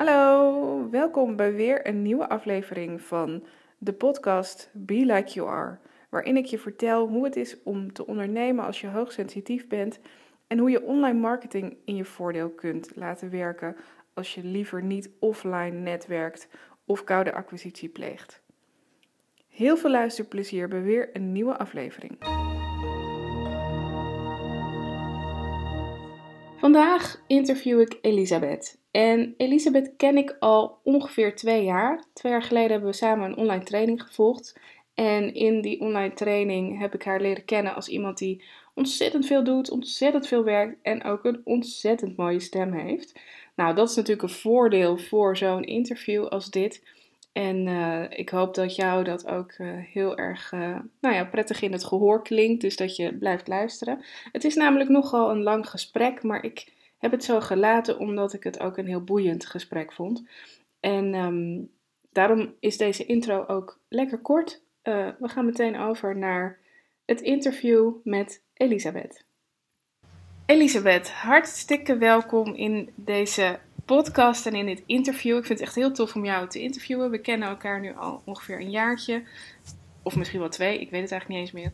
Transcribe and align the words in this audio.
Hallo, 0.00 0.90
welkom 0.90 1.36
bij 1.36 1.54
weer 1.54 1.86
een 1.86 2.02
nieuwe 2.02 2.28
aflevering 2.28 3.02
van 3.02 3.44
de 3.78 3.92
podcast 3.92 4.70
Be 4.72 4.94
Like 4.94 5.32
You 5.32 5.48
Are, 5.48 5.78
waarin 6.08 6.36
ik 6.36 6.44
je 6.44 6.58
vertel 6.58 7.08
hoe 7.08 7.24
het 7.24 7.36
is 7.36 7.62
om 7.62 7.92
te 7.92 8.06
ondernemen 8.06 8.64
als 8.64 8.80
je 8.80 8.86
hoogsensitief 8.86 9.66
bent 9.66 10.00
en 10.46 10.58
hoe 10.58 10.70
je 10.70 10.82
online 10.82 11.18
marketing 11.18 11.76
in 11.84 11.96
je 11.96 12.04
voordeel 12.04 12.50
kunt 12.50 12.90
laten 12.94 13.30
werken 13.30 13.76
als 14.14 14.34
je 14.34 14.44
liever 14.44 14.82
niet 14.82 15.10
offline 15.18 15.78
netwerkt 15.78 16.48
of 16.86 17.04
koude 17.04 17.32
acquisitie 17.32 17.88
pleegt. 17.88 18.42
Heel 19.48 19.76
veel 19.76 19.90
luisterplezier 19.90 20.68
bij 20.68 20.82
weer 20.82 21.10
een 21.12 21.32
nieuwe 21.32 21.56
aflevering. 21.56 22.16
Vandaag 26.60 27.22
interview 27.26 27.80
ik 27.80 27.98
Elisabeth. 28.00 28.79
En 28.90 29.34
Elisabeth 29.36 29.92
ken 29.96 30.16
ik 30.16 30.36
al 30.38 30.78
ongeveer 30.82 31.36
twee 31.36 31.64
jaar. 31.64 32.04
Twee 32.12 32.32
jaar 32.32 32.42
geleden 32.42 32.70
hebben 32.70 32.90
we 32.90 32.96
samen 32.96 33.28
een 33.28 33.36
online 33.36 33.64
training 33.64 34.02
gevolgd. 34.02 34.58
En 34.94 35.34
in 35.34 35.60
die 35.60 35.80
online 35.80 36.12
training 36.12 36.78
heb 36.78 36.94
ik 36.94 37.02
haar 37.02 37.20
leren 37.20 37.44
kennen 37.44 37.74
als 37.74 37.88
iemand 37.88 38.18
die 38.18 38.42
ontzettend 38.74 39.26
veel 39.26 39.44
doet, 39.44 39.70
ontzettend 39.70 40.26
veel 40.26 40.44
werkt 40.44 40.76
en 40.82 41.04
ook 41.04 41.24
een 41.24 41.40
ontzettend 41.44 42.16
mooie 42.16 42.40
stem 42.40 42.72
heeft. 42.72 43.20
Nou, 43.54 43.74
dat 43.74 43.90
is 43.90 43.96
natuurlijk 43.96 44.28
een 44.28 44.34
voordeel 44.34 44.98
voor 44.98 45.36
zo'n 45.36 45.64
interview 45.64 46.26
als 46.26 46.50
dit. 46.50 46.82
En 47.32 47.66
uh, 47.66 48.04
ik 48.10 48.28
hoop 48.28 48.54
dat 48.54 48.76
jou 48.76 49.04
dat 49.04 49.26
ook 49.26 49.54
uh, 49.58 49.68
heel 49.92 50.16
erg 50.16 50.52
uh, 50.52 50.78
nou 51.00 51.14
ja, 51.14 51.24
prettig 51.24 51.62
in 51.62 51.72
het 51.72 51.84
gehoor 51.84 52.22
klinkt. 52.22 52.60
Dus 52.60 52.76
dat 52.76 52.96
je 52.96 53.14
blijft 53.14 53.48
luisteren. 53.48 54.04
Het 54.32 54.44
is 54.44 54.54
namelijk 54.54 54.90
nogal 54.90 55.30
een 55.30 55.42
lang 55.42 55.68
gesprek. 55.70 56.22
Maar 56.22 56.44
ik 56.44 56.72
heb 57.00 57.10
het 57.10 57.24
zo 57.24 57.40
gelaten 57.40 57.98
omdat 57.98 58.32
ik 58.32 58.42
het 58.44 58.60
ook 58.60 58.76
een 58.76 58.86
heel 58.86 59.04
boeiend 59.04 59.46
gesprek 59.46 59.92
vond. 59.92 60.24
En 60.80 61.14
um, 61.14 61.70
daarom 62.12 62.54
is 62.60 62.76
deze 62.76 63.04
intro 63.04 63.44
ook 63.46 63.78
lekker 63.88 64.18
kort. 64.18 64.62
we 64.82 65.28
gaan 65.28 65.44
meteen 65.44 65.78
over 65.78 66.16
naar 66.16 66.58
het 67.04 67.20
interview 67.20 67.92
met 68.04 68.42
Elisabeth. 68.54 69.24
Elisabeth, 70.46 71.10
hartstikke 71.10 71.96
welkom 71.96 72.54
in 72.54 72.90
deze 72.94 73.58
podcast 73.84 74.46
en 74.46 74.54
in 74.54 74.66
dit 74.66 74.82
interview. 74.86 75.36
Ik 75.36 75.44
vind 75.44 75.58
het 75.58 75.68
echt 75.68 75.76
heel 75.76 75.92
tof 75.92 76.14
om 76.14 76.24
jou 76.24 76.48
te 76.48 76.60
interviewen. 76.60 77.10
We 77.10 77.20
kennen 77.20 77.48
elkaar 77.48 77.80
nu 77.80 77.94
al 77.94 78.22
ongeveer 78.24 78.60
een 78.60 78.70
jaartje. 78.70 79.22
Of 80.02 80.16
misschien 80.16 80.40
wel 80.40 80.48
twee, 80.48 80.80
ik 80.80 80.90
weet 80.90 81.02
het 81.02 81.10
eigenlijk 81.10 81.40
niet 81.40 81.52
eens 81.52 81.62
meer. 81.62 81.72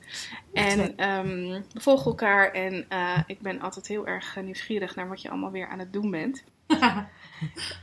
En 0.53 1.09
um, 1.11 1.65
we 1.73 1.81
volgen 1.81 2.07
elkaar 2.07 2.53
en 2.53 2.87
uh, 2.93 3.19
ik 3.27 3.41
ben 3.41 3.61
altijd 3.61 3.87
heel 3.87 4.07
erg 4.07 4.37
nieuwsgierig 4.43 4.97
naar 4.97 5.09
wat 5.09 5.23
je 5.23 5.31
allemaal 5.31 5.51
weer 5.51 5.69
aan 5.69 5.79
het 5.79 5.93
doen 5.93 6.11
bent. 6.11 6.45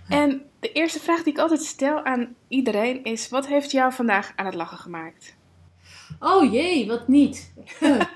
en 0.10 0.42
de 0.60 0.72
eerste 0.72 1.00
vraag 1.00 1.24
die 1.24 1.34
ik 1.34 1.40
altijd 1.40 1.62
stel 1.62 2.04
aan 2.04 2.36
iedereen 2.48 3.04
is: 3.04 3.30
wat 3.30 3.48
heeft 3.48 3.72
jou 3.72 3.94
vandaag 3.94 4.34
aan 4.36 4.46
het 4.46 4.56
lachen 4.56 4.78
gemaakt? 4.78 5.36
Oh 6.20 6.52
jee, 6.52 6.88
wat 6.88 7.08
niet. 7.08 7.54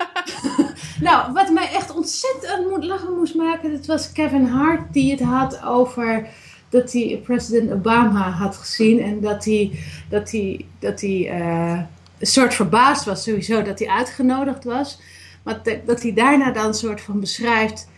nou, 1.00 1.32
wat 1.32 1.50
mij 1.50 1.70
echt 1.72 1.94
ontzettend 1.94 2.46
aan 2.46 2.86
lachen 2.86 3.16
moest 3.16 3.34
maken, 3.34 3.72
dat 3.72 3.86
was 3.86 4.12
Kevin 4.12 4.46
Hart 4.46 4.92
die 4.92 5.10
het 5.10 5.20
had 5.20 5.62
over 5.62 6.28
dat 6.68 6.92
hij 6.92 7.20
president 7.24 7.72
Obama 7.72 8.30
had 8.30 8.56
gezien 8.56 9.00
en 9.00 9.20
dat 9.20 9.44
hij, 9.44 9.78
dat 10.08 10.30
hij, 10.30 10.66
dat 10.78 11.00
hij 11.00 11.40
uh, 11.40 11.80
een 12.18 12.26
soort 12.26 12.54
verbaasd 12.54 13.04
was 13.04 13.22
sowieso 13.22 13.62
dat 13.62 13.78
hij 13.78 13.88
uitgenodigd 13.88 14.64
was. 14.64 14.98
Maar 15.42 15.60
dat 15.84 16.02
hij 16.02 16.12
daarna 16.12 16.50
dan 16.50 16.66
een 16.66 16.74
soort 16.74 17.00
van 17.00 17.20
beschrijft 17.20 17.88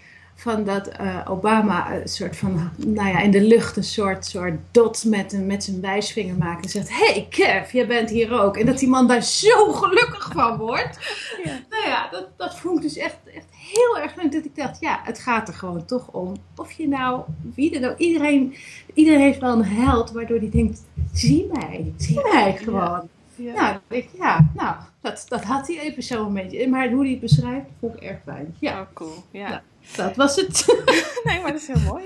van 0.41 0.65
dat 0.65 0.91
uh, 1.01 1.21
Obama 1.29 1.95
een 1.95 2.09
soort 2.09 2.37
van, 2.37 2.71
nou 2.77 3.09
ja, 3.09 3.21
in 3.21 3.31
de 3.31 3.41
lucht 3.41 3.77
een 3.77 3.85
soort, 3.85 4.27
soort 4.27 4.55
dot 4.71 5.05
met, 5.05 5.33
een, 5.33 5.47
met 5.47 5.65
zijn 5.65 5.81
wijsvinger 5.81 6.37
maakt. 6.37 6.65
En 6.65 6.71
zegt, 6.71 6.89
hey 6.89 7.27
Kev, 7.31 7.73
jij 7.73 7.87
bent 7.87 8.11
hier 8.11 8.41
ook. 8.41 8.57
En 8.57 8.67
dat 8.67 8.79
die 8.79 8.89
man 8.89 9.09
daar 9.09 9.23
zo 9.23 9.73
gelukkig 9.73 10.31
van 10.33 10.57
wordt. 10.57 10.99
Ja. 11.45 11.61
Nou 11.71 11.87
ja, 11.87 12.09
dat, 12.11 12.29
dat 12.37 12.59
vond 12.59 12.77
ik 12.77 12.83
dus 12.83 12.97
echt, 12.97 13.17
echt 13.35 13.47
heel 13.51 13.99
erg 13.99 14.17
leuk. 14.17 14.33
Dat 14.33 14.45
ik 14.45 14.57
dacht, 14.57 14.81
ja, 14.81 15.01
het 15.05 15.19
gaat 15.19 15.49
er 15.49 15.55
gewoon 15.55 15.85
toch 15.85 16.09
om. 16.09 16.37
Of 16.57 16.73
je 16.73 16.89
nou, 16.89 17.23
wie 17.55 17.75
er 17.75 17.81
nou, 17.81 17.95
iedereen, 17.97 18.55
iedereen 18.95 19.21
heeft 19.21 19.41
wel 19.41 19.53
een 19.53 19.65
held 19.65 20.11
waardoor 20.11 20.39
hij 20.39 20.51
denkt, 20.51 20.83
zie 21.13 21.51
mij, 21.53 21.93
zie 21.97 22.21
mij 22.33 22.57
gewoon. 22.57 22.83
Ja. 22.83 23.20
Nou, 23.43 23.79
ik, 23.89 24.09
ja, 24.19 24.51
nou, 24.55 24.77
dat, 25.01 25.27
dat 25.29 25.45
had 25.45 25.67
hij 25.67 25.81
even 25.81 26.03
zo 26.03 26.27
een 26.27 26.35
beetje. 26.35 26.69
Maar 26.69 26.91
hoe 26.91 27.03
hij 27.03 27.11
het 27.11 27.21
beschrijft, 27.21 27.67
vond 27.81 27.97
ik 27.97 28.03
erg 28.03 28.19
fijn. 28.25 28.55
Ja, 28.59 28.81
oh, 28.81 28.87
cool. 28.93 29.25
Ja. 29.31 29.49
Nou, 29.49 29.63
dat 29.97 30.17
was 30.17 30.37
het. 30.37 30.67
nee, 31.25 31.41
maar 31.41 31.53
dat 31.53 31.61
is 31.61 31.67
heel 31.67 31.93
mooi. 31.93 32.05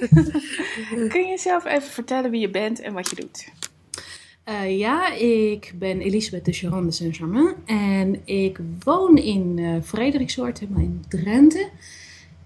Kun 1.12 1.20
je 1.20 1.28
jezelf 1.28 1.64
even 1.64 1.90
vertellen 1.90 2.30
wie 2.30 2.40
je 2.40 2.50
bent 2.50 2.80
en 2.80 2.92
wat 2.92 3.10
je 3.10 3.16
doet? 3.16 3.48
Uh, 4.48 4.78
ja, 4.78 5.12
ik 5.12 5.72
ben 5.78 6.00
Elisabeth 6.00 6.44
de 6.44 6.52
Charon 6.52 6.86
de 6.86 6.92
Saint-Germain 6.92 7.54
en 7.64 8.26
ik 8.26 8.58
woon 8.84 9.16
in 9.16 9.56
uh, 9.58 9.82
Frederiksoord, 9.82 10.58
helemaal 10.58 10.82
in 10.82 11.04
Drenthe. 11.08 11.68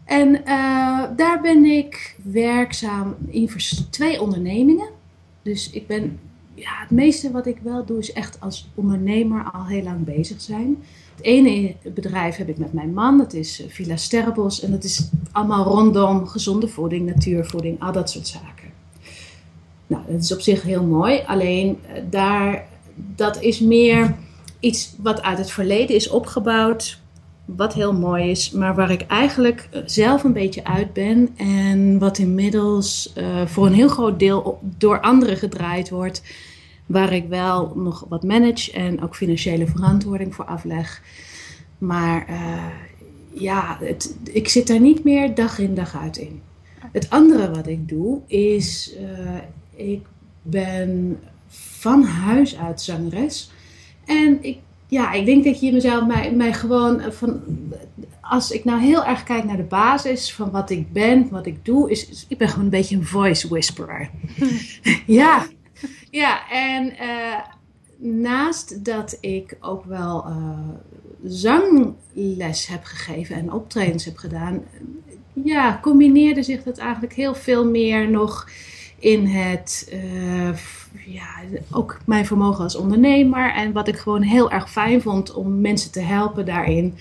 En 0.05 0.29
uh, 0.29 1.05
daar 1.17 1.41
ben 1.43 1.65
ik 1.65 2.17
werkzaam 2.23 3.17
in 3.27 3.51
twee 3.91 4.21
ondernemingen. 4.21 4.89
Dus 5.43 5.71
ik 5.71 5.87
ben, 5.87 6.21
ja, 6.59 6.81
het 6.81 6.91
meeste 6.91 7.31
wat 7.31 7.47
ik 7.47 7.59
wel 7.63 7.85
doe 7.85 7.99
is 7.99 8.13
echt 8.13 8.41
als 8.41 8.69
ondernemer 8.75 9.51
al 9.53 9.67
heel 9.67 9.83
lang 9.83 10.05
bezig 10.05 10.41
zijn. 10.41 10.83
Het 11.19 11.27
ene 11.27 11.75
bedrijf 11.95 12.37
heb 12.37 12.49
ik 12.49 12.59
met 12.59 12.73
mijn 12.73 12.95
man, 12.95 13.19
dat 13.19 13.33
is 13.33 13.63
eh, 13.63 13.71
Villa 13.71 13.97
Sterrebos. 13.97 14.63
En 14.63 14.71
dat 14.71 14.85
is 14.85 15.09
allemaal 15.33 15.65
rondom 15.65 16.27
gezonde 16.27 16.69
voeding, 16.69 17.07
natuurvoeding, 17.07 17.81
al 17.81 17.93
dat 17.93 18.11
soort 18.11 18.27
zaken. 18.27 18.69
Nou, 19.87 20.03
dat 20.09 20.23
is 20.23 20.33
op 20.33 20.41
zich 20.41 20.63
heel 20.63 20.85
mooi. 20.85 21.23
Alleen 21.27 21.79
eh, 21.87 22.03
daar, 22.11 22.67
dat 22.95 23.43
is 23.43 23.61
meer 23.61 24.15
iets 24.61 24.95
wat 25.03 25.23
uit 25.23 25.39
het 25.39 25.51
verleden 25.51 25.97
is 25.97 26.09
opgebouwd. 26.09 27.01
Wat 27.45 27.75
heel 27.75 27.93
mooi 27.93 28.31
is, 28.31 28.51
maar 28.51 28.75
waar 28.75 28.91
ik 28.91 29.03
eigenlijk 29.07 29.69
eh, 29.71 29.83
zelf 29.87 30.25
een 30.25 30.33
beetje 30.33 30.65
uit 30.65 30.93
ben. 30.93 31.29
En 31.37 31.99
wat 31.99 32.19
inmiddels 32.19 33.13
voor 33.45 33.67
een 33.67 33.73
heel 33.73 33.89
groot 33.89 34.19
deel 34.19 34.61
door 34.79 35.01
anderen 35.01 35.37
gedraaid 35.37 35.91
wordt 35.91 36.23
waar 36.89 37.13
ik 37.13 37.29
wel 37.29 37.73
nog 37.77 38.07
wat 38.09 38.23
manage 38.23 38.73
en 38.73 39.03
ook 39.03 39.17
financiële 39.17 39.67
verantwoording 39.67 40.35
voor 40.35 40.45
afleg. 40.45 41.03
Maar 41.79 42.27
uh, 42.31 42.67
ja, 43.33 43.79
het, 43.81 44.17
ik 44.33 44.49
zit 44.49 44.67
daar 44.67 44.81
niet 44.81 45.05
meer 45.05 45.35
dag 45.35 45.59
in 45.59 45.75
dag 45.75 45.97
uit 45.97 46.17
in. 46.17 46.41
Het 46.93 47.11
andere 47.11 47.51
wat 47.51 47.67
ik 47.67 47.89
doe 47.89 48.21
is, 48.27 48.95
uh, 49.01 49.87
ik 49.89 50.07
ben 50.43 51.21
van 51.49 52.03
huis 52.03 52.57
uit 52.57 52.81
zangeres. 52.81 53.51
En 54.05 54.39
ik, 54.41 54.59
ja, 54.87 55.13
ik 55.13 55.27
denk 55.27 55.45
dat 55.45 55.61
je 55.61 55.73
mezelf 55.73 56.07
mij, 56.35 56.53
gewoon 56.53 57.03
van, 57.13 57.41
als 58.21 58.51
ik 58.51 58.65
nou 58.65 58.81
heel 58.81 59.05
erg 59.05 59.23
kijk 59.23 59.45
naar 59.45 59.57
de 59.57 59.63
basis 59.63 60.33
van 60.33 60.51
wat 60.51 60.71
ik 60.71 60.93
ben, 60.93 61.29
wat 61.31 61.47
ik 61.47 61.65
doe, 61.65 61.91
is 61.91 62.27
ik 62.29 62.39
ben 62.39 62.49
gewoon 62.49 62.65
een 62.65 62.71
beetje 62.71 62.97
een 62.97 63.07
voice 63.07 63.49
whisperer. 63.49 64.11
ja, 65.07 65.47
ja, 66.11 66.51
en 66.51 66.93
uh, 67.01 67.39
naast 68.23 68.85
dat 68.85 69.19
ik 69.21 69.57
ook 69.61 69.85
wel 69.85 70.27
uh, 70.29 70.59
zangles 71.25 72.67
heb 72.67 72.85
gegeven 72.85 73.37
en 73.37 73.53
optredens 73.53 74.05
heb 74.05 74.17
gedaan, 74.17 74.63
ja, 75.33 75.79
combineerde 75.83 76.43
zich 76.43 76.63
dat 76.63 76.79
eigenlijk 76.79 77.15
heel 77.15 77.35
veel 77.35 77.65
meer 77.65 78.11
nog 78.11 78.49
in 78.99 79.27
het, 79.27 79.93
uh, 79.93 80.57
ja, 81.07 81.29
ook 81.71 81.99
mijn 82.07 82.27
vermogen 82.27 82.65
als 82.65 82.77
ondernemer 82.77 83.53
en 83.55 83.73
wat 83.73 83.89
ik 83.89 83.97
gewoon 83.97 84.23
heel 84.23 84.51
erg 84.51 84.71
fijn 84.71 85.03
vond 85.03 85.35
om 85.35 85.61
mensen 85.61 85.93
te 85.93 86.01
helpen 86.01 86.47
daarin. 86.47 86.95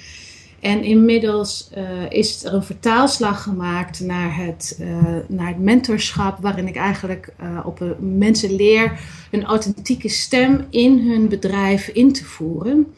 En 0.68 0.84
inmiddels 0.84 1.70
uh, 1.78 1.84
is 2.10 2.44
er 2.44 2.54
een 2.54 2.64
vertaalslag 2.64 3.44
gemaakt 3.44 4.00
naar 4.00 4.36
het, 4.36 4.78
uh, 4.82 4.88
naar 5.28 5.48
het 5.48 5.60
mentorschap, 5.60 6.38
waarin 6.42 6.68
ik 6.68 6.76
eigenlijk 6.76 7.34
uh, 7.42 7.60
op 7.66 7.96
mensen 8.00 8.56
leer 8.56 9.00
een 9.32 9.44
authentieke 9.44 10.10
stem 10.10 10.66
in 10.70 11.10
hun 11.10 11.28
bedrijf 11.30 11.88
in 11.88 12.14
te 12.14 12.26
voeren. 12.26 12.94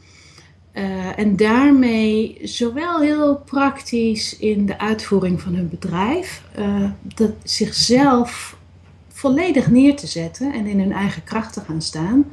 en 1.15 1.35
daarmee 1.35 2.37
zowel 2.43 3.01
heel 3.01 3.37
praktisch 3.45 4.37
in 4.37 4.65
de 4.65 4.79
uitvoering 4.79 5.41
van 5.41 5.55
hun 5.55 5.69
bedrijf, 5.69 6.43
dat 7.15 7.31
zichzelf 7.43 8.57
volledig 9.07 9.69
neer 9.69 9.95
te 9.95 10.07
zetten 10.07 10.53
en 10.53 10.65
in 10.65 10.79
hun 10.79 10.91
eigen 10.91 11.23
kracht 11.23 11.53
te 11.53 11.61
gaan 11.61 11.81
staan. 11.81 12.25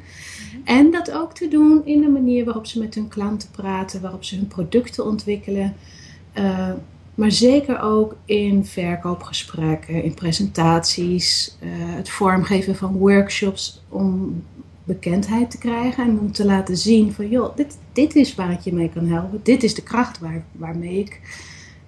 En 0.67 0.91
dat 0.91 1.13
ook 1.13 1.35
te 1.35 1.49
doen 1.49 1.83
in 1.85 2.01
de 2.01 2.09
manier 2.09 2.45
waarop 2.45 2.67
ze 2.67 2.79
met 2.79 2.95
hun 2.95 3.09
klanten 3.09 3.51
praten, 3.51 4.01
waarop 4.01 4.25
ze 4.25 4.37
hun 4.37 4.47
producten 4.47 5.05
ontwikkelen. 5.05 5.75
Uh, 6.39 6.71
maar 7.15 7.31
zeker 7.31 7.81
ook 7.81 8.17
in 8.25 8.65
verkoopgesprekken, 8.65 10.03
in 10.03 10.15
presentaties, 10.15 11.57
uh, 11.63 11.71
het 11.73 12.11
vormgeven 12.11 12.77
van 12.77 12.97
workshops 12.97 13.83
om 13.89 14.43
bekendheid 14.85 15.51
te 15.51 15.59
krijgen 15.59 16.05
en 16.05 16.19
om 16.19 16.33
te 16.33 16.45
laten 16.45 16.77
zien 16.77 17.13
van 17.13 17.29
joh, 17.29 17.57
dit, 17.57 17.79
dit 17.93 18.15
is 18.15 18.35
waar 18.35 18.53
ik 18.53 18.61
je 18.61 18.73
mee 18.73 18.91
kan 18.91 19.07
helpen. 19.07 19.41
Dit 19.43 19.63
is 19.63 19.75
de 19.75 19.83
kracht 19.83 20.19
waar, 20.19 20.45
waarmee 20.53 20.99
ik 20.99 21.21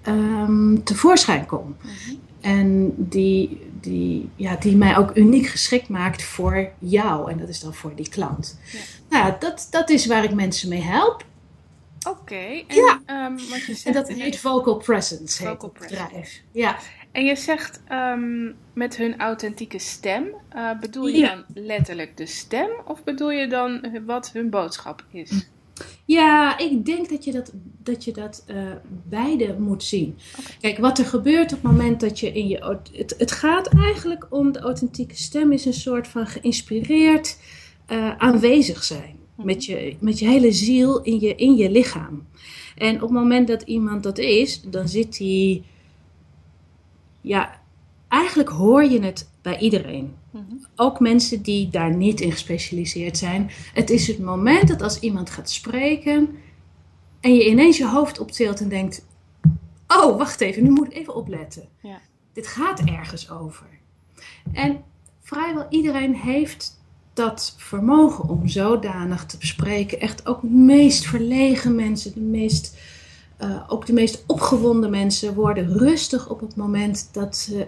ehm, 0.02 0.76
tevoorschijn 0.84 1.46
kom. 1.46 1.76
Mhm. 1.82 2.16
En 2.40 2.94
die, 2.96 3.60
die, 3.88 4.30
ja, 4.36 4.56
die 4.56 4.76
mij 4.76 4.96
ook 4.96 5.16
uniek 5.16 5.46
geschikt 5.46 5.88
maakt 5.88 6.22
voor 6.22 6.70
jou. 6.78 7.30
En 7.30 7.38
dat 7.38 7.48
is 7.48 7.60
dan 7.60 7.74
voor 7.74 7.94
die 7.94 8.08
klant. 8.08 8.58
Ja. 8.72 8.78
Nou, 9.08 9.34
dat, 9.38 9.66
dat 9.70 9.90
is 9.90 10.06
waar 10.06 10.24
ik 10.24 10.34
mensen 10.34 10.68
mee 10.68 10.82
help. 10.82 11.24
Oké, 12.08 12.34
en, 12.34 12.64
Ja. 12.76 13.00
ehm, 13.06 13.32
wat 13.36 13.64
je 13.66 13.74
zegt, 13.74 13.84
En 13.84 13.92
dat 13.92 14.08
heet 14.08 14.38
Vocal 14.38 14.76
Presence, 14.76 15.42
heet 15.42 15.50
Vocal 15.52 15.68
presence. 15.68 16.02
bedrijf. 16.04 16.42
Ja. 16.52 16.76
En 17.12 17.24
je 17.24 17.36
zegt 17.36 17.80
ehm, 17.88 18.52
met 18.72 18.96
hun 18.96 19.18
authentieke 19.20 19.78
stem, 19.78 20.24
eh, 20.48 20.70
bedoel 20.80 21.06
je 21.06 21.18
Ja. 21.18 21.28
dan 21.34 21.44
letterlijk 21.64 22.16
de 22.16 22.26
stem 22.26 22.68
of 22.84 23.04
bedoel 23.04 23.30
je 23.30 23.46
dan 23.46 23.86
wat 24.06 24.30
hun 24.32 24.50
boodschap 24.50 25.04
is? 25.12 25.48
Ja, 26.04 26.58
ik 26.58 26.84
denk 26.84 27.08
dat 27.08 27.24
je 27.24 27.32
dat, 27.32 27.52
dat, 27.82 28.04
je 28.04 28.12
dat 28.12 28.44
eh, 28.46 28.56
beide 29.08 29.56
moet 29.58 29.84
zien. 29.84 30.16
Kijk, 30.60 30.78
wat 30.78 30.98
er 30.98 31.04
gebeurt 31.04 31.52
op 31.52 31.62
het 31.62 31.72
moment 31.72 32.00
dat 32.00 32.20
je 32.20 32.32
in 32.32 32.48
je. 32.48 32.78
Het, 32.92 33.14
het 33.18 33.32
gaat 33.32 33.66
eigenlijk 33.66 34.26
om 34.30 34.52
de 34.52 34.58
authentieke 34.58 35.16
stem, 35.16 35.52
is 35.52 35.64
een 35.64 35.72
soort 35.72 36.08
van 36.08 36.26
geïnspireerd 36.26 37.38
eh, 37.86 38.16
aanwezig 38.16 38.84
zijn. 38.84 39.16
Met 39.34 39.64
je, 39.64 39.96
met 40.00 40.18
je 40.18 40.26
hele 40.26 40.52
ziel 40.52 41.02
in 41.02 41.20
je, 41.20 41.34
in 41.34 41.56
je 41.56 41.70
lichaam. 41.70 42.26
En 42.76 42.94
op 42.94 43.00
het 43.00 43.10
moment 43.10 43.48
dat 43.48 43.62
iemand 43.62 44.02
dat 44.02 44.18
is, 44.18 44.60
dan 44.60 44.88
zit 44.88 45.18
hij. 45.18 45.62
Ja, 47.20 47.60
eigenlijk 48.08 48.48
hoor 48.48 48.84
je 48.84 49.00
het 49.00 49.28
bij 49.42 49.58
iedereen 49.58 50.04
Mhm. 50.04 50.17
Ook 50.76 51.00
mensen 51.00 51.42
die 51.42 51.68
daar 51.68 51.96
niet 51.96 52.20
in 52.20 52.32
gespecialiseerd 52.32 53.18
zijn. 53.18 53.50
Het 53.74 53.90
is 53.90 54.06
het 54.06 54.18
moment 54.18 54.68
dat 54.68 54.82
als 54.82 55.00
iemand 55.00 55.30
gaat 55.30 55.50
spreken 55.50 56.28
en 57.20 57.34
je 57.34 57.50
ineens 57.50 57.76
je 57.76 57.88
hoofd 57.88 58.18
optilt 58.18 58.60
en 58.60 58.68
denkt: 58.68 59.06
Oh, 59.86 60.16
wacht 60.18 60.40
even, 60.40 60.62
nu 60.62 60.70
moet 60.70 60.86
ik 60.86 60.94
even 60.94 61.14
opletten. 61.14 61.68
Ja. 61.82 62.00
Dit 62.32 62.46
gaat 62.46 62.80
ergens 62.80 63.30
over. 63.30 63.66
En 64.52 64.84
vrijwel 65.20 65.66
iedereen 65.70 66.14
heeft 66.14 66.80
dat 67.12 67.54
vermogen 67.56 68.28
om 68.28 68.48
zodanig 68.48 69.26
te 69.26 69.38
bespreken. 69.38 70.00
Echt 70.00 70.26
ook 70.26 70.40
de 70.40 70.48
meest 70.48 71.06
verlegen 71.06 71.74
mensen, 71.74 72.14
de 72.14 72.20
meest, 72.20 72.76
eh, 73.36 73.62
ook 73.68 73.86
de 73.86 73.92
meest 73.92 74.24
opgewonden 74.26 74.90
mensen 74.90 75.34
worden 75.34 75.78
rustig 75.78 76.28
op 76.28 76.40
het 76.40 76.56
moment 76.56 77.08
dat 77.12 77.36
ze 77.36 77.66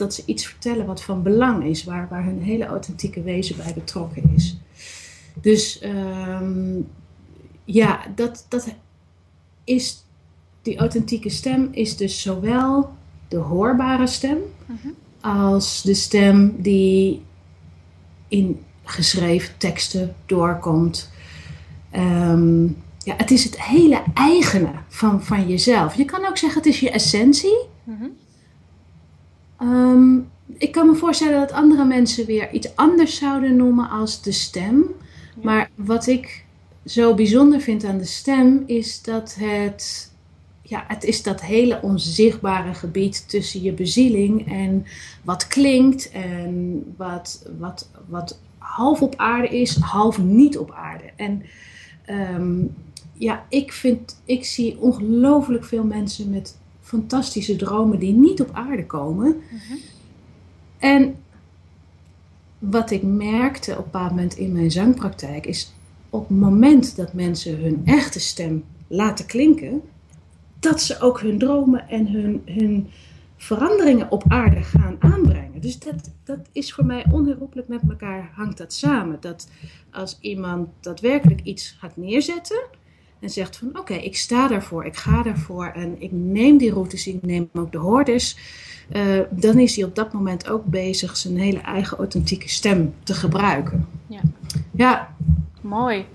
dat 0.00 0.14
ze 0.14 0.22
iets 0.26 0.46
vertellen 0.46 0.86
wat 0.86 1.02
van 1.02 1.22
belang 1.22 1.64
is, 1.64 1.84
waar, 1.84 2.08
waar 2.10 2.24
hun 2.24 2.42
hele 2.42 2.66
authentieke 2.66 3.22
wezen 3.22 3.56
bij 3.56 3.74
betrokken 3.74 4.32
is. 4.34 4.56
Dus 5.40 5.78
ehm, 5.78 6.80
ja, 7.64 8.00
dat, 8.14 8.46
dat 8.48 8.74
is, 9.64 10.04
die 10.62 10.78
authentieke 10.78 11.28
stem 11.28 11.68
is 11.72 11.96
dus 11.96 12.22
zowel 12.22 12.90
de 13.28 13.36
hoorbare 13.36 14.06
stem 14.06 14.38
Mhm. 14.66 14.88
als 15.20 15.82
de 15.82 15.94
stem 15.94 16.62
die 16.62 17.22
in 18.28 18.60
geschreven 18.84 19.54
teksten 19.58 20.14
doorkomt. 20.26 21.10
Ehm, 21.90 22.64
ja, 22.98 23.14
het 23.16 23.30
is 23.30 23.44
het 23.44 23.62
hele 23.62 24.02
eigene 24.14 24.70
van, 24.88 25.24
van 25.24 25.48
jezelf. 25.48 25.94
Je 25.94 26.04
kan 26.04 26.26
ook 26.26 26.36
zeggen 26.36 26.58
het 26.62 26.72
is 26.72 26.80
je 26.80 26.90
essentie. 26.90 27.58
Mhm. 27.84 28.04
Ehm, 29.60 30.18
ik 30.58 30.72
kan 30.72 30.86
me 30.86 30.94
voorstellen 30.94 31.40
dat 31.40 31.52
andere 31.52 31.84
mensen 31.84 32.26
weer 32.26 32.52
iets 32.52 32.76
anders 32.76 33.16
zouden 33.16 33.56
noemen 33.56 33.90
als 33.90 34.22
de 34.22 34.32
stem. 34.32 34.84
Ja. 35.34 35.42
Maar 35.42 35.70
wat 35.74 36.06
ik 36.06 36.44
zo 36.84 37.14
bijzonder 37.14 37.60
vind 37.60 37.84
aan 37.84 37.98
de 37.98 38.04
stem 38.04 38.62
is 38.66 39.02
dat 39.02 39.36
het, 39.38 40.12
ja, 40.62 40.84
het 40.88 41.04
is 41.04 41.22
dat 41.22 41.40
hele 41.40 41.82
onzichtbare 41.82 42.74
gebied 42.74 43.28
tussen 43.28 43.62
je 43.62 43.72
bezieling 43.72 44.52
en 44.52 44.86
wat 45.22 45.46
klinkt 45.46 46.10
en 46.10 46.84
wat, 46.96 47.46
wat, 47.58 47.90
wat 48.08 48.40
half 48.58 49.02
op 49.02 49.14
aarde 49.16 49.60
is, 49.60 49.76
half 49.76 50.18
niet 50.18 50.58
op 50.58 50.70
aarde. 50.70 51.10
En 51.16 51.42
ehm, 52.04 52.64
ja, 53.12 53.44
ik 53.48 53.72
vind, 53.72 54.20
ik 54.24 54.44
zie 54.44 54.78
ongelooflijk 54.78 55.64
veel 55.64 55.84
mensen 55.84 56.30
met 56.30 56.58
fantastische 56.90 57.56
dromen 57.56 57.98
die 57.98 58.12
niet 58.12 58.40
op 58.40 58.50
aarde 58.52 58.86
komen. 58.86 59.36
En 60.78 61.14
wat 62.58 62.90
ik 62.90 63.02
merkte 63.02 63.70
op 63.70 63.78
een 63.78 63.84
bepaald 63.84 64.10
moment 64.10 64.36
in 64.36 64.52
mijn 64.52 64.70
zangpraktijk 64.70 65.46
is 65.46 65.74
op 66.10 66.28
het 66.28 66.38
moment 66.38 66.96
dat 66.96 67.12
mensen 67.12 67.60
hun 67.60 67.82
echte 67.84 68.20
stem 68.20 68.64
laten 68.86 69.26
klinken, 69.26 69.82
dat 70.58 70.82
ze 70.82 71.00
ook 71.00 71.20
hun 71.20 71.38
dromen 71.38 71.88
en 71.88 72.06
hun, 72.06 72.42
hun 72.44 72.88
veranderingen 73.36 74.10
op 74.10 74.24
aarde 74.28 74.62
gaan 74.62 74.96
aanbrengen. 74.98 75.60
Dus 75.60 75.78
dat, 75.78 76.10
dat 76.24 76.38
is 76.52 76.72
voor 76.72 76.84
mij 76.84 77.06
onherroepelijk 77.12 77.68
met 77.68 77.80
elkaar 77.88 78.30
hangt 78.34 78.58
dat 78.58 78.72
samen. 78.72 79.16
Dat 79.20 79.48
als 79.90 80.18
iemand 80.20 80.68
daadwerkelijk 80.80 81.40
iets 81.42 81.76
gaat 81.78 81.96
neerzetten 81.96 82.60
en 83.20 83.30
zegt 83.30 83.56
van 83.56 83.78
oké, 83.78 83.94
ik 83.94 84.16
sta 84.16 84.48
daarvoor, 84.48 84.84
ik 84.84 84.96
ga 84.96 85.22
daarvoor 85.22 85.66
en 85.66 85.96
ik 85.98 86.12
neem 86.12 86.58
die 86.58 86.72
routes, 86.72 87.06
ik 87.06 87.22
neem 87.22 87.48
ook 87.52 87.72
de 87.72 87.78
hordes, 87.78 88.36
eh, 88.90 89.02
dan 89.30 89.58
is 89.58 89.76
hij 89.76 89.84
op 89.84 89.94
dat 89.94 90.12
moment 90.12 90.48
ook 90.48 90.64
bezig 90.64 91.16
zijn 91.16 91.38
hele 91.38 91.60
eigen 91.60 91.98
authentieke 91.98 92.48
stem 92.48 92.94
te 93.02 93.14
gebruiken. 93.14 93.88
Ja. 94.06 94.20
Ja, 94.72 95.14
Mooi. 95.60 96.06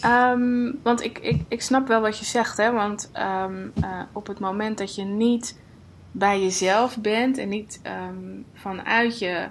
Ehm, 0.00 0.72
want 0.82 1.02
ik, 1.02 1.18
ik, 1.18 1.42
ik 1.48 1.62
snap 1.62 1.88
wel 1.88 2.00
wat 2.00 2.18
je 2.18 2.24
zegt, 2.24 2.56
hè? 2.56 2.72
Want 2.72 3.10
ehm, 3.12 3.68
eh, 3.80 4.00
op 4.12 4.26
het 4.26 4.38
moment 4.38 4.78
dat 4.78 4.94
je 4.94 5.04
niet 5.04 5.60
bij 6.10 6.40
jezelf 6.40 6.98
bent 6.98 7.38
en 7.38 7.48
niet 7.48 7.80
ehm, 7.82 8.40
vanuit, 8.54 9.18
je, 9.18 9.48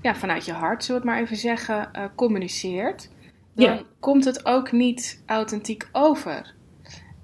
ja, 0.00 0.14
vanuit 0.14 0.44
je 0.44 0.52
hart, 0.52 0.84
zullen 0.84 1.02
we 1.02 1.08
het 1.08 1.16
maar 1.16 1.26
even 1.26 1.36
zeggen, 1.36 1.94
eh, 1.94 2.04
communiceert, 2.14 3.08
dan 3.56 3.74
Ja. 3.74 3.82
komt 4.00 4.24
het 4.24 4.46
ook 4.46 4.72
niet 4.72 5.22
authentiek 5.26 5.88
over. 5.92 6.54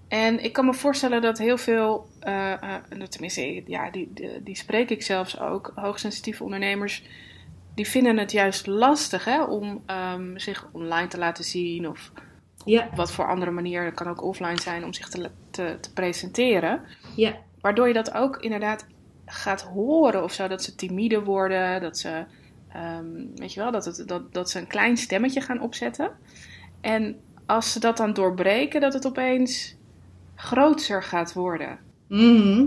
En 0.09 0.45
ik 0.45 0.53
kan 0.53 0.65
me 0.65 0.75
voorstellen 0.75 1.23
dat 1.23 1.39
heel 1.39 1.59
veel, 1.59 2.07
eh, 2.21 2.53
eh, 2.53 2.83
tenminste, 3.09 3.63
ja, 3.67 3.91
die, 3.91 4.11
die, 4.15 4.43
die 4.43 4.57
spreek 4.57 4.91
ik 4.91 5.03
zelfs 5.03 5.41
ook, 5.41 5.73
hoogsensitieve 5.75 6.45
ondernemers, 6.45 7.05
die 7.75 7.87
vinden 7.89 8.19
het 8.19 8.33
juist 8.33 8.67
lastig 8.67 9.25
hè, 9.25 9.43
om 9.43 9.83
ehm, 9.87 10.37
zich 10.39 10.69
online 10.73 11.09
te 11.09 11.19
laten 11.19 11.45
zien 11.45 11.89
of 11.89 12.13
ja, 12.65 12.87
op 12.91 12.97
wat 12.97 13.13
voor 13.13 13.29
andere 13.29 13.51
manier, 13.51 13.85
dat 13.85 13.95
kan 13.95 14.07
ook 14.09 14.23
offline 14.23 14.61
zijn, 14.61 14.85
om 14.85 14.93
zich 14.93 15.09
te, 15.09 15.31
te, 15.51 15.77
te 15.81 15.93
presenteren. 15.93 16.83
ja, 17.17 17.37
Waardoor 17.61 17.87
je 17.89 17.95
dat 17.95 18.15
ook 18.15 18.37
inderdaad 18.37 18.87
gaat 19.27 19.63
horen 19.63 20.23
of 20.23 20.33
zo, 20.33 20.49
dat 20.49 20.63
ze 20.63 20.75
timide 20.75 21.23
worden, 21.23 21.81
dat 21.81 21.99
ze, 21.99 22.25
ehm, 22.73 23.27
weet 23.35 23.53
je 23.53 23.61
wel, 23.61 23.71
dat, 23.71 23.85
het, 23.85 24.09
dat, 24.09 24.33
dat 24.33 24.51
ze 24.51 24.59
een 24.59 24.67
klein 24.67 24.97
stemmetje 24.97 25.41
gaan 25.41 25.61
opzetten. 25.61 26.11
En 26.81 27.17
als 27.47 27.73
ze 27.73 27.81
dat 27.81 27.97
dan 27.97 28.13
doorbreken, 28.13 28.81
dat 28.81 28.93
het 28.93 29.07
opeens 29.07 29.77
groter 30.35 31.03
gaat 31.03 31.33
worden. 31.33 31.79
Mhm. 32.09 32.67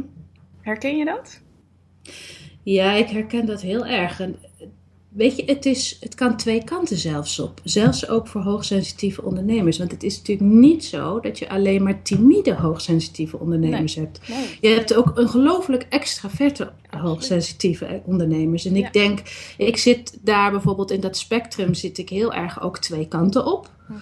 Herken 0.61 0.97
je 0.97 1.05
dat? 1.05 1.41
ja, 2.63 2.91
ik 2.91 3.09
herken 3.09 3.45
dat 3.45 3.61
heel 3.61 3.85
erg. 3.85 4.19
En, 4.19 4.35
weet 5.15 5.35
je, 5.35 5.43
het, 5.45 5.65
is, 5.65 5.97
het 5.99 6.15
kan 6.15 6.37
twee 6.37 6.63
kanten 6.63 6.97
zelfs 6.97 7.39
op. 7.39 7.61
Zelfs 7.63 8.07
ook 8.07 8.27
voor 8.27 8.41
hoogsensitieve 8.41 9.23
ondernemers. 9.23 9.77
Want 9.77 9.91
het 9.91 10.03
is 10.03 10.17
natuurlijk 10.17 10.49
niet 10.49 10.85
zo 10.85 11.19
dat 11.19 11.39
je 11.39 11.49
alleen 11.49 11.83
maar 11.83 12.01
timide 12.01 12.53
hoogsensitieve 12.53 13.39
ondernemers 13.39 13.95
hebt. 13.95 14.19
Nee. 14.27 14.57
Je 14.61 14.67
hebt 14.67 14.95
ook 14.95 15.17
ongelooflijk 15.19 15.85
extraverte 15.89 16.71
hoogsensitieve 16.89 18.01
ondernemers. 18.05 18.65
En 18.65 18.75
ik 18.75 18.83
Ja. 18.83 18.91
denk, 18.91 19.19
ik 19.57 19.77
zit 19.77 20.17
daar 20.21 20.51
bijvoorbeeld 20.51 20.91
in 20.91 20.99
dat 20.99 21.17
spectrum 21.17 21.73
zit 21.73 21.97
ik 21.97 22.09
heel 22.09 22.33
erg 22.33 22.61
ook 22.61 22.77
twee 22.79 23.07
kanten 23.07 23.45
op. 23.45 23.69
Hè, 23.87 23.95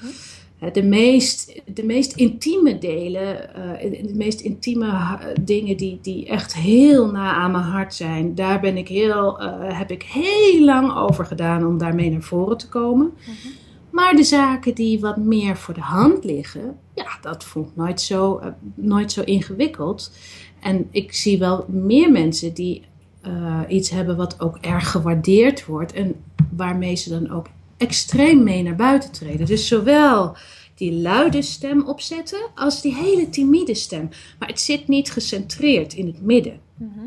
De 0.71 0.83
meest, 0.83 1.61
de 1.73 1.83
meest 1.83 2.15
intieme 2.15 2.77
delen, 2.77 3.55
eh, 3.55 4.03
de 4.03 4.15
meest 4.15 4.39
intieme 4.39 5.17
dingen 5.41 5.77
die, 5.77 5.99
die 6.01 6.27
echt 6.27 6.53
heel 6.55 7.11
na 7.11 7.33
aan 7.33 7.51
mijn 7.51 7.63
hart 7.63 7.93
zijn, 7.93 8.35
daar 8.35 8.59
ben 8.59 8.77
ik 8.77 8.87
heel, 8.87 9.39
eh, 9.39 9.77
heb 9.77 9.91
ik 9.91 10.03
heel 10.03 10.65
lang 10.65 10.95
over 10.95 11.25
gedaan 11.25 11.65
om 11.65 11.77
daarmee 11.77 12.09
naar 12.11 12.21
voren 12.21 12.57
te 12.57 12.69
komen. 12.69 13.11
Mhm. 13.17 13.53
Maar 13.93 14.15
de 14.15 14.23
zaken 14.23 14.75
die 14.75 14.99
wat 14.99 15.17
meer 15.17 15.57
voor 15.57 15.73
de 15.73 15.81
hand 15.81 16.23
liggen, 16.23 16.77
ja, 16.95 17.17
dat 17.21 17.43
vond 17.43 17.69
ik 17.69 17.75
nooit 17.75 18.01
zo, 18.01 18.37
eh, 18.37 18.51
nooit 18.75 19.11
zo 19.11 19.21
ingewikkeld. 19.21 20.11
En 20.59 20.87
ik 20.91 21.13
zie 21.13 21.37
wel 21.37 21.65
meer 21.67 22.11
mensen 22.11 22.53
die 22.53 22.83
eh, 23.21 23.59
iets 23.67 23.89
hebben 23.89 24.17
wat 24.17 24.39
ook 24.39 24.57
erg 24.57 24.91
gewaardeerd 24.91 25.65
wordt 25.65 25.93
en 25.93 26.15
waarmee 26.55 26.95
ze 26.95 27.09
dan 27.09 27.31
ook 27.31 27.47
extreem 27.83 28.43
mee 28.43 28.63
naar 28.63 28.75
buiten 28.75 29.11
treden. 29.11 29.45
Dus 29.45 29.67
zowel 29.67 30.35
die 30.75 30.93
luide 30.93 31.41
stem 31.41 31.87
opzetten 31.87 32.39
als 32.55 32.81
die 32.81 32.95
hele 32.95 33.29
timide 33.29 33.73
stem. 33.73 34.09
Maar 34.39 34.47
het 34.47 34.59
zit 34.59 34.87
niet 34.87 35.11
gecentreerd 35.11 35.93
in 35.93 36.05
het 36.07 36.21
midden. 36.21 36.59
Mhm. 36.77 36.99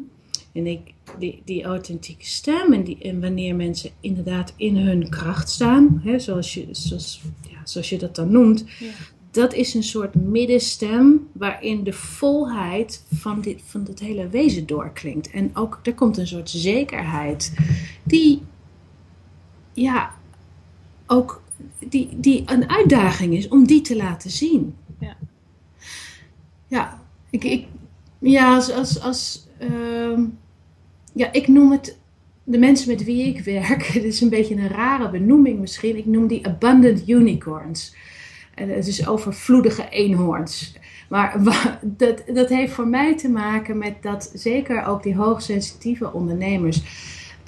En 0.53 0.67
ik, 0.67 0.81
die, 1.19 1.43
die 1.45 1.65
authentieke 1.65 2.27
stem 2.27 2.73
en, 2.73 2.85
die, 2.85 2.99
en 2.99 3.21
wanneer 3.21 3.55
mensen 3.55 3.91
inderdaad 4.01 4.53
in 4.57 4.77
hun 4.77 5.09
kracht 5.09 5.51
staan, 5.51 6.01
hè, 6.05 6.19
zoals, 6.19 6.55
je, 6.55 6.67
zoals, 6.71 7.21
ja, 7.51 7.59
zoals 7.65 7.89
je 7.89 7.99
dat 7.99 8.15
dan 8.17 8.31
noemt, 8.31 8.65
Ja. 8.79 8.91
dat 9.31 9.55
is 9.55 9.75
een 9.75 9.83
soort 9.83 10.15
middenstem 10.15 11.29
waarin 11.33 11.85
de 11.85 11.93
volheid 11.93 13.05
van, 13.15 13.41
dit, 13.41 13.61
van 13.65 13.85
het 13.89 14.01
hele 14.01 14.29
wezen 14.29 14.67
doorklinkt. 14.67 15.31
En 15.31 15.51
ook 15.55 15.81
er 15.83 15.95
komt 15.95 16.17
een 16.17 16.27
soort 16.27 16.51
zekerheid 16.51 17.55
die, 18.03 18.43
ja, 19.73 20.15
ook 21.07 21.43
die, 21.89 22.09
die 22.17 22.43
een 22.47 22.71
uitdaging 22.71 23.35
is 23.35 23.49
om 23.49 23.67
die 23.67 23.81
te 23.81 23.97
laten 23.97 24.31
zien. 24.31 24.75
Ja. 24.99 25.17
Ja, 26.67 27.03
ik, 27.31 27.45
ik, 27.45 27.67
ja 28.19 28.55
als, 28.55 28.73
als, 28.73 29.01
als 29.01 29.49
ehm, 29.59 30.25
ja, 31.13 31.33
ik 31.33 31.49
noem 31.49 31.73
het 31.73 31.99
de 32.45 32.59
mensen 32.59 32.89
met 32.89 33.05
wie 33.05 33.27
ik 33.27 33.45
werk, 33.45 33.87
het 33.97 34.05
is 34.05 34.21
een 34.21 34.29
beetje 34.29 34.55
een 34.55 34.69
rare 34.69 35.11
benoeming 35.11 35.59
misschien, 35.59 35.97
ik 35.97 36.07
noem 36.07 36.27
die 36.27 36.47
abundant 36.47 37.09
unicorns. 37.09 37.95
En 38.55 38.69
het 38.69 38.87
is 38.87 39.09
overvloedige 39.09 39.89
eenhoorns. 39.89 40.79
Maar 41.09 41.43
dat, 41.83 42.23
dat 42.35 42.49
heeft 42.49 42.73
voor 42.73 42.89
mij 42.89 43.17
te 43.17 43.29
maken 43.29 43.79
met 43.79 44.03
dat 44.03 44.31
zeker 44.35 44.85
ook 44.85 45.03
die 45.03 45.17
hoogsensitieve 45.17 46.13
ondernemers 46.13 46.83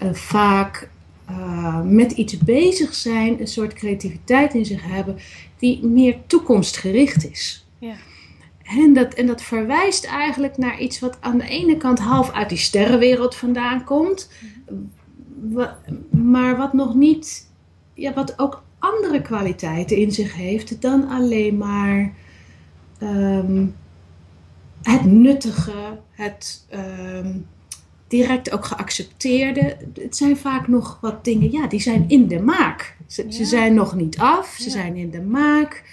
uh, 0.03 0.12
vaak 0.12 0.91
uh, 1.31 1.81
met 1.83 2.13
iets 2.13 2.39
bezig 2.39 2.95
zijn, 2.95 3.41
een 3.41 3.47
soort 3.47 3.73
creativiteit 3.73 4.55
in 4.55 4.65
zich 4.65 4.83
hebben, 4.83 5.17
die 5.59 5.87
meer 5.87 6.17
toekomstgericht 6.27 7.31
is. 7.31 7.67
Ja. 7.79 7.95
En 8.63 8.93
dat, 8.93 9.15
en 9.15 9.27
dat 9.27 9.43
verwijst 9.43 10.05
eigenlijk 10.05 10.57
naar 10.57 10.81
iets 10.81 10.99
wat 10.99 11.17
aan 11.21 11.39
de 11.39 11.49
ene 11.49 11.77
kant 11.77 11.99
half 11.99 12.33
uit 12.33 12.49
die 12.49 12.59
sterrenwereld 12.59 13.35
vandaan 13.35 13.85
komt, 13.85 14.31
maar 16.11 16.57
wat 16.57 16.73
nog 16.73 16.95
niet, 16.95 17.51
ja, 17.95 18.15
wat 18.15 18.39
ook 18.39 18.63
andere 18.79 19.23
kwaliteiten 19.23 19.97
in 19.97 20.13
zich 20.13 20.35
heeft 20.37 20.83
dan 20.83 21.09
alleen 21.09 21.57
maar 21.57 22.13
ehm, 22.99 23.67
het 24.83 25.05
nuttige, 25.05 25.99
het 26.11 26.67
ehm, 26.69 27.37
direct 28.09 28.50
ook 28.50 28.65
geaccepteerde. 28.65 29.77
Het 29.95 30.17
zijn 30.17 30.37
vaak 30.37 30.69
nog 30.69 30.99
wat 31.00 31.25
dingen, 31.25 31.53
ja, 31.53 31.67
die 31.67 31.81
zijn 31.81 32.05
in 32.09 32.29
de 32.29 32.41
maak. 32.41 32.97
Ze, 33.07 33.27
ze 33.29 33.45
zijn 33.45 33.75
nog 33.75 33.95
niet 33.95 34.19
af, 34.19 34.57
ze 34.61 34.71
zijn 34.71 34.97
in 34.97 35.11
de 35.11 35.23
maak. 35.23 35.85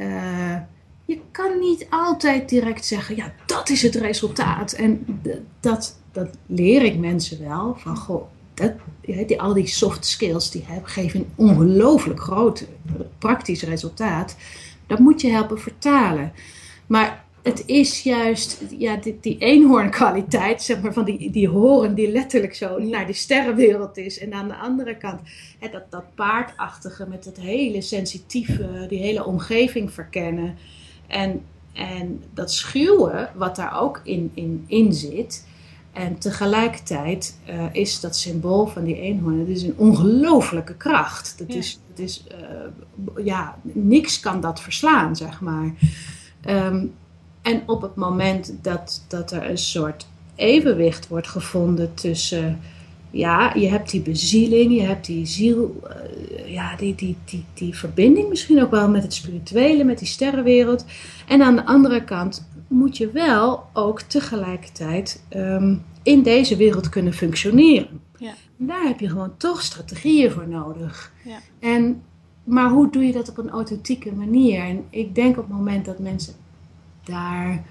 Uh, 0.00 0.56
je 1.04 1.20
kan 1.30 1.58
niet 1.58 1.86
altijd 1.90 2.48
direct 2.48 2.84
zeggen, 2.84 3.16
ja, 3.16 3.32
dat 3.46 3.68
is 3.68 3.82
het 3.82 3.94
resultaat. 3.94 4.72
En 4.72 5.20
dat, 5.60 5.98
dat 6.12 6.28
leer 6.46 6.82
ik 6.82 6.98
mensen 6.98 7.48
wel. 7.48 7.76
Van, 7.78 7.96
goh, 7.96 8.24
dat, 8.54 8.72
die, 9.00 9.40
al 9.40 9.54
die 9.54 9.66
soft 9.66 10.06
skills 10.06 10.50
die 10.50 10.64
hebben, 10.66 10.90
geven 10.90 11.20
een 11.20 11.32
ongelooflijk 11.34 12.20
groot 12.20 12.66
praktisch 13.18 13.62
resultaat. 13.62 14.36
Dat 14.86 14.98
moet 14.98 15.20
je 15.20 15.30
helpen 15.30 15.60
vertalen. 15.60 16.32
Maar 16.86 17.24
het 17.42 17.62
is 17.66 18.02
juist 18.02 18.64
ja, 18.78 18.96
die, 18.96 19.18
die 19.20 19.38
eenhoornkwaliteit, 19.38 20.62
zeg 20.62 20.80
maar, 20.80 20.92
van 20.92 21.04
die, 21.04 21.30
die 21.30 21.48
horen 21.48 21.94
die 21.94 22.12
letterlijk 22.12 22.54
zo 22.54 22.78
naar 22.78 23.06
de 23.06 23.12
sterrenwereld 23.12 23.96
is. 23.96 24.18
En 24.18 24.32
aan 24.32 24.48
de 24.48 24.56
andere 24.56 24.96
kant 24.96 25.20
hè, 25.58 25.68
dat, 25.70 25.90
dat 25.90 26.14
paardachtige 26.14 27.06
met 27.08 27.24
het 27.24 27.40
hele 27.40 27.80
sensitieve, 27.80 28.86
die 28.88 28.98
hele 28.98 29.24
omgeving 29.24 29.92
verkennen. 29.92 30.56
En, 31.06 31.40
en 31.72 32.22
dat 32.34 32.52
schuwen, 32.52 33.30
wat 33.34 33.56
daar 33.56 33.80
ook 33.80 34.00
in, 34.04 34.30
in, 34.34 34.64
in 34.66 34.92
zit. 34.92 35.46
En 35.92 36.18
tegelijkertijd 36.18 37.38
uh, 37.48 37.64
is 37.72 38.00
dat 38.00 38.16
symbool 38.16 38.66
van 38.66 38.84
die 38.84 39.00
eenhoorn, 39.00 39.38
het 39.38 39.48
is 39.48 39.62
een 39.62 39.74
ongelofelijke 39.76 40.74
kracht. 40.74 41.38
Dat 41.38 41.48
is, 41.48 41.80
het 41.88 41.98
is 41.98 42.24
uh, 42.32 43.24
ja, 43.24 43.58
niks 43.62 44.20
kan 44.20 44.40
dat 44.40 44.60
verslaan, 44.60 45.16
zeg 45.16 45.40
maar. 45.40 45.72
Um, 46.48 46.92
en 47.42 47.62
op 47.66 47.82
het 47.82 47.94
moment 47.94 48.54
dat, 48.62 49.04
dat 49.08 49.30
er 49.30 49.50
een 49.50 49.58
soort 49.58 50.06
evenwicht 50.34 51.08
wordt 51.08 51.28
gevonden 51.28 51.94
tussen, 51.94 52.60
ja, 53.10 53.54
je 53.54 53.68
hebt 53.68 53.90
die 53.90 54.00
bezieling, 54.00 54.74
je 54.74 54.82
hebt 54.82 55.06
die 55.06 55.26
ziel, 55.26 55.82
uh, 55.84 56.52
ja, 56.52 56.76
die, 56.76 56.94
die, 56.94 57.16
die, 57.24 57.44
die 57.54 57.76
verbinding 57.76 58.28
misschien 58.28 58.62
ook 58.62 58.70
wel 58.70 58.88
met 58.88 59.02
het 59.02 59.14
spirituele, 59.14 59.84
met 59.84 59.98
die 59.98 60.08
sterrenwereld. 60.08 60.84
En 61.28 61.42
aan 61.42 61.56
de 61.56 61.66
andere 61.66 62.04
kant 62.04 62.48
moet 62.68 62.96
je 62.96 63.10
wel 63.10 63.64
ook 63.72 64.00
tegelijkertijd 64.00 65.24
um, 65.36 65.84
in 66.02 66.22
deze 66.22 66.56
wereld 66.56 66.88
kunnen 66.88 67.12
functioneren. 67.12 68.00
Ja. 68.16 68.34
Daar 68.56 68.82
heb 68.82 69.00
je 69.00 69.08
gewoon 69.08 69.36
toch 69.36 69.62
strategieën 69.62 70.30
voor 70.30 70.48
nodig. 70.48 71.12
Ja. 71.24 71.38
En, 71.60 72.02
maar 72.44 72.70
hoe 72.70 72.90
doe 72.90 73.06
je 73.06 73.12
dat 73.12 73.28
op 73.28 73.38
een 73.38 73.50
authentieke 73.50 74.12
manier? 74.12 74.62
En 74.62 74.84
ik 74.90 75.14
denk 75.14 75.38
op 75.38 75.48
het 75.48 75.56
moment 75.56 75.84
dat 75.84 75.98
mensen 75.98 76.34
daar 77.04 77.62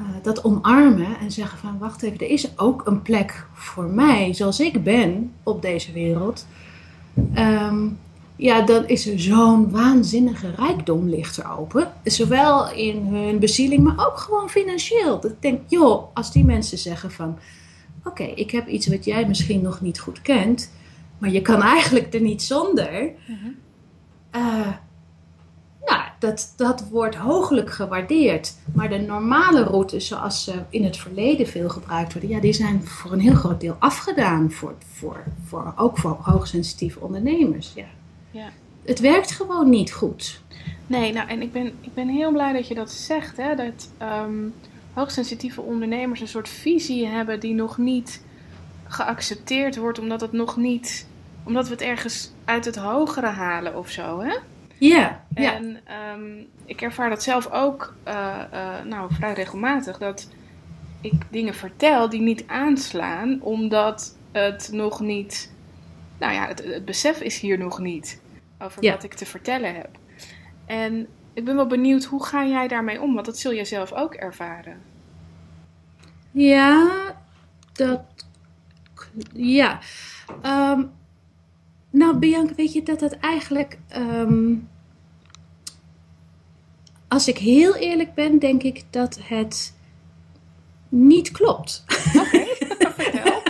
uh, 0.00 0.06
dat 0.22 0.44
omarmen 0.44 1.18
en 1.18 1.30
zeggen 1.30 1.58
van 1.58 1.78
wacht 1.78 2.02
even, 2.02 2.18
er 2.18 2.30
is 2.30 2.58
ook 2.58 2.86
een 2.86 3.02
plek 3.02 3.46
voor 3.52 3.84
mij 3.84 4.34
zoals 4.34 4.60
ik 4.60 4.84
ben 4.84 5.32
op 5.42 5.62
deze 5.62 5.92
wereld. 5.92 6.46
Um, 7.34 7.98
ja, 8.36 8.62
dan 8.62 8.88
is 8.88 9.06
er 9.06 9.20
zo'n 9.20 9.70
waanzinnige 9.70 10.50
rijkdom 10.56 11.08
ligt 11.08 11.36
er 11.36 11.50
open. 11.58 11.92
Zowel 12.04 12.72
in 12.72 13.06
hun 13.06 13.38
bezieling, 13.38 13.82
maar 13.82 14.06
ook 14.06 14.18
gewoon 14.18 14.50
financieel. 14.50 15.20
Dat 15.20 15.30
ik 15.30 15.42
denk, 15.42 15.60
joh, 15.66 16.14
als 16.14 16.32
die 16.32 16.44
mensen 16.44 16.78
zeggen 16.78 17.10
van... 17.10 17.38
Oké, 17.98 18.08
okay, 18.22 18.34
ik 18.34 18.50
heb 18.50 18.68
iets 18.68 18.86
wat 18.86 19.04
jij 19.04 19.26
misschien 19.26 19.62
nog 19.62 19.80
niet 19.80 20.00
goed 20.00 20.22
kent... 20.22 20.70
maar 21.18 21.30
je 21.30 21.42
kan 21.42 21.62
eigenlijk 21.62 22.14
er 22.14 22.20
niet 22.20 22.42
zonder... 22.42 23.10
Uh, 24.36 24.68
dat, 26.18 26.52
dat 26.56 26.88
wordt 26.90 27.14
hooglijk 27.14 27.70
gewaardeerd. 27.70 28.54
Maar 28.74 28.88
de 28.88 28.98
normale 28.98 29.62
routes, 29.62 30.06
zoals 30.06 30.44
ze 30.44 30.52
in 30.68 30.84
het 30.84 30.96
verleden 30.96 31.46
veel 31.46 31.68
gebruikt 31.68 32.12
worden, 32.12 32.30
ja, 32.30 32.40
die 32.40 32.52
zijn 32.52 32.86
voor 32.86 33.12
een 33.12 33.20
heel 33.20 33.34
groot 33.34 33.60
deel 33.60 33.76
afgedaan. 33.78 34.50
Voor, 34.50 34.74
voor, 34.94 35.22
voor, 35.44 35.72
ook 35.76 35.98
voor 35.98 36.18
hoogsensitieve 36.20 37.00
ondernemers. 37.00 37.72
Ja. 37.74 37.86
Ja. 38.30 38.48
Het 38.84 39.00
werkt 39.00 39.30
gewoon 39.30 39.68
niet 39.68 39.92
goed. 39.92 40.40
Nee, 40.86 41.12
nou 41.12 41.28
en 41.28 41.42
ik 41.42 41.52
ben, 41.52 41.66
ik 41.80 41.94
ben 41.94 42.08
heel 42.08 42.32
blij 42.32 42.52
dat 42.52 42.68
je 42.68 42.74
dat 42.74 42.90
zegt. 42.90 43.36
Hè? 43.36 43.54
Dat 43.54 43.88
um, 44.02 44.54
hoogsensitieve 44.92 45.60
ondernemers 45.60 46.20
een 46.20 46.28
soort 46.28 46.48
visie 46.48 47.06
hebben 47.06 47.40
die 47.40 47.54
nog 47.54 47.78
niet 47.78 48.22
geaccepteerd 48.84 49.76
wordt, 49.76 49.98
omdat 49.98 50.20
het 50.20 50.32
nog 50.32 50.56
niet. 50.56 51.06
omdat 51.44 51.66
we 51.66 51.72
het 51.72 51.82
ergens 51.82 52.30
uit 52.44 52.64
het 52.64 52.76
hogere 52.76 53.26
halen 53.26 53.76
of 53.76 53.90
zo. 53.90 54.20
Hè? 54.20 54.36
Ja. 54.78 55.24
En 55.34 55.80
um, 56.14 56.48
ik 56.64 56.80
ervaar 56.82 57.08
dat 57.08 57.22
zelf 57.22 57.50
ook 57.50 57.94
uh, 58.08 58.42
uh, 58.52 58.82
nou, 58.84 59.14
vrij 59.14 59.32
regelmatig. 59.32 59.98
Dat 59.98 60.28
ik 61.00 61.22
dingen 61.30 61.54
vertel 61.54 62.08
die 62.08 62.20
niet 62.20 62.44
aanslaan, 62.46 63.42
omdat 63.42 64.16
het 64.32 64.68
nog 64.72 65.00
niet. 65.00 65.52
Nou 66.18 66.32
ja, 66.32 66.46
het, 66.46 66.64
het 66.64 66.84
besef 66.84 67.20
is 67.20 67.40
hier 67.40 67.58
nog 67.58 67.78
niet 67.78 68.20
over 68.58 68.90
wat 68.90 69.02
ik 69.02 69.14
te 69.14 69.26
vertellen 69.26 69.74
heb. 69.74 69.98
En 70.66 71.06
ik 71.32 71.44
ben 71.44 71.56
wel 71.56 71.66
benieuwd, 71.66 72.04
hoe 72.04 72.24
ga 72.24 72.44
jij 72.44 72.68
daarmee 72.68 73.00
om? 73.00 73.14
Want 73.14 73.26
dat 73.26 73.38
zul 73.38 73.52
je 73.52 73.64
zelf 73.64 73.92
ook 73.92 74.14
ervaren. 74.14 74.80
Ja, 76.30 76.90
dat. 77.72 78.00
Ja. 79.32 79.78
Ehm, 80.42 80.84
nou, 81.96 82.18
Bianca, 82.18 82.54
weet 82.54 82.72
je 82.72 82.82
dat 82.82 83.00
het 83.00 83.18
eigenlijk. 83.18 83.78
ehm, 83.88 84.54
als 87.08 87.28
ik 87.28 87.38
heel 87.38 87.74
eerlijk 87.74 88.14
ben, 88.14 88.38
denk 88.38 88.62
ik 88.62 88.84
dat 88.90 89.18
het 89.22 89.74
niet 90.88 91.30
klopt. 91.30 91.84
Vertel. 92.96 93.42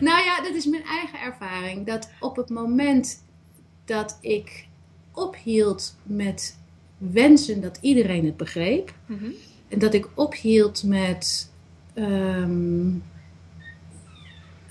nou 0.00 0.24
ja, 0.24 0.42
dat 0.42 0.54
is 0.54 0.66
mijn 0.66 0.84
eigen 0.84 1.20
ervaring. 1.20 1.86
Dat 1.86 2.10
op 2.20 2.36
het 2.36 2.50
moment 2.50 3.24
dat 3.84 4.18
ik 4.20 4.66
ophield 5.12 5.96
met 6.02 6.58
wensen 6.98 7.60
dat 7.60 7.78
iedereen 7.80 8.24
het 8.24 8.36
begreep. 8.36 8.94
Mhm. 9.06 9.30
En 9.68 9.78
dat 9.78 9.94
ik 9.94 10.08
ophield 10.14 10.82
met 10.82 11.50
ehm, 11.94 12.90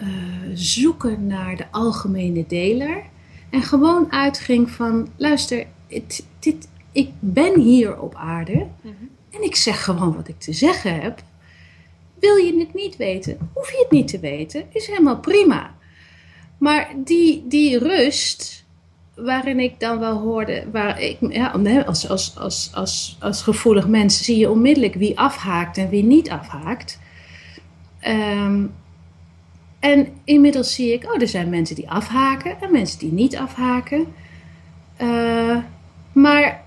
eh, 0.01 0.07
zoeken 0.53 1.27
naar 1.27 1.55
de 1.55 1.65
algemene 1.71 2.45
deler. 2.47 3.03
En 3.49 3.61
gewoon 3.61 4.11
uitging 4.11 4.69
van, 4.69 5.07
luister, 5.15 5.65
dit, 6.39 6.69
ik 6.91 7.09
ben 7.19 7.59
hier 7.59 7.99
op 7.99 8.15
aarde. 8.15 8.67
Mhm. 8.81 8.93
En 9.29 9.43
ik 9.43 9.55
zeg 9.55 9.83
gewoon 9.83 10.15
wat 10.15 10.27
ik 10.27 10.39
te 10.39 10.53
zeggen 10.53 11.01
heb. 11.01 11.23
Wil 12.19 12.35
je 12.35 12.59
het 12.59 12.73
niet 12.73 12.97
weten, 12.97 13.37
hoef 13.53 13.71
je 13.71 13.77
het 13.77 13.91
niet 13.91 14.07
te 14.07 14.19
weten, 14.19 14.65
is 14.71 14.87
helemaal 14.87 15.19
prima. 15.19 15.75
Maar 16.57 16.93
die, 16.95 17.47
die 17.47 17.77
rust, 17.77 18.65
waarin 19.15 19.59
ik 19.59 19.79
dan 19.79 19.99
wel 19.99 20.19
hoorde, 20.19 20.65
waar 20.71 21.01
ik, 21.01 21.17
ja, 21.19 21.47
als, 21.85 22.09
als, 22.09 22.37
als, 22.37 22.69
als, 22.73 23.17
als 23.19 23.41
gevoelig 23.41 23.87
mens 23.87 24.23
zie 24.23 24.37
je 24.37 24.49
onmiddellijk 24.49 24.93
wie 24.93 25.19
afhaakt 25.19 25.77
en 25.77 25.89
wie 25.89 26.03
niet 26.03 26.29
afhaakt. 26.29 26.99
Ehm, 27.99 28.65
en 29.81 30.07
inmiddels 30.23 30.73
zie 30.73 30.93
ik, 30.93 31.03
oh, 31.03 31.21
er 31.21 31.27
zijn 31.27 31.49
mensen 31.49 31.75
die 31.75 31.89
afhaken 31.89 32.61
en 32.61 32.71
mensen 32.71 32.99
die 32.99 33.11
niet 33.11 33.37
afhaken. 33.37 34.13
Eh, 34.95 35.57
maar 36.11 36.63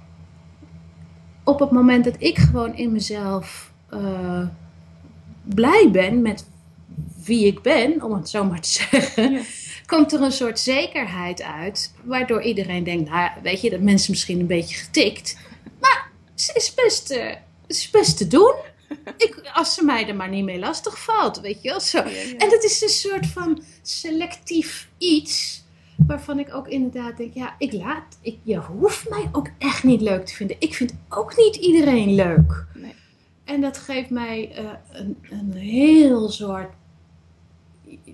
op 1.44 1.61
het 1.61 1.71
moment 1.71 2.04
dat 2.04 2.14
ik 2.18 2.38
gewoon 2.38 2.76
in 2.76 2.92
mezelf 2.92 3.73
uh, 3.90 4.47
blij 5.42 5.88
ben 5.92 6.23
met 6.23 6.47
wie 7.25 7.47
ik 7.47 7.62
ben, 7.62 8.02
om 8.02 8.12
het 8.12 8.28
zo 8.28 8.44
maar 8.44 8.61
te 8.61 8.68
zeggen, 8.90 9.40
komt 9.87 10.12
er 10.12 10.23
een 10.23 10.33
soort 10.33 10.59
zekerheid 10.59 11.42
uit, 11.42 11.94
waardoor 12.04 12.42
iedereen 12.42 12.85
denkt, 12.85 13.11
nou 13.11 13.30
weet 13.42 13.61
je, 13.61 13.71
dat 13.71 13.80
mensen 13.80 14.11
misschien 14.11 14.40
een 14.40 14.47
beetje 14.47 14.76
getikt, 14.76 15.38
maar 15.80 16.11
het 16.30 16.50
is 16.54 16.75
best, 16.75 17.11
uh, 17.12 17.26
het 17.66 17.76
is 17.76 17.90
best 17.90 18.16
te 18.16 18.26
doen. 18.26 18.54
Ik, 19.16 19.50
als 19.54 19.74
ze 19.74 19.84
mij 19.84 20.08
er 20.08 20.16
maar 20.16 20.28
niet 20.28 20.44
mee 20.44 20.58
lastig 20.58 21.04
valt, 21.04 21.40
weet 21.40 21.62
je 21.62 21.68
wel 21.68 21.80
zo. 21.80 21.98
En 22.38 22.50
dat 22.50 22.64
is 22.64 22.82
een 22.82 22.88
soort 22.88 23.26
van 23.26 23.62
selectief 23.82 24.88
iets 24.98 25.62
waarvan 26.06 26.38
ik 26.38 26.54
ook 26.54 26.68
inderdaad 26.68 27.16
denk, 27.16 27.34
ja, 27.34 27.54
ik 27.58 27.72
laat, 27.72 28.18
ik, 28.20 28.38
je 28.42 28.56
hoeft 28.56 29.08
mij 29.08 29.28
ook 29.32 29.48
echt 29.58 29.84
niet 29.84 30.00
leuk 30.00 30.26
te 30.26 30.34
vinden. 30.34 30.56
Ik 30.58 30.74
vind 30.74 30.94
ook 31.08 31.36
niet 31.36 31.56
iedereen 31.56 32.14
leuk. 32.14 32.66
Nee. 32.74 32.94
En 33.44 33.60
dat 33.60 33.78
geeft 33.78 34.10
mij 34.10 34.62
uh, 34.62 34.70
een, 34.92 35.16
een 35.30 35.52
heel 35.52 36.30
soort, 36.30 36.72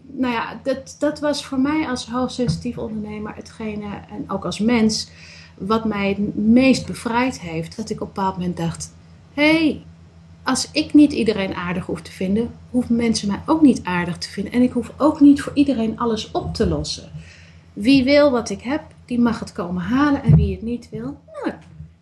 nou 0.03 0.33
ja, 0.33 0.61
dat, 0.63 0.97
dat 0.99 1.21
was 1.21 1.45
voor 1.45 1.61
mij 1.61 1.89
als 1.89 2.07
hoogsensitief 2.07 2.79
ondernemer 2.79 3.35
hetgene, 3.35 4.01
en 4.11 4.31
ook 4.31 4.45
als 4.45 4.59
mens, 4.59 5.09
wat 5.59 5.85
mij 5.85 6.09
het 6.09 6.37
meest 6.37 6.87
bevrijd 6.87 7.41
heeft. 7.41 7.77
Dat 7.77 7.91
ik 7.91 8.01
op 8.01 8.07
een 8.07 8.15
bepaald 8.15 8.37
moment 8.37 8.57
dacht, 8.57 8.95
hé, 9.35 9.59
hey, 9.59 9.85
als 10.43 10.69
ik 10.73 10.95
niet 10.95 11.13
iedereen 11.13 11.55
aardig 11.55 11.87
hoef 11.87 12.01
te 12.03 12.13
vinden, 12.13 12.55
hoeven 12.71 12.97
mensen 12.97 13.29
mij 13.29 13.41
ook 13.47 13.61
niet 13.61 13.85
aardig 13.85 14.19
te 14.19 14.29
vinden. 14.29 14.53
En 14.53 14.63
ik 14.63 14.73
hoef 14.73 14.93
ook 14.97 15.21
niet 15.21 15.43
voor 15.43 15.53
iedereen 15.55 15.99
alles 15.99 16.31
op 16.31 16.55
te 16.55 16.67
lossen. 16.67 17.11
Wie 17.73 18.05
wil 18.05 18.31
wat 18.31 18.51
ik 18.51 18.63
heb, 18.63 18.83
die 19.05 19.21
mag 19.21 19.39
het 19.39 19.53
komen 19.53 19.83
halen. 19.83 20.23
En 20.23 20.37
wie 20.37 20.53
het 20.53 20.63
niet 20.63 20.89
wil, 20.91 21.21
nou, 21.27 21.55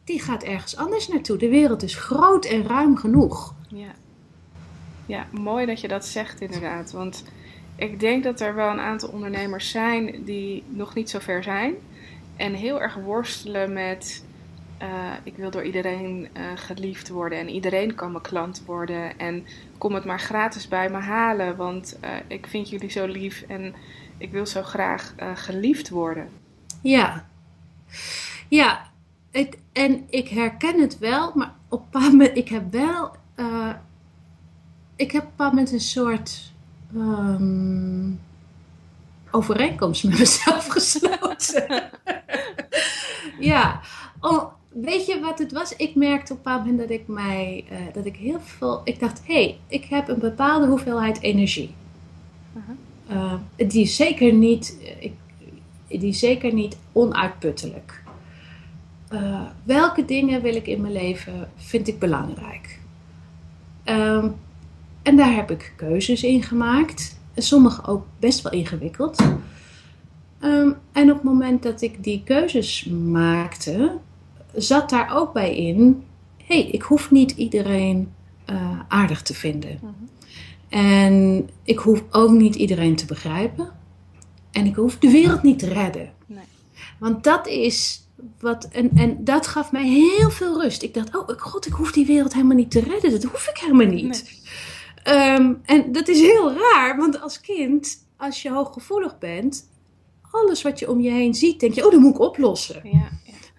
die 0.04 0.20
gaat 0.20 0.42
ergens 0.42 0.76
anders 0.76 1.08
naartoe. 1.08 1.36
De 1.36 1.48
wereld 1.48 1.82
is 1.82 1.94
groot 1.94 2.44
en 2.44 2.66
ruim 2.66 2.96
genoeg. 2.96 3.54
Ja. 3.68 3.92
ja, 5.06 5.26
mooi 5.30 5.66
dat 5.66 5.80
je 5.80 5.88
dat 5.88 6.06
zegt 6.06 6.40
inderdaad. 6.40 6.90
Want 6.90 7.24
ik 7.76 8.00
denk 8.00 8.24
dat 8.24 8.40
er 8.40 8.54
wel 8.54 8.70
een 8.70 8.80
aantal 8.80 9.08
ondernemers 9.08 9.70
zijn 9.70 10.24
die 10.24 10.62
nog 10.68 10.94
niet 10.94 11.10
zo 11.10 11.18
ver 11.18 11.42
zijn. 11.42 11.74
En 12.36 12.54
heel 12.54 12.80
erg 12.80 12.94
worstelen 12.94 13.72
met 13.72 14.24
uh, 14.82 15.12
ik 15.22 15.36
wil 15.36 15.50
door 15.50 15.64
iedereen 15.64 16.28
uh, 16.36 16.42
geliefd 16.54 17.08
worden 17.08 17.38
en 17.38 17.48
iedereen 17.48 17.94
kan 17.94 18.10
mijn 18.10 18.22
klant 18.22 18.62
worden. 18.66 19.18
En 19.18 19.46
kom 19.78 19.94
het 19.94 20.04
maar 20.04 20.20
gratis 20.20 20.68
bij 20.68 20.90
me 20.90 20.96
halen, 20.96 21.56
want 21.56 21.98
uh, 22.04 22.10
ik 22.26 22.46
vind 22.46 22.68
jullie 22.68 22.90
zo 22.90 23.06
lief 23.06 23.44
en 23.48 23.74
ik 24.18 24.30
wil 24.30 24.46
zo 24.46 24.62
graag 24.62 25.14
geliefd 25.34 25.88
worden. 25.88 26.28
Ja, 26.82 27.26
ja. 28.48 28.86
Het, 29.30 29.58
en 29.72 30.06
ik 30.10 30.28
herken 30.28 30.80
het 30.80 30.98
wel, 30.98 31.32
maar 31.34 31.54
op 31.68 31.80
een 31.80 31.88
paar 31.90 32.10
moment, 32.10 32.36
ik 32.36 32.48
heb 32.48 32.72
wel, 32.72 33.10
ik 34.96 35.12
heb 35.12 35.22
op 35.22 35.28
een 35.28 35.36
paar 35.36 35.48
moment 35.48 35.72
een 35.72 35.80
soort 35.80 36.52
um, 36.94 38.20
overeenkomst 39.30 40.04
met 40.04 40.18
mezelf 40.18 40.66
gesloten. 40.76 41.90
ja, 43.50 43.80
om, 44.20 44.48
weet 44.82 45.06
je 45.06 45.20
wat 45.20 45.38
het 45.38 45.52
was? 45.52 45.76
Ik 45.76 45.94
merkte 45.94 46.32
op 46.32 46.38
een 46.38 46.44
bepaald 46.44 46.64
moment 46.66 46.88
dat 46.88 46.98
ik 46.98 47.06
mij, 47.06 47.64
uh, 47.72 47.78
dat 47.92 48.06
ik 48.06 48.16
heel 48.16 48.40
veel, 48.40 48.80
ik 48.84 49.00
dacht, 49.00 49.20
hé, 49.24 49.34
hey, 49.34 49.58
ik 49.68 49.84
heb 49.84 50.08
een 50.08 50.18
bepaalde 50.18 50.66
hoeveelheid 50.66 51.20
energie. 51.20 51.74
Uh, 53.10 53.34
die 53.56 53.82
is 53.82 53.96
zeker 53.96 54.32
niet, 54.32 54.76
ik, 54.98 55.12
die 56.00 56.12
zeker 56.12 56.54
niet 56.54 56.76
onuitputtelijk. 56.92 58.02
Uh, 59.12 59.42
welke 59.62 60.04
dingen 60.04 60.42
wil 60.42 60.54
ik 60.54 60.66
in 60.66 60.80
mijn 60.80 60.92
leven, 60.92 61.50
vind 61.56 61.88
ik 61.88 61.98
belangrijk? 61.98 62.80
Um, 63.84 64.34
en 65.02 65.16
daar 65.16 65.34
heb 65.34 65.50
ik 65.50 65.72
keuzes 65.76 66.22
in 66.22 66.42
gemaakt. 66.42 67.18
Sommige 67.36 67.86
ook 67.86 68.06
best 68.18 68.42
wel 68.42 68.52
ingewikkeld. 68.52 69.20
Um, 70.40 70.76
en 70.92 71.10
op 71.10 71.14
het 71.14 71.22
moment 71.22 71.62
dat 71.62 71.82
ik 71.82 72.04
die 72.04 72.22
keuzes 72.24 72.84
maakte, 72.84 73.98
zat 74.62 74.90
daar 74.90 75.16
ook 75.16 75.32
bij 75.32 75.56
in: 75.56 76.04
hé, 76.36 76.60
hey, 76.60 76.70
ik 76.70 76.82
hoef 76.82 77.10
niet 77.10 77.30
iedereen 77.30 78.12
uh, 78.50 78.80
aardig 78.88 79.22
te 79.22 79.34
vinden. 79.34 79.78
Mhm. 79.82 79.92
En 80.68 81.48
ik 81.62 81.78
hoef 81.78 82.02
ook 82.10 82.30
niet 82.30 82.54
iedereen 82.54 82.96
te 82.96 83.06
begrijpen. 83.06 83.72
En 84.50 84.66
ik 84.66 84.74
hoef 84.74 84.98
de 84.98 85.10
wereld 85.10 85.42
niet 85.42 85.58
te 85.58 85.68
redden. 85.68 86.12
Nee. 86.26 86.44
Want 86.98 87.24
dat 87.24 87.46
is 87.46 88.08
wat. 88.40 88.68
En, 88.72 88.90
en 88.94 89.24
dat 89.24 89.46
gaf 89.46 89.72
mij 89.72 89.88
heel 89.88 90.30
veel 90.30 90.62
rust. 90.62 90.82
Ik 90.82 90.94
dacht: 90.94 91.16
oh 91.16 91.28
god, 91.36 91.66
ik 91.66 91.72
hoef 91.72 91.92
die 91.92 92.06
wereld 92.06 92.32
helemaal 92.32 92.56
niet 92.56 92.70
te 92.70 92.80
redden. 92.80 93.10
Dat 93.10 93.22
hoef 93.22 93.48
ik 93.48 93.58
helemaal 93.58 93.86
niet. 93.86 94.42
Um, 95.08 95.60
en 95.64 95.92
dat 95.92 96.08
is 96.08 96.20
heel 96.20 96.52
raar, 96.52 96.96
want 96.96 97.20
als 97.20 97.40
kind, 97.40 98.04
als 98.16 98.42
je 98.42 98.50
hooggevoelig 98.50 99.18
bent, 99.18 99.68
alles 100.30 100.62
wat 100.62 100.78
je 100.78 100.90
om 100.90 101.00
je 101.00 101.10
heen 101.10 101.34
ziet, 101.34 101.60
denk 101.60 101.74
je: 101.74 101.86
oh, 101.86 101.92
dat 101.92 102.00
moet 102.00 102.14
ik 102.14 102.20
oplossen. 102.20 102.80
Ja. 102.82 103.08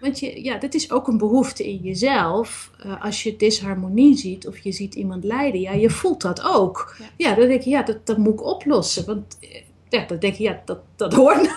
Want 0.00 0.18
je, 0.18 0.44
ja, 0.44 0.56
dat 0.56 0.74
is 0.74 0.90
ook 0.90 1.08
een 1.08 1.18
behoefte 1.18 1.68
in 1.68 1.76
jezelf. 1.76 2.70
Uh, 2.86 3.04
als 3.04 3.22
je 3.22 3.36
disharmonie 3.36 4.16
ziet 4.16 4.46
of 4.46 4.58
je 4.58 4.72
ziet 4.72 4.94
iemand 4.94 5.24
lijden, 5.24 5.60
ja, 5.60 5.72
je 5.72 5.90
voelt 5.90 6.20
dat 6.20 6.42
ook. 6.42 6.96
Ja, 7.16 7.34
dan 7.34 7.48
denk 7.48 7.62
je, 7.62 7.70
ja, 7.70 7.82
dat, 7.82 8.06
dat 8.06 8.18
moet 8.18 8.32
ik 8.32 8.44
oplossen. 8.44 9.06
Want 9.06 9.38
eh, 9.40 9.62
ja, 9.88 10.04
dan 10.06 10.18
denk 10.18 10.34
je, 10.34 10.42
ja, 10.42 10.62
dat, 10.64 10.78
dat 10.96 11.14
hoort 11.14 11.42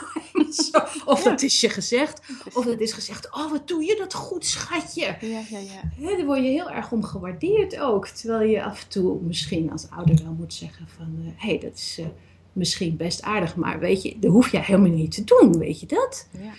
nou. 0.72 0.88
Of 1.06 1.24
dat 1.24 1.42
is 1.42 1.62
je 1.62 1.70
gezegd. 1.70 2.22
Of 2.54 2.66
dat 2.66 2.80
is 2.80 2.94
gezegd, 2.94 3.36
oh, 3.36 3.52
wat 3.52 3.68
doe 3.68 3.84
je 3.84 3.96
dat 3.96 4.14
goed, 4.14 4.46
schatje. 4.46 5.18
Ja, 5.22 5.42
ja, 5.50 5.60
ja. 5.60 6.06
He, 6.08 6.16
daar 6.16 6.26
word 6.26 6.40
je 6.40 6.50
heel 6.50 6.70
erg 6.70 6.92
om 6.92 7.04
gewaardeerd 7.04 7.80
ook. 7.80 8.08
Terwijl 8.08 8.50
je 8.50 8.64
af 8.64 8.82
en 8.82 8.90
toe 8.90 9.22
misschien 9.22 9.72
als 9.72 9.90
ouder 9.90 10.24
wel 10.24 10.36
moet 10.38 10.54
zeggen 10.54 10.88
van, 10.88 11.16
hé, 11.22 11.28
uh, 11.28 11.34
hey, 11.36 11.60
dat 11.60 11.74
is... 11.74 11.98
Uh, 12.00 12.06
misschien 12.54 12.98
best 12.98 13.22
aardig, 13.22 13.56
maar 13.56 13.80
weet 13.80 14.04
je, 14.04 14.20
dat 14.20 14.32
hoef 14.32 14.52
je 14.52 14.60
helemaal 14.60 14.90
niet 14.90 15.12
te 15.12 15.24
doen, 15.24 15.58
weet 15.58 15.80
je 15.80 15.86
dat? 15.86 16.28
Ja 16.32 16.54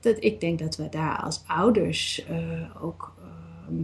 dat 0.00 0.16
ik 0.24 0.40
denk 0.40 0.58
dat 0.58 0.76
we 0.76 0.88
daar 0.88 1.16
als 1.16 1.42
ouders 1.46 2.24
uh, 2.30 2.84
ook. 2.84 3.14
Uh, 3.20 3.76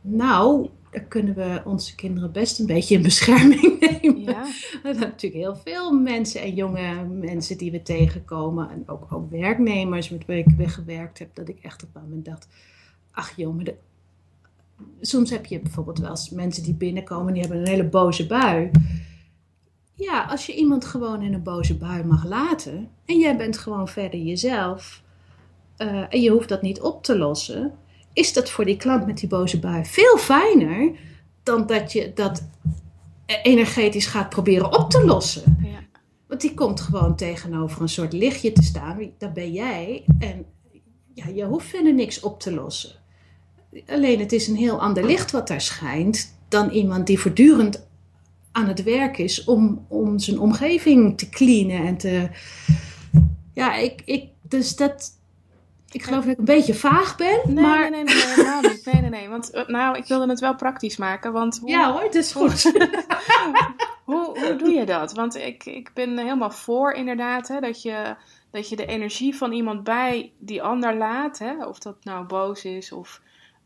nou, 0.00 0.68
daar 0.90 1.02
kunnen 1.02 1.34
we 1.34 1.62
onze 1.64 1.94
kinderen 1.94 2.32
best 2.32 2.58
een 2.58 2.66
beetje 2.66 2.94
in 2.94 3.02
bescherming 3.02 3.80
nemen. 4.00 4.20
Ja. 4.20 4.46
Zijn 4.82 4.98
natuurlijk 4.98 5.42
heel 5.42 5.56
veel 5.56 5.92
mensen 5.92 6.40
en 6.40 6.54
jonge 6.54 7.04
mensen 7.04 7.58
die 7.58 7.70
we 7.70 7.82
tegenkomen. 7.82 8.70
En 8.70 8.82
ook, 8.86 9.12
ook 9.12 9.30
werknemers 9.30 10.10
met 10.10 10.26
wie 10.26 10.44
ik 10.44 10.70
gewerkt 10.70 11.18
heb. 11.18 11.34
Dat 11.34 11.48
ik 11.48 11.58
echt 11.62 11.82
op 11.82 11.88
een 11.94 12.02
moment 12.02 12.24
dacht: 12.24 12.48
ach 13.10 13.36
jongen, 13.36 13.64
de, 13.64 13.74
soms 15.00 15.30
heb 15.30 15.46
je 15.46 15.60
bijvoorbeeld 15.60 15.98
wel 15.98 16.10
eens 16.10 16.30
mensen 16.30 16.62
die 16.62 16.74
binnenkomen 16.74 17.32
die 17.32 17.42
hebben 17.42 17.60
een 17.60 17.68
hele 17.68 17.88
boze 17.88 18.26
bui. 18.26 18.70
Ja, 19.94 20.24
als 20.24 20.46
je 20.46 20.54
iemand 20.54 20.84
gewoon 20.84 21.22
in 21.22 21.34
een 21.34 21.42
boze 21.42 21.76
bui 21.76 22.04
mag 22.04 22.24
laten 22.24 22.88
en 23.04 23.18
jij 23.18 23.36
bent 23.36 23.58
gewoon 23.58 23.88
verder 23.88 24.20
jezelf, 24.20 25.03
uh, 25.78 26.04
en 26.08 26.20
je 26.20 26.30
hoeft 26.30 26.48
dat 26.48 26.62
niet 26.62 26.80
op 26.80 27.02
te 27.02 27.18
lossen, 27.18 27.72
is 28.12 28.32
dat 28.32 28.50
voor 28.50 28.64
die 28.64 28.76
klant 28.76 29.06
met 29.06 29.18
die 29.18 29.28
boze 29.28 29.58
bui 29.58 29.84
veel 29.84 30.18
fijner 30.18 30.92
dan 31.42 31.66
dat 31.66 31.92
je 31.92 32.12
dat 32.14 32.48
energetisch 33.42 34.06
gaat 34.06 34.28
proberen 34.28 34.78
op 34.78 34.90
te 34.90 35.04
lossen. 35.04 35.58
Ja. 35.62 36.00
Want 36.26 36.40
die 36.40 36.54
komt 36.54 36.80
gewoon 36.80 37.16
tegenover 37.16 37.82
een 37.82 37.88
soort 37.88 38.12
lichtje 38.12 38.52
te 38.52 38.62
staan, 38.62 39.10
dat 39.18 39.32
ben 39.32 39.52
jij, 39.52 40.04
en 40.18 40.46
ja, 41.14 41.26
je 41.28 41.44
hoeft 41.44 41.66
verder 41.66 41.94
niks 41.94 42.20
op 42.20 42.40
te 42.40 42.52
lossen. 42.52 42.90
Alleen 43.86 44.18
het 44.18 44.32
is 44.32 44.48
een 44.48 44.56
heel 44.56 44.80
ander 44.80 45.04
licht 45.04 45.30
wat 45.30 45.48
daar 45.48 45.60
schijnt 45.60 46.36
dan 46.48 46.70
iemand 46.70 47.06
die 47.06 47.18
voortdurend 47.18 47.86
aan 48.52 48.68
het 48.68 48.82
werk 48.82 49.18
is 49.18 49.44
om, 49.44 49.84
om 49.88 50.18
zijn 50.18 50.38
omgeving 50.38 51.18
te 51.18 51.28
cleanen 51.28 51.86
en 51.86 51.96
te. 51.96 52.28
Ja, 53.52 53.76
ik, 53.76 54.02
ik, 54.04 54.28
dus 54.42 54.76
dat, 54.76 55.10
ik 55.94 56.02
geloof 56.02 56.22
dat 56.22 56.32
ik 56.32 56.38
een 56.38 56.44
beetje 56.44 56.74
vaag 56.74 57.16
ben. 57.16 57.40
Nee, 57.44 57.64
maar... 57.64 57.90
nee, 57.90 58.04
nee, 58.04 58.14
nee, 58.14 58.24
helemaal 58.24 58.60
niet. 58.60 58.84
Nee, 58.84 59.00
nee, 59.00 59.10
nee. 59.10 59.28
Want 59.28 59.50
eh, 59.50 59.66
nou, 59.66 59.96
ik 59.96 60.06
wilde 60.06 60.28
het 60.28 60.40
wel 60.40 60.54
praktisch 60.54 60.96
maken. 60.96 61.32
Want 61.32 61.58
hoe, 61.58 61.70
ja 61.70 61.92
hoor, 61.92 62.02
het 62.02 62.14
is 62.14 62.32
goed. 62.32 62.62
hoe, 64.04 64.38
hoe 64.38 64.56
doe 64.58 64.70
je 64.70 64.86
dat? 64.86 65.12
Want 65.12 65.36
ik, 65.36 65.64
ik 65.64 65.90
ben 65.94 66.18
helemaal 66.18 66.50
voor 66.50 66.92
inderdaad 66.92 67.48
hè, 67.48 67.60
dat, 67.60 67.82
je, 67.82 68.16
dat 68.50 68.68
je 68.68 68.76
de 68.76 68.86
energie 68.86 69.36
van 69.36 69.52
iemand 69.52 69.84
bij 69.84 70.32
die 70.38 70.62
ander 70.62 70.96
laat. 70.96 71.38
Hè, 71.38 71.64
of 71.64 71.78
dat 71.78 72.04
nou 72.04 72.26
boos 72.26 72.64
is 72.64 72.92
of 72.92 73.20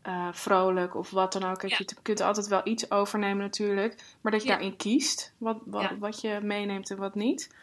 uh, 0.07 0.27
vrolijk 0.31 0.95
of 0.95 1.09
wat 1.09 1.33
dan 1.33 1.43
ook. 1.43 1.61
Ja. 1.61 1.75
Je 1.77 1.85
kunt 2.01 2.21
altijd 2.21 2.47
wel 2.47 2.61
iets 2.63 2.91
overnemen 2.91 3.43
natuurlijk. 3.43 4.03
Maar 4.21 4.31
dat 4.31 4.41
je 4.41 4.47
daarin 4.47 4.75
kiest 4.75 5.33
wat, 5.37 5.57
wat, 5.65 5.89
wat, 5.99 6.21
je 6.21 6.39
meeneemt 6.41 6.89
en 6.89 6.97
wat 6.97 7.15
niet. 7.15 7.55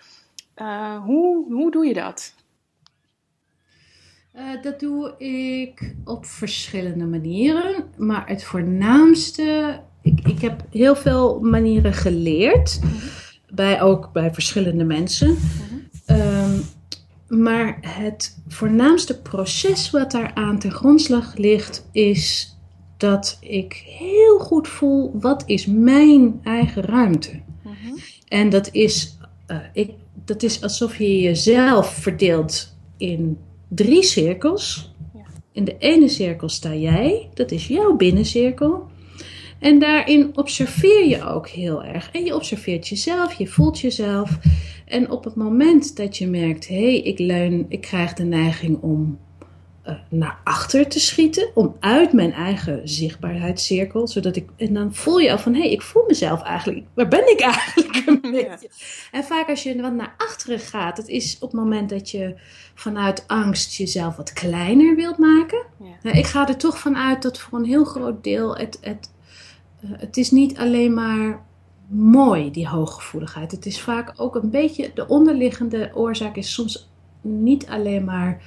Uh, 0.57 1.05
hoe, 1.05 1.53
hoe 1.53 1.71
doe 1.71 1.87
je 1.87 1.95
dat? 1.95 2.35
Uh, 4.37 4.63
dat 4.63 4.81
doe 4.81 5.15
ik 5.19 5.95
op 6.05 6.27
verschillende 6.27 7.05
manieren. 7.05 7.85
Maar 7.97 8.29
het 8.29 8.45
voornaamste. 8.45 9.81
Ik, 10.03 10.21
ik 10.27 10.41
heb 10.41 10.65
heel 10.71 10.97
veel 10.97 11.41
manieren 11.41 11.93
geleerd. 11.93 12.81
Bij, 13.51 13.83
ook 13.83 14.13
bij 14.13 14.35
verschillende 14.35 14.85
mensen. 14.85 15.37
Um, 16.11 16.63
maar 17.29 17.79
het 17.81 18.39
voornaamste 18.49 19.21
proces 19.21 19.91
wat 19.91 20.11
daar 20.11 20.35
aan 20.35 20.59
ten 20.59 20.71
grondslag 20.71 21.37
ligt, 21.37 21.89
is 21.93 22.57
dat 22.97 23.39
ik 23.41 23.73
heel 23.87 24.39
goed 24.39 24.69
voel 24.69 25.11
wat 25.21 25.43
is 25.47 25.67
mijn 25.67 26.41
eigen 26.43 26.83
ruimte. 26.83 27.41
En 28.29 28.49
dat 28.49 28.69
is, 28.73 29.19
eh, 29.47 29.57
ik, 29.73 29.91
dat 30.25 30.43
is 30.43 30.63
alsof 30.63 30.97
je 30.97 31.21
jezelf 31.21 31.95
verdeelt 31.95 32.77
in 32.97 33.39
drie 33.69 34.03
cirkels. 34.03 34.95
In 35.53 35.65
de 35.65 35.77
ene 35.79 36.09
cirkel 36.09 36.49
sta 36.49 36.75
jij, 36.75 37.29
dat 37.35 37.51
is 37.51 37.67
jouw 37.67 37.97
binnencirkel. 37.97 38.87
En 39.59 39.79
daarin 39.79 40.31
observeer 40.35 41.07
je 41.09 41.25
ook 41.25 41.49
heel 41.49 41.85
erg. 41.85 42.11
En 42.11 42.25
je 42.25 42.35
observeert 42.35 42.89
jezelf, 42.89 43.33
je 43.33 43.47
voelt 43.47 43.81
jezelf. 43.81 44.39
En 44.87 45.11
op 45.11 45.25
het 45.25 45.35
moment 45.35 45.97
dat 45.97 46.17
je 46.17 46.27
merkt, 46.27 46.69
hé, 46.69 46.83
hey, 46.83 47.01
ik 47.01 47.19
leun, 47.19 47.67
ik 47.69 47.81
krijg 47.81 48.13
de 48.13 48.25
neiging 48.25 48.83
om 48.83 49.19
naar 50.09 50.39
achter 50.45 50.89
te 50.89 51.01
schieten, 51.01 51.49
om 51.55 51.77
uit 51.81 52.13
mijn 52.13 52.33
eigen 52.33 52.89
zichtbaarheidscirkel, 52.89 54.09
zodat 54.09 54.37
ik, 54.37 54.49
en 54.57 54.75
dan 54.75 54.95
voel 54.95 55.19
je 55.19 55.31
al 55.31 55.39
van, 55.39 55.55
hé, 55.55 55.61
hey, 55.61 55.71
ik 55.71 55.83
voel 55.83 56.05
mezelf 56.07 56.43
eigenlijk, 56.43 56.87
waar 56.95 57.09
ben 57.09 57.31
ik 57.31 57.41
eigenlijk 57.41 58.03
een 58.07 58.21
beetje? 58.21 58.69
En 59.13 59.25
vaak 59.25 59.49
als 59.49 59.63
je 59.63 59.81
wat 59.81 59.93
naar 59.93 60.15
achteren 60.17 60.59
gaat, 60.59 60.97
het 60.97 61.09
is 61.09 61.35
op 61.35 61.51
het 61.51 61.61
moment 61.61 61.91
dat 61.91 62.11
je 62.11 62.35
vanuit 62.75 63.25
angst 63.27 63.77
jezelf 63.77 64.17
wat 64.17 64.33
kleiner 64.33 64.97
wilt 64.97 65.19
maken. 65.19 65.63
Ja. 65.79 65.87
Nou, 66.03 66.19
ik 66.19 66.27
ga 66.27 66.49
er 66.49 66.57
toch 66.57 66.79
vanuit 66.79 67.23
dat 67.23 67.39
voor 67.39 67.59
een 67.59 67.65
heel 67.65 67.85
groot 67.85 68.25
deel 68.25 68.57
het, 68.57 68.79
het, 68.81 69.11
uh, 69.85 69.91
het 69.97 70.17
is 70.17 70.31
niet 70.31 70.59
alleen 70.59 70.95
maar 70.95 71.45
mooi, 71.89 72.51
die 72.51 72.69
hooggevoeligheid. 72.69 73.51
Het 73.51 73.67
is 73.67 73.81
vaak 73.81 74.13
ook 74.17 74.35
een 74.35 74.51
beetje, 74.51 74.91
de 74.95 75.09
onderliggende 75.09 75.91
oorzaak 75.95 76.37
is 76.37 76.53
soms 76.53 76.91
niet 77.21 77.67
alleen 77.67 78.05
maar 78.05 78.43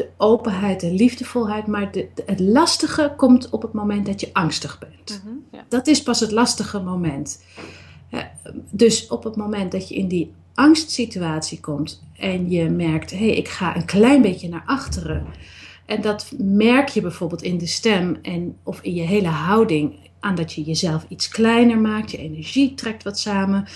de 0.00 0.08
openheid 0.16 0.82
en 0.82 0.94
liefdevolheid, 0.94 1.66
maar 1.66 1.92
de, 1.92 2.08
de, 2.14 2.22
het 2.26 2.40
lastige 2.40 3.12
komt 3.16 3.50
op 3.50 3.62
het 3.62 3.72
moment 3.72 4.06
dat 4.06 4.20
je 4.20 4.30
angstig 4.32 4.78
bent. 4.78 5.22
Mhm, 5.24 5.34
ja. 5.52 5.64
Dat 5.68 5.86
is 5.86 6.02
pas 6.02 6.20
het 6.20 6.30
lastige 6.30 6.80
moment. 6.80 7.44
Dus 8.70 9.08
op 9.08 9.24
het 9.24 9.36
moment 9.36 9.72
dat 9.72 9.88
je 9.88 9.94
in 9.94 10.08
die 10.08 10.32
angstsituatie 10.54 11.60
komt 11.60 12.02
en 12.16 12.50
je 12.50 12.68
merkt, 12.68 13.10
hé, 13.10 13.16
hey, 13.16 13.36
ik 13.36 13.48
ga 13.48 13.76
een 13.76 13.84
klein 13.84 14.22
beetje 14.22 14.48
naar 14.48 14.62
achteren. 14.66 15.26
En 15.86 16.02
dat 16.02 16.32
merk 16.38 16.88
je 16.88 17.00
bijvoorbeeld 17.00 17.42
in 17.42 17.58
de 17.58 17.66
stem 17.66 18.18
en, 18.22 18.56
of 18.62 18.80
in 18.82 18.94
je 18.94 19.02
hele 19.02 19.28
houding, 19.28 19.94
aan 20.20 20.34
dat 20.34 20.52
je 20.52 20.62
jezelf 20.62 21.04
iets 21.08 21.28
kleiner 21.28 21.78
maakt, 21.78 22.10
je 22.10 22.18
energie 22.18 22.74
trekt 22.74 23.02
wat 23.02 23.18
samen, 23.18 23.66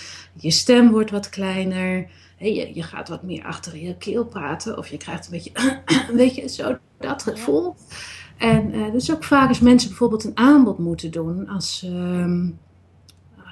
je 0.40 0.50
stem 0.50 0.90
wordt 0.90 1.10
wat 1.10 1.28
kleiner. 1.28 2.08
Je, 2.38 2.74
je, 2.74 2.82
gaat 2.82 3.08
wat 3.08 3.22
meer 3.22 3.44
achter 3.44 3.76
je 3.76 3.96
keel 3.96 4.24
praten. 4.24 4.78
Of 4.78 4.88
je 4.88 4.96
krijgt 4.96 5.24
een 5.24 5.30
beetje, 5.30 5.52
weet 6.12 6.34
je, 6.34 6.48
zo 6.48 6.76
dat 6.98 7.22
gevoel. 7.22 7.74
En 8.38 8.74
uh, 8.74 8.92
dus 8.92 9.12
ook 9.12 9.24
vaak 9.24 9.48
als 9.48 9.60
mensen 9.60 9.88
bijvoorbeeld 9.88 10.24
een 10.24 10.36
aanbod 10.36 10.78
moeten 10.78 11.10
doen. 11.10 11.48
Als, 11.48 11.86
uh, 11.86 12.48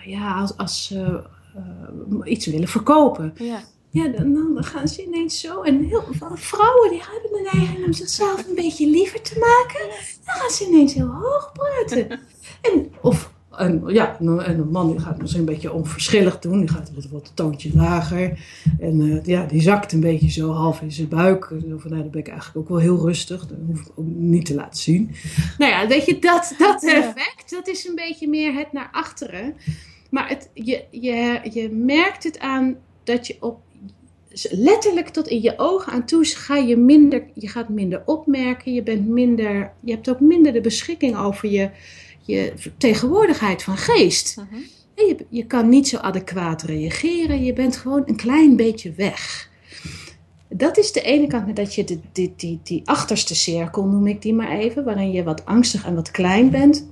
ja, 0.04 0.40
als, 0.40 0.56
als 0.56 0.86
ze 0.86 1.22
uh, 1.56 2.32
iets 2.32 2.46
willen 2.46 2.68
verkopen. 2.68 3.34
Ja. 3.36 3.62
Ja, 3.90 4.08
dan, 4.08 4.32
dan, 4.32 4.64
gaan 4.64 4.88
ze 4.88 5.04
ineens 5.04 5.40
zo. 5.40 5.62
En 5.62 5.84
heel 5.84 6.04
veel 6.10 6.36
vrouwen 6.36 6.90
die 6.90 7.02
hebben 7.02 7.30
de 7.32 7.50
neiging 7.52 7.84
om 7.86 7.92
zichzelf 7.92 8.48
een 8.48 8.54
beetje 8.54 8.86
liever 8.86 9.22
te 9.22 9.38
maken. 9.38 9.88
Dan 10.24 10.34
gaan 10.34 10.50
ze 10.50 10.66
ineens 10.66 10.94
heel 10.94 11.10
hoog 11.10 11.52
praten. 11.52 12.08
En, 12.62 12.92
of 13.00 13.32
en 13.62 13.82
ja, 13.86 14.16
en 14.20 14.58
een 14.58 14.70
man 14.70 14.90
die 14.90 15.00
gaat 15.00 15.20
misschien 15.20 15.40
een 15.40 15.52
beetje 15.52 15.72
onverschillig 15.72 16.38
doen. 16.38 16.58
Die 16.58 16.68
gaat 16.68 16.90
wat, 16.94 17.08
wat 17.08 17.28
een 17.28 17.34
toontje 17.34 17.70
lager. 17.74 18.38
En 18.80 19.00
uh, 19.00 19.24
ja, 19.24 19.44
die 19.44 19.62
zakt 19.62 19.92
een 19.92 20.00
beetje 20.00 20.30
zo 20.30 20.50
half 20.50 20.80
in 20.80 20.92
zijn 20.92 21.08
buik. 21.08 21.44
Van, 21.44 21.62
nou, 21.68 21.88
dan 21.88 22.10
ben 22.10 22.20
ik 22.20 22.28
eigenlijk 22.28 22.58
ook 22.58 22.68
wel 22.68 22.78
heel 22.78 23.06
rustig. 23.06 23.46
Dat 23.46 23.58
hoef 23.66 23.80
ik 23.80 23.88
ook 23.94 24.06
niet 24.06 24.46
te 24.46 24.54
laten 24.54 24.80
zien. 24.80 25.10
Nou 25.58 25.72
ja, 25.72 25.86
weet 25.86 26.04
je, 26.04 26.18
dat, 26.18 26.54
dat 26.58 26.84
effect, 26.84 27.50
dat 27.50 27.68
is 27.68 27.86
een 27.86 27.94
beetje 27.94 28.28
meer 28.28 28.54
het 28.54 28.72
naar 28.72 28.88
achteren. 28.92 29.54
Maar 30.10 30.28
het, 30.28 30.50
je, 30.54 30.84
je, 30.90 31.40
je 31.52 31.70
merkt 31.70 32.24
het 32.24 32.38
aan 32.38 32.76
dat 33.04 33.26
je 33.26 33.36
op 33.40 33.60
letterlijk 34.50 35.08
tot 35.08 35.28
in 35.28 35.42
je 35.42 35.54
ogen 35.56 35.92
aan 35.92 36.06
toe 36.06 36.24
ga 36.24 36.56
je 36.56 36.76
minder, 36.76 37.24
je 37.34 37.48
gaat 37.48 37.68
minder 37.68 38.02
opmerken. 38.06 38.74
Je 38.74 38.82
bent 38.82 39.08
minder, 39.08 39.72
je 39.80 39.92
hebt 39.92 40.10
ook 40.10 40.20
minder 40.20 40.52
de 40.52 40.60
beschikking 40.60 41.16
over 41.16 41.48
je 41.48 41.70
je 42.22 42.52
tegenwoordigheid 42.76 43.62
van 43.62 43.76
geest. 43.76 44.36
Mhm. 44.36 44.60
Je, 44.94 45.16
je 45.28 45.46
kan 45.46 45.68
niet 45.68 45.88
zo 45.88 45.96
adequaat 45.96 46.62
reageren. 46.62 47.44
Je 47.44 47.52
bent 47.52 47.76
gewoon 47.76 48.02
een 48.06 48.16
klein 48.16 48.56
beetje 48.56 48.92
weg. 48.92 49.50
Dat 50.48 50.78
is 50.78 50.92
de 50.92 51.02
ene 51.02 51.26
kant, 51.26 51.56
dat 51.56 51.74
je 51.74 51.84
de, 51.84 51.98
die, 52.12 52.32
die, 52.36 52.60
die 52.62 52.82
achterste 52.84 53.34
cirkel, 53.34 53.84
noem 53.84 54.06
ik 54.06 54.22
die 54.22 54.34
maar 54.34 54.50
even, 54.50 54.84
waarin 54.84 55.12
je 55.12 55.22
wat 55.22 55.44
angstig 55.44 55.84
en 55.84 55.94
wat 55.94 56.10
klein 56.10 56.50
bent. 56.50 56.88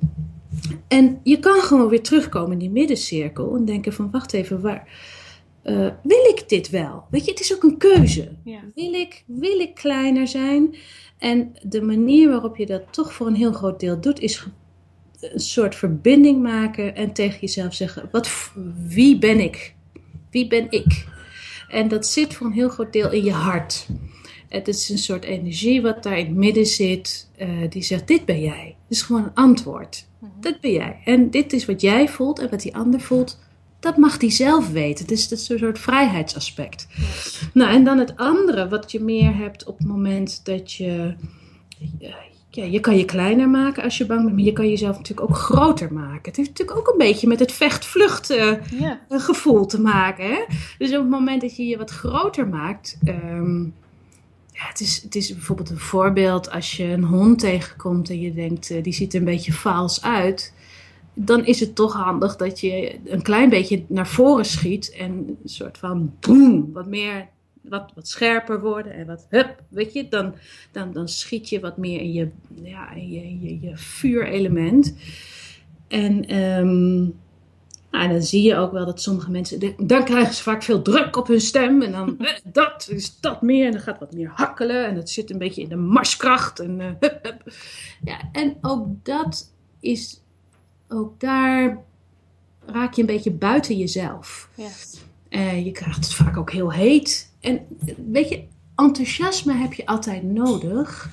En 0.88 1.20
je 1.22 1.38
kan 1.38 1.60
gewoon 1.60 1.88
weer 1.88 2.02
terugkomen 2.02 2.52
in 2.52 2.58
die 2.58 2.70
middencirkel 2.70 3.56
en 3.56 3.64
denken 3.64 3.92
van, 3.92 4.10
wacht 4.10 4.32
even, 4.32 4.60
waar, 4.60 4.88
uh, 5.64 5.90
wil 6.02 6.24
ik 6.28 6.44
dit 6.46 6.70
wel? 6.70 7.04
Weet 7.10 7.24
je, 7.24 7.30
het 7.30 7.40
is 7.40 7.54
ook 7.54 7.62
een 7.62 7.76
keuze. 7.76 8.36
Ja. 8.44 8.60
Wil, 8.74 8.92
ik, 8.92 9.24
wil 9.26 9.58
ik 9.58 9.74
kleiner 9.74 10.28
zijn? 10.28 10.74
En 11.18 11.52
de 11.62 11.82
manier 11.82 12.28
waarop 12.28 12.56
je 12.56 12.66
dat 12.66 12.82
toch 12.90 13.12
voor 13.12 13.26
een 13.26 13.34
heel 13.34 13.52
groot 13.52 13.80
deel 13.80 14.00
doet, 14.00 14.20
is 14.20 14.46
een 15.20 15.40
soort 15.40 15.74
verbinding 15.74 16.42
maken 16.42 16.96
en 16.96 17.12
tegen 17.12 17.40
jezelf 17.40 17.74
zeggen: 17.74 18.08
wat, 18.12 18.52
wie 18.88 19.18
ben 19.18 19.40
ik? 19.40 19.74
Wie 20.30 20.46
ben 20.46 20.66
ik? 20.70 21.06
En 21.68 21.88
dat 21.88 22.06
zit 22.06 22.34
voor 22.34 22.46
een 22.46 22.52
heel 22.52 22.68
groot 22.68 22.92
deel 22.92 23.10
in 23.10 23.24
je 23.24 23.32
hart. 23.32 23.86
Het 24.48 24.68
is 24.68 24.88
een 24.88 24.98
soort 24.98 25.24
energie 25.24 25.82
wat 25.82 26.02
daar 26.02 26.18
in 26.18 26.26
het 26.26 26.34
midden 26.34 26.66
zit, 26.66 27.28
uh, 27.38 27.48
die 27.70 27.82
zegt: 27.82 28.06
Dit 28.06 28.24
ben 28.24 28.40
jij. 28.40 28.76
Het 28.88 28.98
is 28.98 29.02
gewoon 29.02 29.24
een 29.24 29.34
antwoord. 29.34 30.06
Mhm. 30.18 30.30
Dat 30.40 30.60
ben 30.60 30.72
jij. 30.72 31.00
En 31.04 31.30
dit 31.30 31.52
is 31.52 31.64
wat 31.64 31.80
jij 31.80 32.08
voelt 32.08 32.38
en 32.38 32.50
wat 32.50 32.60
die 32.60 32.76
ander 32.76 33.00
voelt. 33.00 33.38
Dat 33.80 33.96
mag 33.96 34.18
die 34.18 34.30
zelf 34.30 34.70
weten. 34.70 35.06
Dus 35.06 35.28
dat 35.28 35.38
is 35.38 35.48
een 35.48 35.58
soort 35.58 35.78
vrijheidsaspect. 35.78 36.86
Ja. 36.90 37.04
Nou, 37.54 37.74
en 37.74 37.84
dan 37.84 37.98
het 37.98 38.16
andere 38.16 38.68
wat 38.68 38.92
je 38.92 39.00
meer 39.00 39.36
hebt 39.36 39.64
op 39.64 39.78
het 39.78 39.86
moment 39.86 40.44
dat 40.44 40.72
je. 40.72 41.14
Ja, 41.98 42.64
je 42.64 42.80
kan 42.80 42.96
je 42.96 43.04
kleiner 43.04 43.48
maken 43.48 43.82
als 43.82 43.98
je 43.98 44.06
bang 44.06 44.22
bent, 44.22 44.34
maar 44.34 44.44
je 44.44 44.52
kan 44.52 44.68
jezelf 44.68 44.96
natuurlijk 44.96 45.30
ook 45.30 45.36
groter 45.36 45.92
maken. 45.92 46.20
Het 46.22 46.36
heeft 46.36 46.48
natuurlijk 46.48 46.78
ook 46.78 46.88
een 46.88 46.98
beetje 46.98 47.26
met 47.26 47.38
het 47.38 47.52
vecht-vlucht 47.52 48.30
uh, 48.30 48.52
gevoel 49.08 49.66
te 49.66 49.80
maken. 49.80 50.24
Hè? 50.24 50.44
Dus 50.78 50.88
op 50.90 51.00
het 51.00 51.10
moment 51.10 51.40
dat 51.40 51.56
je 51.56 51.66
je 51.66 51.76
wat 51.76 51.90
groter 51.90 52.48
maakt. 52.48 52.98
ehm, 53.04 53.62
ja, 54.52 54.66
het, 54.68 54.80
is, 54.80 55.02
het 55.02 55.14
is 55.14 55.32
bijvoorbeeld 55.32 55.70
een 55.70 55.78
voorbeeld 55.78 56.50
als 56.50 56.76
je 56.76 56.84
een 56.84 57.04
hond 57.04 57.38
tegenkomt 57.38 58.10
en 58.10 58.20
je 58.20 58.34
denkt, 58.34 58.70
eh, 58.70 58.82
die 58.82 58.92
ziet 58.92 59.12
er 59.12 59.18
een 59.18 59.24
beetje 59.24 59.52
faals 59.52 60.02
uit. 60.02 60.52
Dan 61.14 61.44
is 61.44 61.60
het 61.60 61.74
toch 61.74 61.92
handig 61.92 62.36
dat 62.36 62.60
je 62.60 62.98
een 63.04 63.22
klein 63.22 63.48
beetje 63.48 63.84
naar 63.88 64.08
voren 64.08 64.44
schiet 64.44 64.92
en 64.98 65.10
een 65.42 65.48
soort 65.48 65.78
van 65.78 66.14
boem, 66.20 66.72
wat 66.72 66.86
meer 66.86 67.28
wat, 67.60 67.92
wat 67.94 68.08
scherper 68.08 68.60
worden 68.60 68.92
en 68.92 69.06
wat 69.06 69.26
hup, 69.28 69.62
weet 69.68 69.92
je, 69.92 70.08
dan, 70.08 70.34
dan, 70.72 70.92
dan 70.92 71.08
schiet 71.08 71.48
je 71.48 71.60
wat 71.60 71.76
meer 71.76 72.00
in 72.00 72.12
je, 72.12 72.28
ja, 72.62 72.92
in 72.92 73.10
je, 73.10 73.40
je, 73.40 73.60
je 73.60 73.76
vuurelement. 73.76 74.94
En, 75.88 76.36
um, 76.36 77.14
nou, 77.90 78.08
dan 78.08 78.22
zie 78.22 78.42
je 78.42 78.56
ook 78.56 78.72
wel 78.72 78.84
dat 78.86 79.02
sommige 79.02 79.30
mensen, 79.30 79.74
dan 79.76 80.04
krijgen 80.04 80.34
ze 80.34 80.42
vaak 80.42 80.62
veel 80.62 80.82
druk 80.82 81.16
op 81.16 81.26
hun 81.26 81.40
stem 81.40 81.82
en 81.82 81.92
dan 81.92 82.18
eh, 82.18 82.34
dat 82.44 82.88
is 82.90 83.20
dat 83.20 83.42
meer 83.42 83.66
en 83.66 83.72
dan 83.72 83.80
gaat 83.80 83.98
wat 83.98 84.12
meer 84.12 84.30
hakkelen 84.34 84.86
en 84.86 84.96
het 84.96 85.10
zit 85.10 85.30
een 85.30 85.38
beetje 85.38 85.62
in 85.62 85.68
de 85.68 85.76
marskracht 85.76 86.60
en 86.60 86.80
uh, 86.80 86.86
hup, 87.00 87.18
hup. 87.22 87.42
Ja, 88.04 88.18
en 88.32 88.56
ook 88.60 88.86
dat 89.02 89.52
is, 89.80 90.22
ook 90.88 91.20
daar 91.20 91.84
raak 92.66 92.92
je 92.94 93.00
een 93.00 93.06
beetje 93.06 93.32
buiten 93.32 93.76
jezelf. 93.76 94.48
Ja. 94.54 94.68
Uh, 95.30 95.64
je 95.64 95.72
krijgt 95.72 96.04
het 96.04 96.14
vaak 96.14 96.36
ook 96.36 96.50
heel 96.50 96.72
heet. 96.72 97.29
En 97.40 97.60
weet 98.10 98.28
je, 98.28 98.44
enthousiasme 98.76 99.52
heb 99.52 99.72
je 99.72 99.86
altijd 99.86 100.22
nodig. 100.22 101.10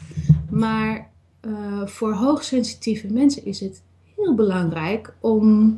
Maar 0.50 1.10
uh, 1.42 1.88
voor 1.88 2.13
hoogsensitieve 2.13 3.08
mensen 3.08 3.46
is 3.46 3.60
het 3.60 3.82
heel 4.16 4.36
belangrijk 4.36 5.16
om, 5.20 5.78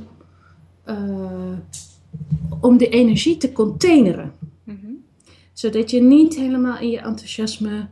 uh, 0.86 1.58
om 2.60 2.78
de 2.78 2.90
energie 2.90 3.38
te 3.38 3.52
containeren. 3.52 4.34
Mhm. 4.64 4.88
Zodat 5.54 5.92
je 5.92 6.02
niet 6.02 6.36
helemaal 6.36 6.80
in 6.80 6.90
je 6.90 7.00
enthousiasme 7.00 7.88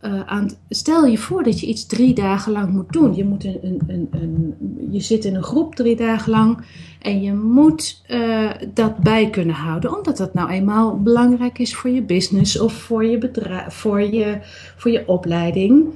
aan. 0.00 0.50
Stel 0.68 1.06
je 1.06 1.18
voor 1.18 1.42
dat 1.42 1.60
je 1.60 1.66
iets 1.66 1.86
drie 1.86 2.14
dagen 2.14 2.52
lang 2.52 2.72
moet 2.72 2.92
doen. 2.92 3.14
Je, 3.14 3.24
moet 3.24 3.44
een, 3.44 3.82
een, 3.86 4.08
een, 4.10 4.54
je 4.90 5.00
zit 5.00 5.24
in 5.24 5.34
een 5.34 5.42
groep 5.42 5.74
drie 5.74 5.96
dagen 5.96 6.30
lang. 6.30 6.58
En 7.00 7.22
je 7.22 7.34
moet 7.34 8.02
uh, 8.10 8.50
dat 8.74 8.98
bij 8.98 9.30
kunnen 9.30 9.54
houden, 9.54 9.96
omdat 9.96 10.16
dat 10.16 10.34
nou 10.34 10.50
eenmaal 10.50 11.02
belangrijk 11.02 11.58
is 11.58 11.74
voor 11.74 11.90
je 11.90 12.02
business 12.02 12.58
of 12.58 12.72
voor 12.72 13.04
je 13.04 13.18
bedrijf, 13.18 13.74
voor 13.74 14.00
je, 14.00 14.38
voor 14.76 14.90
je 14.90 15.08
opleiding. 15.08 15.86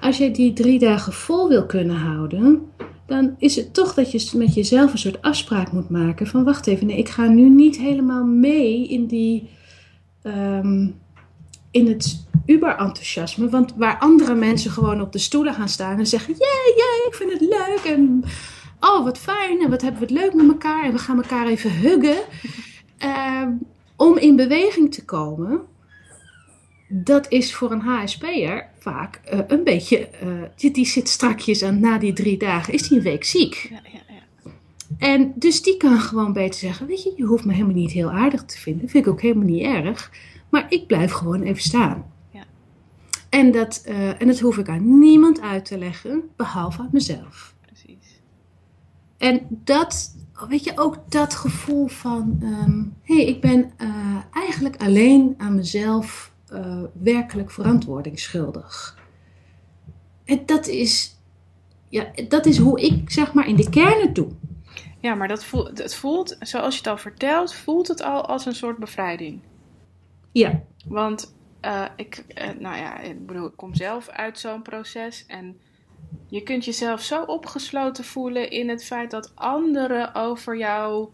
Als 0.00 0.18
je 0.18 0.30
die 0.30 0.52
drie 0.52 0.78
dagen 0.78 1.12
vol 1.12 1.48
wil 1.48 1.66
kunnen 1.66 1.96
houden, 1.96 2.62
dan 3.06 3.34
is 3.38 3.56
het 3.56 3.74
toch 3.74 3.94
dat 3.94 4.12
je 4.12 4.38
met 4.38 4.54
jezelf 4.54 4.92
een 4.92 4.98
soort 4.98 5.22
afspraak 5.22 5.72
moet 5.72 5.88
maken 5.88 6.26
van 6.26 6.44
wacht 6.44 6.66
even, 6.66 6.86
nee, 6.86 6.98
ik 6.98 7.08
ga 7.08 7.26
nu 7.26 7.48
niet 7.48 7.78
helemaal 7.78 8.24
mee 8.24 8.88
in 8.88 9.06
die, 9.06 9.48
um, 10.22 10.94
in 11.70 11.88
het 11.88 12.26
uber-enthousiasme. 12.46 13.48
Want 13.48 13.74
waar 13.76 13.98
andere 13.98 14.34
mensen 14.34 14.70
gewoon 14.70 15.00
op 15.00 15.12
de 15.12 15.18
stoelen 15.18 15.54
gaan 15.54 15.68
staan 15.68 15.98
en 15.98 16.06
zeggen: 16.06 16.34
Jee, 16.38 16.74
jee, 16.76 17.06
ik 17.06 17.14
vind 17.14 17.32
het 17.32 17.40
leuk. 17.40 17.94
En 17.96 18.24
oh, 18.80 19.04
wat 19.04 19.18
fijn. 19.18 19.60
En 19.60 19.70
wat 19.70 19.82
hebben 19.82 20.00
we 20.00 20.06
het 20.06 20.16
leuk 20.22 20.34
met 20.34 20.48
elkaar. 20.48 20.84
En 20.84 20.92
we 20.92 20.98
gaan 20.98 21.16
elkaar 21.16 21.46
even 21.46 21.70
huggen. 21.70 22.18
Ehm, 22.98 23.50
om 23.96 24.18
in 24.18 24.36
beweging 24.36 24.94
te 24.94 25.04
komen, 25.04 25.60
dat 26.88 27.30
is 27.30 27.54
voor 27.54 27.70
een 27.70 27.80
HSP'er 27.80 28.66
vaak 28.78 29.20
uh, 29.32 29.40
een 29.46 29.64
beetje. 29.64 30.08
Uh, 30.24 30.72
die 30.72 30.86
zit 30.86 31.08
strakjes 31.08 31.62
aan 31.62 31.80
na 31.80 31.98
die 31.98 32.12
drie 32.12 32.38
dagen, 32.38 32.72
is 32.72 32.88
die 32.88 32.96
een 32.96 33.04
week 33.04 33.24
ziek. 33.24 33.68
Ja, 33.70 33.80
ja, 33.92 34.00
ja. 34.08 34.50
En 34.98 35.32
dus 35.34 35.62
die 35.62 35.76
kan 35.76 36.00
gewoon 36.00 36.32
beter 36.32 36.60
zeggen: 36.60 36.86
Weet 36.86 37.02
je, 37.02 37.12
je 37.16 37.24
hoeft 37.24 37.44
me 37.44 37.52
helemaal 37.52 37.74
niet 37.74 37.92
heel 37.92 38.10
aardig 38.10 38.44
te 38.44 38.58
vinden. 38.58 38.88
Vind 38.88 39.06
ik 39.06 39.12
ook 39.12 39.20
helemaal 39.20 39.48
niet 39.48 39.64
erg. 39.64 40.10
Maar 40.48 40.66
ik 40.68 40.86
blijf 40.86 41.12
gewoon 41.12 41.42
even 41.42 41.62
staan. 41.62 42.11
En, 43.32 43.52
dat, 43.52 43.82
uh, 43.88 44.20
en 44.20 44.26
dat 44.26 44.38
hoef 44.38 44.58
ik 44.58 44.68
aan 44.68 44.98
niemand 44.98 45.40
uit 45.40 45.64
te 45.64 45.78
leggen, 45.78 46.22
behalve 46.36 46.80
aan 46.80 46.88
mezelf. 46.92 47.54
Precies. 47.60 48.20
En 49.16 49.46
dat, 49.48 50.16
weet 50.48 50.64
je, 50.64 50.72
ook 50.74 50.98
dat 51.08 51.34
gevoel 51.34 51.86
van: 51.86 52.38
um, 52.42 52.96
hé, 53.02 53.14
hey, 53.14 53.24
ik 53.24 53.40
ben 53.40 53.70
eigenlijk 54.32 54.82
alleen 54.82 55.34
aan 55.38 55.54
mezelf 55.54 56.32
uh, 56.52 56.82
werkelijk 56.92 57.50
verantwoording 57.50 58.18
schuldig. 58.18 58.98
En 60.24 60.42
dat 60.46 60.66
is, 60.66 61.18
ja, 61.88 62.06
dat 62.28 62.46
is 62.46 62.58
hoe 62.58 62.80
ik 62.80 63.10
zeg 63.10 63.32
maar 63.32 63.48
in 63.48 63.56
de 63.56 63.70
kern 63.70 64.00
het 64.00 64.14
doe. 64.14 64.28
Ja, 65.00 65.14
maar 65.14 65.28
dat 65.28 65.44
voelt, 65.44 65.78
het 65.78 65.94
voelt, 65.94 66.36
zoals 66.40 66.72
je 66.74 66.78
het 66.78 66.88
al 66.90 66.98
vertelt, 66.98 67.54
voelt 67.54 67.88
het 67.88 68.02
al 68.02 68.26
als 68.26 68.46
een 68.46 68.54
soort 68.54 68.78
bevrijding. 68.78 69.40
Ja. 70.32 70.62
Want 70.86 71.34
uh, 71.62 71.84
ik, 71.96 72.24
uh, 72.34 72.48
nou 72.58 72.76
ja, 72.76 72.98
ik 73.00 73.26
bedoel, 73.26 73.46
ik 73.46 73.56
kom 73.56 73.74
zelf 73.74 74.08
uit 74.08 74.38
zo'n 74.38 74.62
proces 74.62 75.24
en 75.26 75.60
je 76.28 76.42
kunt 76.42 76.64
jezelf 76.64 77.02
zo 77.02 77.22
opgesloten 77.22 78.04
voelen 78.04 78.50
in 78.50 78.68
het 78.68 78.84
feit 78.84 79.10
dat 79.10 79.32
anderen 79.34 80.14
over 80.14 80.56
jou, 80.56 81.08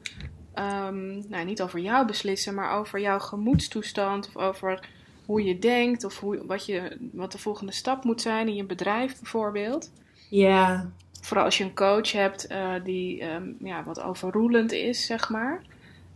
um, 0.55 1.29
nou 1.29 1.45
niet 1.45 1.63
over 1.63 1.79
jou 1.79 2.07
beslissen, 2.07 2.55
maar 2.55 2.79
over 2.79 3.01
jouw 3.01 3.19
gemoedstoestand 3.19 4.29
of 4.29 4.37
over 4.37 4.89
hoe 5.27 5.45
je 5.45 5.59
denkt 5.59 6.05
of 6.05 6.21
hoe, 6.21 6.47
wat, 6.47 6.67
je, 6.67 6.97
wat 7.13 7.33
de 7.33 7.39
volgende 7.39 7.73
stap 7.73 8.05
moet 8.05 8.21
zijn 8.21 8.49
in 8.49 8.55
je 8.55 8.65
bedrijf 8.65 9.21
bijvoorbeeld. 9.21 9.91
Ja. 10.31 10.91
Vooral 11.21 11.45
als 11.45 11.59
je 11.59 11.65
een 11.65 11.75
coach 11.75 12.13
hebt 12.13 12.51
uh, 12.51 12.75
die 12.85 13.25
um, 13.25 13.57
ja, 13.61 13.85
wat 13.85 14.01
overroelend 14.01 14.73
is, 14.73 15.07
zeg 15.07 15.29
maar. 15.29 15.63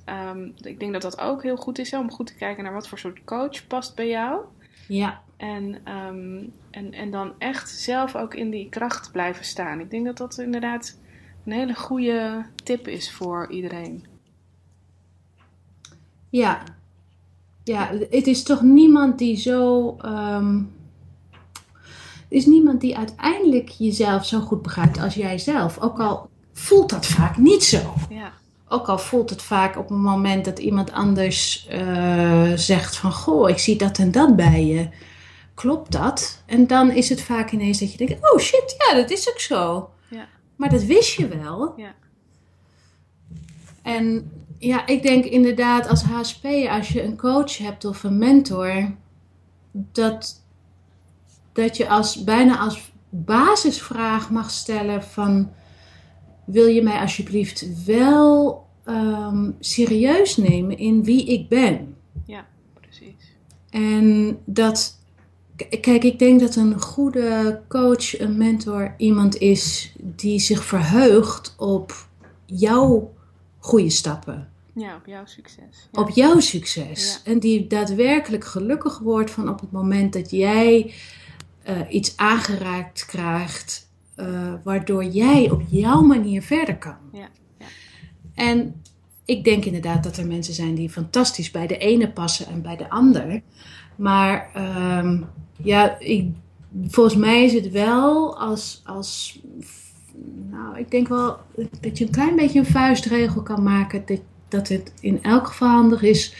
Um, 0.07 0.55
ik 0.61 0.81
denk 0.81 0.93
dat 0.93 1.03
dat 1.03 1.21
ook 1.21 1.43
heel 1.43 1.57
goed 1.57 1.79
is 1.79 1.91
hè, 1.91 1.99
om 1.99 2.11
goed 2.11 2.27
te 2.27 2.35
kijken 2.35 2.65
naar 2.65 2.73
wat 2.73 2.89
voor 2.89 2.99
soort 2.99 3.25
coach 3.25 3.67
past 3.67 3.95
bij 3.95 4.09
jou. 4.09 4.41
Ja. 4.89 5.23
En, 5.37 5.93
um, 5.93 6.53
en, 6.71 6.93
en 6.93 7.11
dan 7.11 7.33
echt 7.39 7.71
zelf 7.71 8.17
ook 8.17 8.35
in 8.35 8.51
die 8.51 8.69
kracht 8.69 9.13
blijven 9.13 9.45
staan. 9.45 9.81
Ik 9.81 9.91
denk 9.91 10.05
dat 10.05 10.17
dat 10.17 10.39
inderdaad 10.39 10.99
een 11.45 11.53
hele 11.53 11.75
goede 11.75 12.47
tip 12.65 12.89
is 12.89 13.13
voor 13.13 13.51
iedereen. 13.51 14.07
Ja, 16.31 16.63
ja, 17.65 17.91
het 18.11 18.27
is 18.27 18.43
toch 18.43 18.63
niemand 18.63 19.19
die 19.19 19.37
zo. 19.37 19.97
Um, 20.05 20.73
is 22.29 22.47
niemand 22.47 22.81
die 22.81 22.97
uiteindelijk 22.97 23.69
jezelf 23.69 24.27
zo 24.27 24.41
goed 24.41 24.63
begrijpt 24.63 24.99
als 24.99 25.15
jijzelf. 25.15 25.79
Ook 25.79 26.01
al 26.01 26.31
voelt 26.53 26.91
dat 26.91 27.07
vaak 27.07 27.37
niet 27.37 27.65
zo. 27.65 27.95
Ja. 28.09 28.33
Ook 28.73 28.89
al 28.89 28.99
voelt 28.99 29.31
het 29.31 29.43
vaak 29.43 29.79
op 29.79 29.91
een 29.91 30.01
moment 30.01 30.45
dat 30.45 30.59
iemand 30.59 30.93
anders 30.93 31.69
uh, 31.73 32.53
zegt 32.55 32.97
van... 32.97 33.13
Goh, 33.13 33.49
ik 33.49 33.59
zie 33.59 33.77
dat 33.77 33.99
en 33.99 34.11
dat 34.11 34.37
bij 34.37 34.65
je. 34.65 34.89
Klopt 35.55 35.93
dat? 35.93 36.43
En 36.47 36.67
dan 36.67 36.91
is 36.91 37.09
het 37.09 37.23
vaak 37.23 37.51
ineens 37.51 37.79
dat 37.79 37.93
je 37.93 37.99
denkt... 37.99 38.33
Oh 38.33 38.39
shit, 38.39 38.75
ja, 38.79 38.95
dat 38.95 39.11
is 39.11 39.31
ook 39.31 39.39
zo. 39.41 39.91
Ja. 40.09 40.29
Maar 40.57 40.71
dat 40.71 40.85
wist 40.85 41.15
je 41.15 41.29
wel. 41.29 41.75
Ja. 41.77 41.95
En 43.83 44.31
ja, 44.59 44.87
ik 44.87 45.03
denk 45.03 45.25
inderdaad 45.25 45.89
als 45.89 46.03
HSP, 46.03 46.45
als 46.71 46.89
je 46.89 47.03
een 47.03 47.17
coach 47.17 47.59
hebt 47.59 47.85
of 47.85 48.03
een 48.03 48.19
mentor, 48.19 48.95
dat, 49.73 50.43
dat 51.53 51.77
je 51.77 51.89
als, 51.89 52.25
bijna 52.25 52.59
als 52.59 52.93
basisvraag 53.09 54.31
mag 54.31 54.51
stellen 54.51 55.03
van, 55.03 55.53
wil 56.45 56.67
je 56.67 56.83
mij 56.83 57.01
alsjeblieft 57.01 57.85
wel 57.85 58.62
um, 58.87 59.57
serieus 59.61 60.37
nemen 60.37 60.79
in 60.79 61.05
wie 61.05 61.25
ik 61.25 61.49
ben? 61.49 61.97
Ja, 62.27 62.47
precies. 62.81 63.35
En 63.71 64.39
dat, 64.45 64.99
kijk, 65.81 66.05
ik 66.05 66.19
denk 66.19 66.41
dat 66.41 66.57
een 66.57 66.81
goede 66.81 67.61
coach, 67.69 68.21
een 68.21 68.37
mentor, 68.37 68.95
iemand 68.97 69.39
is 69.39 69.95
die 70.01 70.41
zich 70.41 70.65
verheugt 70.65 71.55
op 71.59 72.09
jouw 72.47 73.15
goede 73.59 73.91
stappen. 73.91 74.49
Ja, 74.75 74.97
op 74.97 75.07
jouw 75.07 75.27
succes. 75.27 75.89
Op 75.93 76.11
jouw 76.11 76.41
succes. 76.41 77.21
En 77.25 77.39
die 77.39 77.67
daadwerkelijk 77.67 78.45
gelukkig 78.45 78.99
wordt 78.99 79.31
van 79.31 79.49
op 79.49 79.61
het 79.61 79.73
moment 79.73 80.13
dat 80.13 80.31
jij 80.31 80.95
uh, 81.69 81.81
iets 81.89 82.17
aangeraakt 82.17 83.07
krijgt, 83.07 83.89
uh, 84.17 84.55
waardoor 84.65 85.05
jij 85.05 85.51
op 85.51 85.63
jouw 85.69 86.03
manier 86.03 86.43
verder 86.43 86.79
kan. 86.79 86.97
Ja. 87.13 87.29
En 88.35 88.83
ik 89.25 89.45
denk 89.45 89.65
inderdaad 89.65 90.05
dat 90.05 90.17
er 90.17 90.27
mensen 90.27 90.55
zijn 90.55 90.75
die 90.75 90.91
fantastisch 90.91 91.51
bij 91.51 91.67
de 91.67 91.79
ene 91.79 92.11
passen 92.11 92.47
en 92.47 92.63
bij 92.63 92.77
de 92.77 92.91
ander. 92.91 93.43
Maar 93.97 94.51
um, 94.99 95.27
ja, 95.57 95.99
ik, 95.99 96.29
volgens 96.87 97.17
mij 97.17 97.45
is 97.45 97.53
het 97.53 97.71
wel 97.71 98.39
als, 98.39 98.83
als 98.85 99.41
nou, 100.51 100.79
ik 100.79 100.91
denk 100.91 101.09
wel 101.09 101.37
dat 101.81 101.99
je 101.99 102.05
een 102.05 102.11
klein 102.11 102.37
beetje 102.37 102.59
een 102.59 102.67
vuistregel 102.67 103.43
kan 103.43 103.63
maken. 103.63 104.03
Dat, 104.07 104.21
dat 104.49 104.69
het 104.69 104.93
in 105.01 105.23
elk 105.23 105.47
geval 105.47 105.69
handig 105.69 106.03
is 106.03 106.35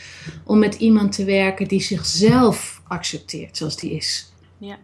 om 0.45 0.59
met 0.59 0.75
iemand 0.75 1.13
te 1.13 1.25
werken 1.25 1.69
die 1.69 1.81
zichzelf 1.81 2.83
accepteert 2.87 3.57
zoals 3.57 3.77
die 3.77 3.91
is. 3.91 4.33
Ja, 4.59 4.79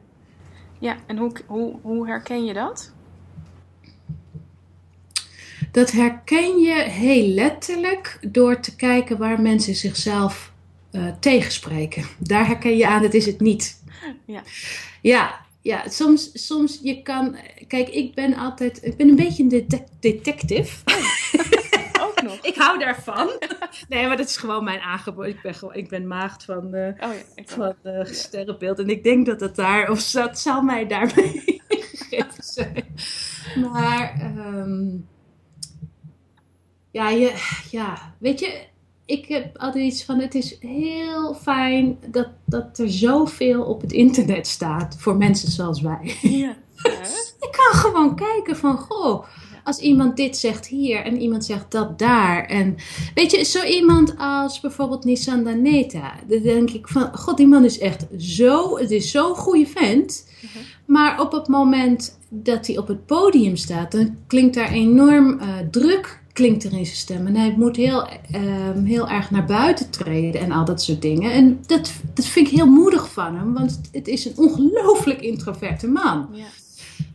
ja 0.78 0.96
en 1.06 1.16
hoe, 1.16 1.32
hoe, 1.46 1.76
hoe 1.82 2.06
herken 2.06 2.44
je 2.44 2.52
dat? 2.52 2.92
Dat 5.78 5.90
herken 5.90 6.58
je 6.58 6.74
heel 6.82 7.26
letterlijk 7.26 8.18
door 8.30 8.60
te 8.60 8.76
kijken 8.76 9.18
waar 9.18 9.40
mensen 9.40 9.74
zichzelf 9.74 10.52
uh, 10.92 11.12
tegenspreken. 11.20 12.04
Daar 12.18 12.46
herken 12.46 12.76
je 12.76 12.86
aan, 12.86 13.02
het 13.02 13.14
is 13.14 13.26
het 13.26 13.40
niet. 13.40 13.82
Ja. 14.26 14.42
Ja, 15.02 15.40
ja, 15.62 15.88
soms, 15.88 16.46
soms 16.46 16.80
je 16.82 17.02
kan. 17.02 17.36
Kijk, 17.66 17.88
ik 17.88 18.14
ben 18.14 18.34
altijd. 18.34 18.84
Ik 18.84 18.96
ben 18.96 19.08
een 19.08 19.16
beetje 19.16 19.42
een 19.42 19.66
detective. 20.00 20.76
Ook 22.00 22.22
nog. 22.22 22.38
ik 22.50 22.54
hou 22.56 22.78
daarvan. 22.78 23.30
nee, 23.88 24.06
maar 24.06 24.16
dat 24.16 24.28
is 24.28 24.36
gewoon 24.36 24.64
mijn 24.64 24.80
aangeboden. 24.80 25.30
Ik 25.30 25.42
ben, 25.42 25.54
gewoon, 25.54 25.74
ik 25.74 25.88
ben 25.88 26.06
maagd 26.06 26.44
van, 26.44 26.74
uh, 26.74 26.86
oh 26.86 27.12
ja, 27.34 27.42
van 27.44 27.74
uh, 27.84 28.04
sterrenbeeld. 28.04 28.78
En 28.78 28.88
ik 28.88 29.02
denk 29.02 29.26
dat 29.26 29.40
het 29.40 29.56
daar. 29.56 29.90
Of 29.90 30.10
dat 30.10 30.38
zal 30.38 30.62
mij 30.62 30.86
daarmee 30.86 31.62
gegeven 31.68 32.42
zijn. 32.42 32.84
Maar. 33.72 34.32
Um, 34.36 35.06
ja, 36.98 37.08
je, 37.10 37.32
ja, 37.70 38.14
weet 38.18 38.40
je 38.40 38.66
ik 39.08 39.28
heb 39.28 39.56
altijd 39.56 39.84
iets 39.84 40.04
van: 40.04 40.20
het 40.20 40.34
is 40.34 40.56
heel 40.60 41.34
fijn 41.34 41.98
dat, 42.10 42.28
dat 42.44 42.78
er 42.78 42.90
zoveel 42.90 43.62
op 43.62 43.80
het 43.80 43.92
internet 43.92 44.46
staat 44.46 44.96
voor 44.98 45.16
mensen 45.16 45.50
zoals 45.50 45.80
wij. 45.80 46.16
Ja. 46.22 46.56
ik 47.46 47.48
kan 47.50 47.80
gewoon 47.80 48.16
kijken 48.16 48.56
van: 48.56 48.78
goh, 48.78 49.24
als 49.64 49.78
iemand 49.78 50.16
dit 50.16 50.36
zegt 50.36 50.66
hier 50.66 51.04
en 51.04 51.20
iemand 51.20 51.44
zegt 51.44 51.70
dat 51.70 51.98
daar. 51.98 52.44
En 52.44 52.76
weet 53.14 53.30
je, 53.30 53.44
zo 53.44 53.62
iemand 53.64 54.14
als 54.18 54.60
bijvoorbeeld 54.60 55.04
Nissan 55.04 55.44
Daneta. 55.44 56.14
Dan 56.26 56.42
denk 56.42 56.70
ik 56.70 56.88
van: 56.88 57.16
God, 57.16 57.36
die 57.36 57.48
man 57.48 57.64
is 57.64 57.78
echt 57.78 58.06
zo, 58.18 58.78
het 58.78 58.90
is 58.90 59.10
zo'n 59.10 59.34
goede 59.34 59.66
vent. 59.66 60.28
Mhm. 60.40 60.64
Maar 60.84 61.20
op 61.20 61.32
het 61.32 61.48
moment 61.48 62.18
dat 62.28 62.66
hij 62.66 62.78
op 62.78 62.88
het 62.88 63.06
podium 63.06 63.56
staat, 63.56 63.92
dan 63.92 64.16
klinkt 64.26 64.54
daar 64.54 64.70
enorm 64.70 65.40
uh, 65.40 65.46
druk 65.70 66.22
klinkt 66.38 66.64
er 66.64 66.72
in 66.72 66.84
zijn 66.84 66.96
stem. 66.96 67.26
En 67.26 67.36
hij 67.36 67.54
moet 67.56 67.76
heel, 67.76 68.08
um, 68.34 68.84
heel 68.84 69.08
erg 69.08 69.30
naar 69.30 69.44
buiten 69.44 69.90
treden 69.90 70.40
en 70.40 70.52
al 70.52 70.64
dat 70.64 70.82
soort 70.82 71.02
dingen. 71.02 71.32
En 71.32 71.60
dat, 71.66 71.92
dat 72.14 72.24
vind 72.24 72.46
ik 72.46 72.54
heel 72.54 72.66
moedig 72.66 73.12
van 73.12 73.36
hem, 73.36 73.54
want 73.54 73.80
het 73.92 74.08
is 74.08 74.24
een 74.24 74.36
ongelooflijk 74.36 75.20
introverte 75.20 75.88
man. 75.88 76.28
Ja. 76.32 76.44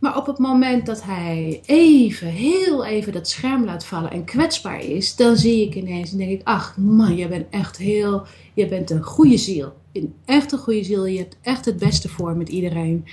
Maar 0.00 0.16
op 0.16 0.26
het 0.26 0.38
moment 0.38 0.86
dat 0.86 1.02
hij 1.02 1.60
even, 1.66 2.28
heel 2.28 2.84
even 2.84 3.12
dat 3.12 3.28
scherm 3.28 3.64
laat 3.64 3.84
vallen 3.84 4.10
en 4.10 4.24
kwetsbaar 4.24 4.80
is, 4.80 5.16
dan 5.16 5.36
zie 5.36 5.66
ik 5.66 5.74
ineens 5.74 6.12
en 6.12 6.18
denk 6.18 6.30
ik, 6.30 6.40
ach 6.44 6.76
man, 6.76 7.16
je 7.16 7.28
bent 7.28 7.46
echt 7.50 7.76
heel, 7.76 8.22
je 8.54 8.68
bent 8.68 8.90
een 8.90 9.02
goede 9.02 9.36
ziel. 9.36 9.72
Een 9.92 10.14
echt 10.24 10.52
een 10.52 10.58
goede 10.58 10.84
ziel. 10.84 11.06
Je 11.06 11.18
hebt 11.18 11.36
echt 11.42 11.64
het 11.64 11.76
beste 11.76 12.08
voor 12.08 12.36
met 12.36 12.48
iedereen. 12.48 13.04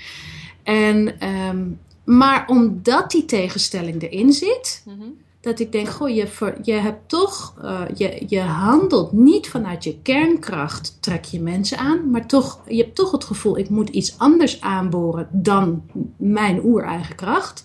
En 0.62 1.28
um, 1.28 1.78
maar 2.04 2.44
omdat 2.48 3.10
die 3.10 3.24
tegenstelling 3.24 4.02
erin 4.02 4.32
zit, 4.32 4.82
Mhm. 4.86 5.08
Dat 5.42 5.60
ik 5.60 5.72
denk, 5.72 5.88
goh, 5.88 6.08
je, 6.08 6.26
ver- 6.26 6.58
je 6.62 6.72
hebt 6.72 7.08
toch, 7.08 7.54
eh, 7.62 7.80
je, 7.94 8.24
je 8.26 8.40
handelt 8.40 9.12
niet 9.12 9.48
vanuit 9.48 9.84
je 9.84 9.98
kernkracht, 10.02 10.96
trek 11.00 11.24
je 11.24 11.40
mensen 11.40 11.78
aan, 11.78 12.10
maar 12.10 12.26
toch, 12.26 12.60
je 12.68 12.76
hebt 12.82 12.94
toch 12.94 13.10
het 13.10 13.24
gevoel, 13.24 13.58
ik 13.58 13.68
moet 13.70 13.88
iets 13.88 14.18
anders 14.18 14.60
aanboren 14.60 15.28
dan 15.32 15.82
mijn 16.16 16.64
oereigen 16.64 17.14
kracht. 17.14 17.64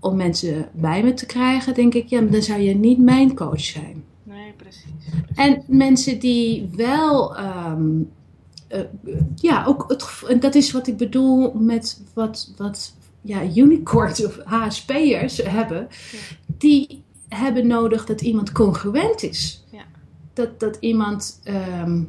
Om 0.00 0.16
mensen 0.16 0.68
bij 0.72 1.02
me 1.02 1.14
te 1.14 1.26
krijgen, 1.26 1.74
denk 1.74 1.94
ik, 1.94 2.08
ja, 2.08 2.20
dan 2.20 2.42
zou 2.42 2.60
je 2.60 2.74
niet 2.74 2.98
mijn 2.98 3.34
coach 3.34 3.60
zijn. 3.60 4.04
Nee, 4.22 4.52
precies. 4.56 4.90
En 5.34 5.62
mensen 5.66 6.18
die 6.18 6.68
wel, 6.76 7.36
ehm, 7.36 7.88
eh, 8.68 8.80
ja, 9.36 9.64
ook 9.64 9.84
het, 9.88 10.04
en 10.28 10.40
dat 10.40 10.54
is 10.54 10.72
wat 10.72 10.86
ik 10.86 10.96
bedoel 10.96 11.52
met 11.54 12.02
wat, 12.14 12.52
wat 12.56 12.94
ja, 13.22 13.42
unicorns 13.54 14.24
of 14.24 14.38
HSP'ers 14.44 15.36
hebben, 15.36 15.88
Ja. 16.12 16.18
die 16.58 17.04
hebben 17.36 17.66
nodig 17.66 18.06
dat 18.06 18.20
iemand 18.20 18.52
congruent 18.52 19.22
is. 19.22 19.64
Ja. 19.70 19.82
Dat, 20.32 20.60
dat 20.60 20.76
iemand, 20.80 21.40
ehm, 21.44 22.02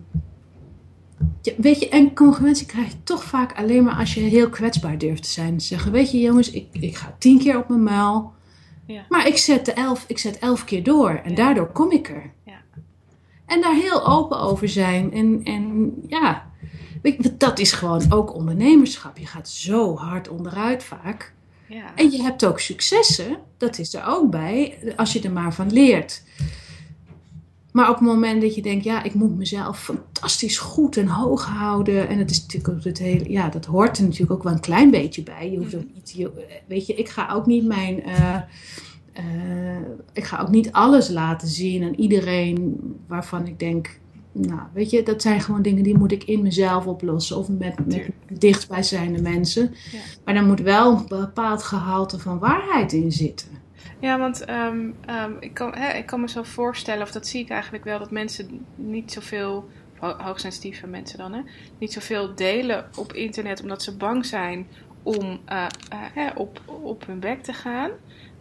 ja, 1.41 1.53
weet 1.57 1.79
je, 1.79 1.89
en 1.89 2.13
congruentie 2.13 2.65
krijg 2.65 2.87
je 2.87 3.03
toch 3.03 3.23
vaak 3.23 3.57
alleen 3.57 3.83
maar 3.83 3.95
als 3.95 4.13
je 4.13 4.19
heel 4.19 4.49
kwetsbaar 4.49 4.97
durft 4.97 5.23
te 5.23 5.29
zijn. 5.29 5.61
Zeggen, 5.61 5.91
weet 5.91 6.11
je 6.11 6.19
jongens, 6.19 6.51
ik, 6.51 6.67
ik 6.71 6.95
ga 6.95 7.15
tien 7.19 7.39
keer 7.39 7.57
op 7.57 7.69
mijn 7.69 7.83
muil, 7.83 8.33
Ja. 8.85 9.05
maar 9.09 9.27
ik 9.27 9.37
zet, 9.37 9.65
de 9.65 9.73
elf, 9.73 10.03
ik 10.07 10.17
zet 10.17 10.39
elf 10.39 10.63
keer 10.65 10.83
door 10.83 11.09
en 11.09 11.29
Ja. 11.29 11.35
daardoor 11.35 11.71
kom 11.71 11.91
ik 11.91 12.09
er. 12.09 12.31
Ja. 12.45 12.57
En 13.45 13.61
daar 13.61 13.75
heel 13.75 14.07
open 14.07 14.39
over 14.39 14.69
zijn. 14.69 15.13
En, 15.13 15.41
en 15.43 15.93
ja, 16.07 16.51
weet 17.01 17.23
je, 17.23 17.37
dat 17.37 17.59
is 17.59 17.71
gewoon 17.71 18.01
ook 18.09 18.33
ondernemerschap. 18.35 19.17
Je 19.17 19.25
gaat 19.25 19.49
zo 19.49 19.95
hard 19.95 20.27
onderuit 20.29 20.83
vaak. 20.83 21.33
Ja. 21.69 21.95
En 21.95 22.11
je 22.11 22.21
hebt 22.21 22.45
ook 22.45 22.59
successen, 22.59 23.37
dat 23.57 23.79
is 23.79 23.93
er 23.93 24.03
ook 24.05 24.29
bij, 24.31 24.77
als 24.95 25.13
je 25.13 25.21
er 25.21 25.31
maar 25.31 25.53
van 25.53 25.71
leert. 25.73 26.21
Maar 27.71 27.89
op 27.89 27.95
het 27.95 28.03
moment 28.07 28.41
dat 28.41 28.55
je 28.55 28.61
denkt, 28.61 28.83
ja, 28.83 29.03
ik 29.03 29.13
moet 29.13 29.37
mezelf 29.37 29.79
fantastisch 29.83 30.57
goed 30.57 30.97
en 30.97 31.07
hoog 31.07 31.45
houden. 31.45 32.07
En 32.07 32.17
het 32.19 32.31
is 32.31 32.41
natuurlijk 32.41 32.73
ook 32.73 32.83
het 32.83 32.97
hele, 32.97 33.29
ja, 33.31 33.49
dat 33.49 33.65
hoort 33.65 33.97
er 33.97 34.03
natuurlijk 34.03 34.31
ook 34.31 34.43
wel 34.43 34.53
een 34.53 34.59
klein 34.59 34.91
beetje 34.91 35.23
bij. 35.23 35.51
Je 35.51 35.57
hoeft 35.57 35.75
ook 35.75 35.83
niet, 35.93 36.11
je- 36.15 36.61
weet 36.67 36.85
je, 36.87 36.93
ik 36.95 37.09
ga 37.09 37.31
ook 37.33 37.45
niet 37.45 37.65
mijn, 37.65 38.03
eh, 38.03 38.35
eh, 39.13 39.77
ik 40.13 40.23
ga 40.23 40.39
ook 40.41 40.49
niet 40.49 40.71
alles 40.71 41.09
laten 41.09 41.47
zien 41.47 41.83
aan 41.83 41.93
iedereen 41.93 42.77
waarvan 43.07 43.47
ik 43.47 43.59
denk, 43.59 43.99
nou, 44.39 44.61
weet 44.73 44.89
je, 44.89 45.03
dat 45.03 45.21
zijn 45.21 45.41
gewoon 45.41 45.61
dingen 45.61 45.83
die 45.83 45.97
moet 45.97 46.11
ik 46.11 46.23
in 46.23 46.41
mezelf 46.41 46.85
oplossen 46.87 47.37
of 47.37 47.49
met, 47.49 47.85
met 47.85 48.09
dichtbijzijnde 48.33 49.21
mensen. 49.21 49.73
Ja. 49.91 49.99
Maar 50.25 50.33
daar 50.33 50.45
moet 50.45 50.59
wel 50.61 50.95
een 50.97 51.07
bepaald 51.07 51.63
gehalte 51.63 52.19
van 52.19 52.39
waarheid 52.39 52.93
in 52.93 53.11
zitten. 53.11 53.47
Ja, 53.99 54.19
want 54.19 54.45
ehm, 54.45 54.89
ehm, 55.05 55.31
ik, 55.39 55.53
kan, 55.53 55.75
hè, 55.75 55.97
ik 55.97 56.05
kan 56.05 56.21
me 56.21 56.29
zo 56.29 56.43
voorstellen, 56.43 57.01
of 57.03 57.11
dat 57.11 57.27
zie 57.27 57.41
ik 57.41 57.49
eigenlijk 57.49 57.83
wel, 57.83 57.99
dat 57.99 58.11
mensen 58.11 58.65
niet 58.75 59.11
zoveel, 59.11 59.69
ho- 59.99 60.17
hoogsensitieve 60.17 60.87
mensen 60.87 61.17
dan, 61.17 61.33
hè, 61.33 61.41
niet 61.79 61.93
zoveel 61.93 62.35
delen 62.35 62.85
op 62.97 63.13
internet 63.13 63.61
omdat 63.61 63.83
ze 63.83 63.97
bang 63.97 64.25
zijn 64.25 64.67
om 65.03 65.39
eh, 65.45 65.63
eh, 65.89 65.97
hè, 66.13 66.29
op, 66.35 66.61
op 66.65 67.05
hun 67.07 67.19
bek 67.19 67.43
te 67.43 67.53
gaan. 67.53 67.89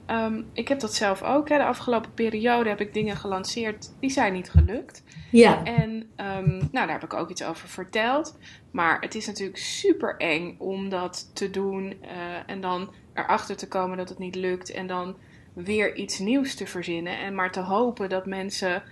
Ehm, 0.07 0.42
ik 0.53 0.69
heb 0.69 0.81
dat 0.81 0.95
zelf 0.95 1.23
ook. 1.23 1.49
Hè. 1.49 1.57
De 1.57 1.64
afgelopen 1.64 2.14
periode 2.14 2.69
heb 2.69 2.81
ik 2.81 2.95
dingen 2.95 3.16
gelanceerd 3.16 3.92
die 4.01 4.11
zijn 4.11 4.33
niet 4.33 4.51
gelukt. 4.51 5.03
Ja, 5.31 5.64
En 5.64 6.11
ehm, 6.16 6.49
nou, 6.57 6.71
daar 6.71 6.90
heb 6.92 7.05
ik 7.05 7.14
ook 7.14 7.31
iets 7.31 7.45
over 7.45 7.69
verteld. 7.69 8.38
Maar 8.71 9.01
het 9.01 9.14
is 9.14 9.27
natuurlijk 9.27 9.59
super 9.59 10.16
eng 10.16 10.55
om 10.59 10.88
dat 10.88 11.31
te 11.35 11.51
doen 11.51 11.95
eh, 12.01 12.11
en 12.47 12.61
dan 12.61 12.92
erachter 13.14 13.57
te 13.57 13.69
komen 13.69 13.97
dat 13.97 14.09
het 14.09 14.19
niet 14.19 14.35
lukt 14.35 14.71
en 14.71 14.87
dan 14.87 15.16
weer 15.53 15.95
iets 15.97 16.19
nieuws 16.19 16.55
te 16.55 16.66
verzinnen 16.66 17.19
en 17.19 17.35
maar 17.35 17.53
te 17.53 17.61
hopen 17.61 18.09
dat 18.09 18.27
mensen 18.27 18.83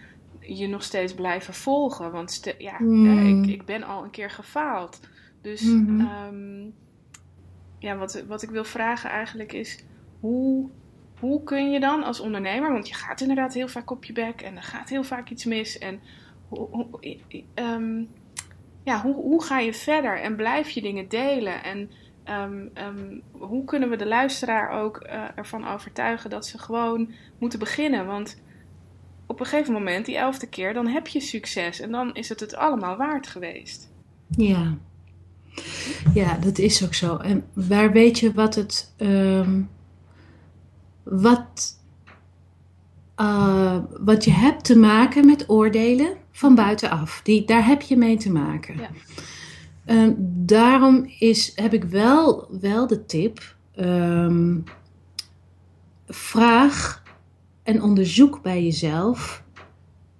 je 0.41 0.67
nog 0.69 0.83
steeds 0.83 1.15
blijven 1.15 1.55
volgen. 1.55 2.11
Want 2.11 2.55
ja, 2.59 2.77
Hmm. 2.77 3.07
eh, 3.07 3.29
ik, 3.29 3.47
ik 3.47 3.65
ben 3.65 3.83
al 3.83 4.05
een 4.05 4.11
keer 4.11 4.31
gefaald. 4.31 5.01
Dus 5.43 5.63
Mhm. 5.63 6.01
ehm, 6.01 6.67
ja, 7.79 7.97
wat, 7.97 8.25
wat 8.29 8.43
ik 8.43 8.51
wil 8.51 8.65
vragen 8.65 9.11
eigenlijk 9.11 9.53
is, 9.53 9.85
hoe, 10.21 10.71
hoe 11.21 11.43
kun 11.43 11.71
je 11.71 11.81
dan 11.81 12.03
als 12.03 12.21
ondernemer, 12.21 12.73
want 12.73 12.89
je 12.89 12.95
gaat 12.95 13.21
inderdaad 13.21 13.55
heel 13.55 13.69
vaak 13.69 13.91
op 13.91 14.05
je 14.05 14.13
bek 14.13 14.41
en 14.41 14.57
er 14.57 14.63
gaat 14.63 14.89
heel 14.89 15.05
vaak 15.05 15.31
iets 15.31 15.45
mis. 15.45 15.79
En 15.79 16.01
hoe, 16.49 16.69
hoe, 16.71 17.19
ehm, 17.55 18.03
ja, 18.85 19.03
hoe, 19.03 19.15
hoe 19.15 19.43
ga 19.43 19.59
je 19.59 19.75
verder 19.75 20.21
en 20.21 20.37
blijf 20.37 20.71
je 20.71 20.83
dingen 20.83 21.09
delen? 21.09 21.65
En 21.65 21.91
ehm, 22.25 22.67
ehm, 22.75 23.19
hoe 23.33 23.65
kunnen 23.65 23.91
we 23.91 23.97
de 23.97 24.07
luisteraar 24.07 24.71
ook 24.71 24.97
eh, 24.97 25.25
ervan 25.35 25.69
overtuigen 25.69 26.31
dat 26.31 26.47
ze 26.47 26.59
gewoon 26.59 27.13
moeten 27.39 27.59
beginnen? 27.59 28.07
Want 28.07 28.43
op 29.27 29.41
een 29.41 29.47
gegeven 29.47 29.73
moment, 29.73 30.07
die 30.07 30.17
elfde 30.17 30.49
keer, 30.49 30.75
dan 30.75 30.87
heb 30.87 31.07
je 31.07 31.21
succes 31.21 31.81
en 31.81 31.91
dan 31.91 32.15
is 32.15 32.29
het 32.29 32.41
het 32.41 32.55
allemaal 32.55 32.97
waard 32.97 33.27
geweest. 33.27 33.93
ja. 34.37 34.77
Ja, 36.15 36.37
dat 36.39 36.59
is 36.59 36.85
ook 36.85 36.95
zo. 36.95 37.17
En 37.17 37.45
waar 37.53 37.93
weet 37.93 38.19
je 38.19 38.33
wat 38.33 38.55
het. 38.55 38.95
Wat. 41.05 41.79
eh, 43.15 43.79
wat 44.01 44.25
je 44.25 44.31
hebt 44.31 44.65
te 44.65 44.77
maken 44.79 45.27
met 45.27 45.49
oordelen 45.49 46.17
van 46.33 46.55
buitenaf. 46.55 47.21
Die, 47.25 47.45
daar 47.47 47.67
heb 47.67 47.83
je 47.83 47.97
mee 47.97 48.17
te 48.17 48.31
maken. 48.33 48.77
Ja. 48.79 48.89
Ehm, 49.85 50.13
daarom 50.47 51.11
is, 51.19 51.53
heb 51.55 51.73
ik 51.75 51.85
wel, 51.85 52.49
wel 52.61 52.87
de 52.87 53.07
tip. 53.07 53.55
ehm, 53.75 54.59
vraag 56.09 57.03
en 57.63 57.83
onderzoek 57.83 58.43
bij 58.43 58.63
jezelf. 58.65 59.43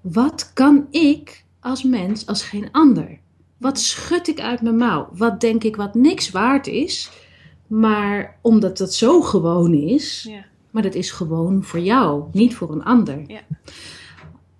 Wat 0.01 0.51
kan 0.53 0.87
ik 0.91 1.45
als 1.61 1.83
mens 1.83 2.27
als 2.27 2.43
geen 2.43 2.69
ander? 2.73 3.19
Wat 3.57 3.79
schud 3.81 4.29
ik 4.29 4.41
uit 4.41 4.63
mijn 4.63 4.77
mouw? 4.77 5.09
Wat 5.13 5.41
denk 5.41 5.65
ik 5.65 5.77
wat 5.77 5.95
niks 5.95 6.31
waard 6.31 6.67
is? 6.67 7.11
Maar 7.67 8.39
omdat 8.43 8.79
dat 8.79 8.95
zo 8.95 9.21
gewoon 9.21 9.73
is, 9.75 10.27
Ja, 10.31 10.45
maar 10.75 10.83
dat 10.83 10.95
is 10.95 11.11
gewoon 11.11 11.65
voor 11.65 11.81
jou, 11.81 12.25
niet 12.33 12.55
voor 12.55 12.73
een 12.73 12.85
ander. 12.85 13.25
Ja. 13.27 13.41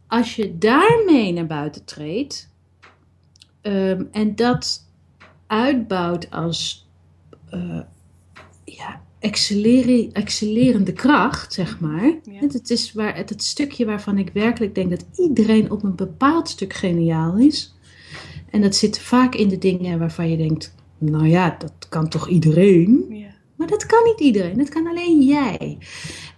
Als 0.07 0.37
je 0.37 0.59
daarmee 0.59 1.33
naar 1.33 1.47
buiten 1.47 1.85
treedt 1.85 2.51
ehm, 3.61 4.05
en 4.11 4.35
dat 4.35 4.89
uitbouwt 5.47 6.31
als 6.31 6.89
eh, 7.51 7.81
ja, 8.65 9.03
excellere- 9.19 10.11
excellerende 10.13 10.93
kracht, 10.93 11.53
zeg 11.53 11.81
maar. 11.81 12.15
Ja. 12.25 12.41
Het 12.41 12.71
is 12.71 12.93
waar, 12.93 13.17
het, 13.17 13.29
het 13.29 13.43
stukje 13.43 13.85
waarvan 13.85 14.19
ik 14.19 14.31
werkelijk 14.33 14.75
denk 14.75 14.91
dat 14.91 15.05
iedereen 15.17 15.71
op 15.71 15.83
een 15.83 15.95
bepaald 15.95 16.49
stuk 16.49 16.73
geniaal 16.73 17.37
is. 17.39 17.75
En 18.51 18.61
dat 18.61 18.75
zit 18.75 18.99
vaak 18.99 19.35
in 19.35 19.49
de 19.49 19.59
dingen 19.59 19.99
waarvan 19.99 20.31
je 20.31 20.37
denkt, 20.37 20.75
nou 20.99 21.29
ja, 21.29 21.57
dat 21.59 21.87
kan 21.89 22.09
toch 22.09 22.29
iedereen? 22.29 23.07
ja, 23.09 23.24
Maar 23.57 23.67
dat 23.67 23.87
kan 23.87 24.05
niet 24.05 24.21
iedereen, 24.21 24.59
dat 24.59 24.69
kan 24.69 24.87
alleen 24.87 25.23
jij. 25.23 25.79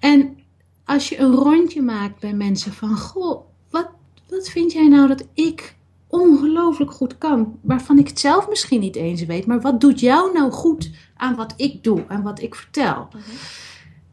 En 0.01 0.39
als 0.85 1.09
je 1.09 1.19
een 1.19 1.35
rondje 1.35 1.83
maakt 1.83 2.21
bij 2.21 2.33
mensen 2.33 2.73
van, 2.73 2.97
goh, 2.97 3.41
wat, 3.71 3.89
wat 4.29 4.49
vind 4.49 4.73
jij 4.73 4.89
nou 4.89 5.09
dat 5.09 5.27
ik 5.35 5.77
ongelooflijk 6.07 6.93
goed 6.93 7.19
kan, 7.19 7.59
waarvan 7.61 7.99
ik 7.99 8.09
het 8.09 8.21
zelf 8.21 8.49
misschien 8.49 8.81
niet 8.81 8.97
eens 8.97 9.25
weet, 9.25 9.47
maar 9.47 9.61
wat 9.61 9.81
doet 9.81 10.01
jou 10.01 10.33
nou 10.33 10.51
goed 10.51 10.91
aan 11.17 11.37
wat 11.37 11.55
ik 11.57 11.85
doe, 11.85 12.05
aan 12.09 12.23
wat 12.23 12.43
ik 12.43 12.55
vertel? 12.55 13.09
Mhm. 13.09 13.21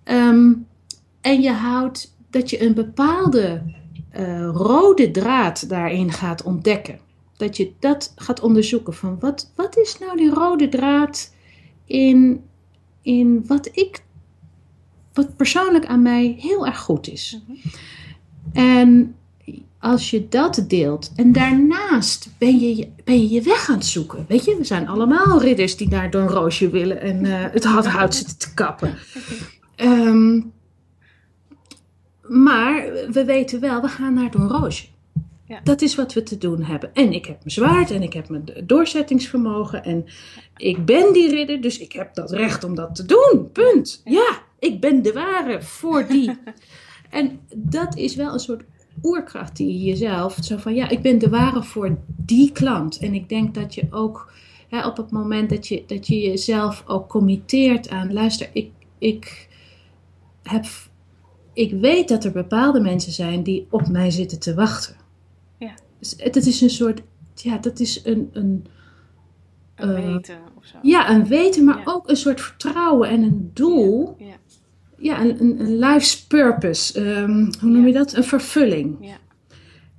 Ehm, 0.04 0.54
en 1.22 1.42
je 1.42 1.52
houdt 1.52 2.16
dat 2.30 2.50
je 2.50 2.62
een 2.62 2.74
bepaalde 2.74 3.62
eh, 4.10 4.50
rode 4.54 5.12
draad 5.12 5.70
daarin 5.70 6.12
gaat 6.12 6.44
ontdekken. 6.44 7.00
Dat 7.38 7.58
je 7.58 7.74
dat 7.80 8.14
gaat 8.16 8.40
onderzoeken 8.40 8.94
van 8.94 9.20
wat, 9.20 9.52
wat 9.56 9.78
is 9.78 10.00
nou 10.00 10.18
die 10.18 10.30
rode 10.30 10.70
draad 10.70 11.34
in, 11.86 12.44
in 13.04 13.44
wat 13.48 13.70
ik, 13.72 14.04
wat 15.14 15.36
persoonlijk 15.36 15.86
aan 15.86 16.02
mij 16.02 16.36
heel 16.40 16.66
erg 16.66 16.80
goed 16.80 17.08
is. 17.08 17.40
Mhm. 17.48 17.58
En 18.54 19.16
als 19.80 20.10
je 20.10 20.28
dat 20.30 20.66
deelt 20.68 21.12
en 21.16 21.32
daarnaast 21.32 22.30
ben 22.38 22.60
je, 22.60 22.76
je- 22.76 22.90
ben 23.04 23.22
je 23.22 23.30
je 23.30 23.42
weg 23.42 23.70
aan 23.70 23.76
het 23.76 23.86
zoeken. 23.86 24.26
Weet 24.28 24.46
je, 24.46 24.56
we 24.58 24.64
zijn 24.64 24.88
allemaal 24.88 25.42
ridders 25.42 25.78
die 25.78 25.88
naar 25.90 26.10
Don 26.12 26.28
Roosje 26.28 26.70
willen 26.70 27.02
en 27.02 27.26
eh, 27.26 27.52
het 27.52 27.66
hout 27.96 28.16
zitten 28.16 28.38
te 28.38 28.54
kappen. 28.54 28.96
Ehm, 29.76 30.42
maar 32.28 32.84
we 33.12 33.24
weten 33.26 33.60
wel, 33.60 33.82
we 33.82 33.88
gaan 33.88 34.14
naar 34.14 34.32
Don 34.32 34.48
Roosje. 34.48 34.86
Ja. 35.54 35.60
Dat 35.64 35.82
is 35.82 35.96
wat 35.96 36.14
we 36.14 36.24
te 36.24 36.38
doen 36.38 36.64
hebben. 36.64 36.94
En 36.94 37.14
ik 37.14 37.26
heb 37.26 37.38
mijn 37.38 37.52
zwaard 37.52 37.92
en 37.92 38.02
ik 38.02 38.14
heb 38.14 38.30
mijn 38.30 38.46
doorzettingsvermogen. 38.64 39.84
En 39.84 40.06
ik 40.58 40.86
ben 40.86 41.14
die 41.14 41.30
ridder, 41.30 41.62
dus 41.62 41.80
ik 41.80 41.92
heb 41.92 42.14
dat 42.14 42.32
recht 42.32 42.64
om 42.64 42.76
dat 42.76 42.96
te 42.96 43.06
doen. 43.06 43.50
Punt. 43.52 44.02
Ja, 44.06 44.42
ik 44.60 44.80
ben 44.80 45.02
de 45.02 45.14
ware 45.14 45.62
voor 45.62 46.08
die. 46.08 46.38
en 47.10 47.40
dat 47.56 47.98
is 47.98 48.16
wel 48.16 48.34
een 48.34 48.40
soort 48.40 48.64
oerkracht 49.02 49.56
die 49.56 49.68
je 49.68 49.84
jezelf, 49.84 50.38
zo 50.42 50.58
van 50.58 50.76
ja, 50.76 50.90
ik 50.90 51.02
ben 51.02 51.20
de 51.20 51.30
ware 51.30 51.64
voor 51.64 51.98
die 52.08 52.52
klant. 52.52 52.98
En 52.98 53.14
ik 53.14 53.30
denk 53.30 53.54
dat 53.54 53.76
je 53.76 53.88
ook 53.90 54.34
hè, 54.70 54.88
op 54.88 54.98
het 54.98 55.12
moment 55.12 55.50
dat 55.50 55.68
je, 55.68 55.84
dat 55.88 56.08
je 56.08 56.20
jezelf 56.20 56.84
ook 56.88 57.10
committeert 57.10 57.90
aan, 57.90 58.14
luister, 58.14 58.50
ik, 58.54 58.72
ik 58.98 59.48
heb. 60.44 60.66
Ik 61.56 61.72
weet 61.72 62.08
dat 62.08 62.24
er 62.24 62.32
bepaalde 62.32 62.80
mensen 62.80 63.12
zijn 63.12 63.44
die 63.44 63.68
op 63.70 63.88
mij 63.88 64.12
zitten 64.12 64.40
te 64.40 64.54
wachten. 64.54 65.03
Het, 66.18 66.36
het 66.36 66.46
is 66.46 66.62
een 66.62 66.70
soort. 66.70 67.02
Ja, 67.36 67.58
dat 67.58 67.80
is 67.80 68.02
een. 68.06 68.30
een 68.34 68.66
Een 69.76 69.96
Eh, 69.96 70.14
weten 70.14 70.38
of 70.58 70.66
zo. 70.66 70.78
ja, 70.82 71.10
een 71.10 71.26
weten, 71.28 71.64
maar 71.64 71.78
Ja. 71.78 71.84
ook 71.86 72.10
een 72.10 72.16
soort 72.18 72.42
vertrouwen 72.42 73.10
en 73.10 73.22
een 73.24 73.52
doel. 73.54 74.16
Ja, 74.20 74.26
Ja, 74.98 75.22
een, 75.22 75.42
een, 75.42 75.60
een 75.60 75.78
life's 75.80 76.24
purpose. 76.26 77.00
Ehm, 77.02 77.52
hoe 77.60 77.70
noem 77.70 77.88
je 77.88 77.94
dat? 77.94 78.14
Een 78.14 78.24
vervulling. 78.24 78.98
ja, 79.02 79.18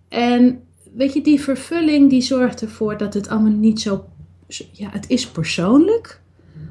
En 0.09 0.61
weet 0.95 1.13
je, 1.13 1.23
die 1.23 1.41
vervulling 1.41 2.11
die 2.11 2.21
zorgt 2.23 2.61
ervoor 2.63 2.97
dat 2.97 3.15
het 3.15 3.29
allemaal 3.29 3.51
niet 3.53 3.81
zo. 3.81 4.05
Ja, 4.73 4.89
het 4.91 5.09
is 5.11 5.27
persoonlijk. 5.29 6.21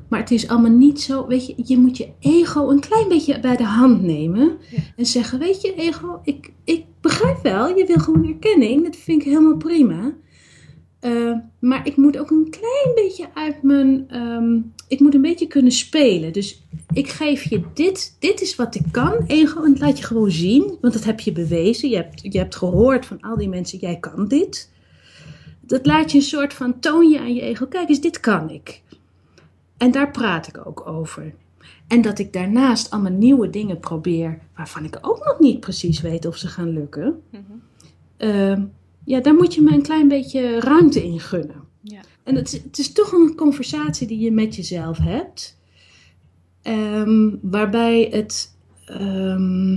Maar 0.07 0.19
het 0.19 0.31
is 0.31 0.47
allemaal 0.47 0.71
niet 0.71 1.01
zo. 1.01 1.27
Weet 1.27 1.45
je, 1.45 1.53
je 1.65 1.77
moet 1.77 1.97
je 1.97 2.09
ego 2.19 2.69
een 2.69 2.79
klein 2.79 3.07
beetje 3.07 3.39
bij 3.39 3.55
de 3.55 3.63
hand 3.63 4.01
nemen. 4.01 4.57
En 4.95 5.05
zeggen: 5.05 5.39
Weet 5.39 5.61
je, 5.61 5.73
ego, 5.75 6.19
ik, 6.23 6.51
ik 6.63 6.85
begrijp 7.03 7.41
wel. 7.43 7.77
Je 7.77 7.85
wil 7.85 7.97
gewoon 7.97 8.27
erkenning. 8.27 8.83
Dat 8.83 8.95
vind 8.95 9.21
ik 9.21 9.27
helemaal 9.27 9.57
prima. 9.57 10.13
Eh, 10.99 11.37
maar 11.59 11.87
ik 11.87 11.95
moet 11.95 12.17
ook 12.17 12.31
een 12.31 12.49
klein 12.49 12.95
beetje 12.95 13.27
uit 13.33 13.63
mijn. 13.63 14.05
ehm, 14.09 14.59
ik 14.87 14.99
moet 14.99 15.13
een 15.13 15.21
beetje 15.21 15.47
kunnen 15.47 15.71
spelen. 15.71 16.33
Dus 16.33 16.63
ik 16.93 17.09
geef 17.09 17.43
je 17.43 17.63
dit. 17.73 18.15
Dit 18.19 18.41
is 18.41 18.55
wat 18.55 18.75
ik 18.75 18.83
kan. 18.91 19.27
En 19.27 19.77
laat 19.77 19.97
je 19.97 20.03
gewoon 20.03 20.31
zien. 20.31 20.77
Want 20.81 20.93
dat 20.93 21.03
heb 21.03 21.19
je 21.19 21.31
bewezen. 21.31 21.89
Je 21.89 21.95
hebt, 21.95 22.21
je 22.21 22.37
hebt 22.37 22.55
gehoord 22.55 23.05
van 23.05 23.21
al 23.21 23.37
die 23.37 23.49
mensen: 23.49 23.79
jij 23.79 23.99
kan 23.99 24.27
dit. 24.27 24.71
Dat 25.61 25.85
laat 25.85 26.11
je 26.11 26.17
een 26.17 26.23
soort 26.23 26.53
van 26.53 26.79
toon 26.79 27.09
je 27.09 27.19
aan 27.19 27.33
je 27.33 27.41
ego. 27.41 27.65
Kijk 27.65 27.89
eens, 27.89 28.01
dit 28.01 28.19
kan 28.19 28.49
ik. 28.49 28.81
En 29.77 29.91
daar 29.91 30.11
praat 30.11 30.47
ik 30.47 30.67
ook 30.67 30.87
over. 30.87 31.33
En 31.87 32.01
dat 32.01 32.19
ik 32.19 32.33
daarnaast 32.33 32.89
allemaal 32.91 33.11
nieuwe 33.11 33.49
dingen 33.49 33.79
probeer. 33.79 34.39
waarvan 34.55 34.83
ik 34.85 34.97
ook 35.01 35.17
nog 35.25 35.39
niet 35.39 35.59
precies 35.59 36.01
weet 36.01 36.25
of 36.25 36.37
ze 36.37 36.47
gaan 36.47 36.69
lukken. 36.69 37.21
mhm, 37.31 37.41
Ehm, 38.17 38.63
ja, 39.05 39.19
daar 39.19 39.33
moet 39.33 39.53
je 39.53 39.61
me 39.61 39.71
een 39.73 39.81
klein 39.81 40.07
beetje 40.07 40.59
ruimte 40.59 41.03
in 41.05 41.19
gunnen. 41.19 41.61
ja, 41.81 41.99
En 42.23 42.35
het, 42.35 42.53
is- 42.53 42.63
het 42.63 42.77
is 42.77 42.91
toch 42.91 43.11
een 43.11 43.35
conversatie 43.35 44.07
die 44.07 44.19
je 44.19 44.31
met 44.31 44.55
jezelf 44.55 44.97
hebt. 44.97 45.59
Ehm, 46.61 47.29
waarbij 47.41 48.07
het. 48.11 48.57
ehm, 48.85 49.73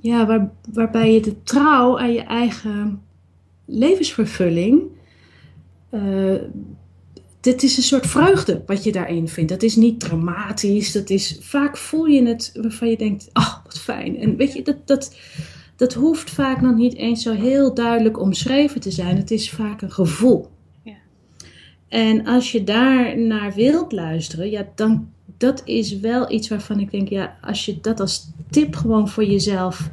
ja, 0.00 0.26
waar, 0.26 0.52
waarbij 0.72 1.12
je 1.14 1.20
de 1.20 1.42
trouw 1.42 1.98
aan 1.98 2.12
je 2.12 2.20
eigen 2.22 3.02
levensvervulling. 3.64 4.82
eh, 5.90 6.34
dit 7.40 7.62
is 7.62 7.76
een 7.76 7.82
soort 7.82 8.06
vreugde 8.06 8.62
wat 8.66 8.84
je 8.84 8.92
daarin 8.92 9.28
vindt. 9.28 9.50
Dat 9.50 9.62
is 9.62 9.76
niet 9.76 10.00
dramatisch. 10.00 10.92
Dat 10.92 11.10
is, 11.10 11.38
vaak 11.40 11.76
voel 11.76 12.04
je 12.04 12.26
het 12.26 12.52
waarvan 12.54 12.88
je 12.88 12.96
denkt: 12.96 13.30
oh, 13.32 13.54
wat 13.64 13.78
fijn. 13.78 14.18
En 14.18 14.36
weet 14.36 14.52
je, 14.52 14.62
dat, 14.62 14.86
dat, 14.86 15.16
dat 15.76 15.94
hoeft 15.94 16.30
vaak 16.30 16.60
nog 16.60 16.76
niet 16.76 16.96
eens 16.96 17.22
zo 17.22 17.32
heel 17.32 17.74
duidelijk 17.74 18.20
omschreven 18.20 18.80
te 18.80 18.90
zijn. 18.90 19.16
Het 19.16 19.30
is 19.30 19.50
vaak 19.50 19.82
een 19.82 19.92
gevoel. 19.92 20.50
Ja. 20.82 20.96
En 21.88 22.26
als 22.26 22.52
je 22.52 22.64
daar 22.64 23.18
naar 23.18 23.54
wilt 23.54 23.92
luisteren, 23.92 24.50
ja, 24.50 24.68
dan 24.74 25.08
dat 25.38 25.62
is 25.64 25.98
wel 25.98 26.32
iets 26.32 26.48
waarvan 26.48 26.80
ik 26.80 26.90
denk, 26.90 27.08
ja, 27.08 27.38
als 27.40 27.64
je 27.64 27.80
dat 27.80 28.00
als 28.00 28.30
tip 28.50 28.76
gewoon 28.76 29.08
voor 29.08 29.24
jezelf 29.24 29.90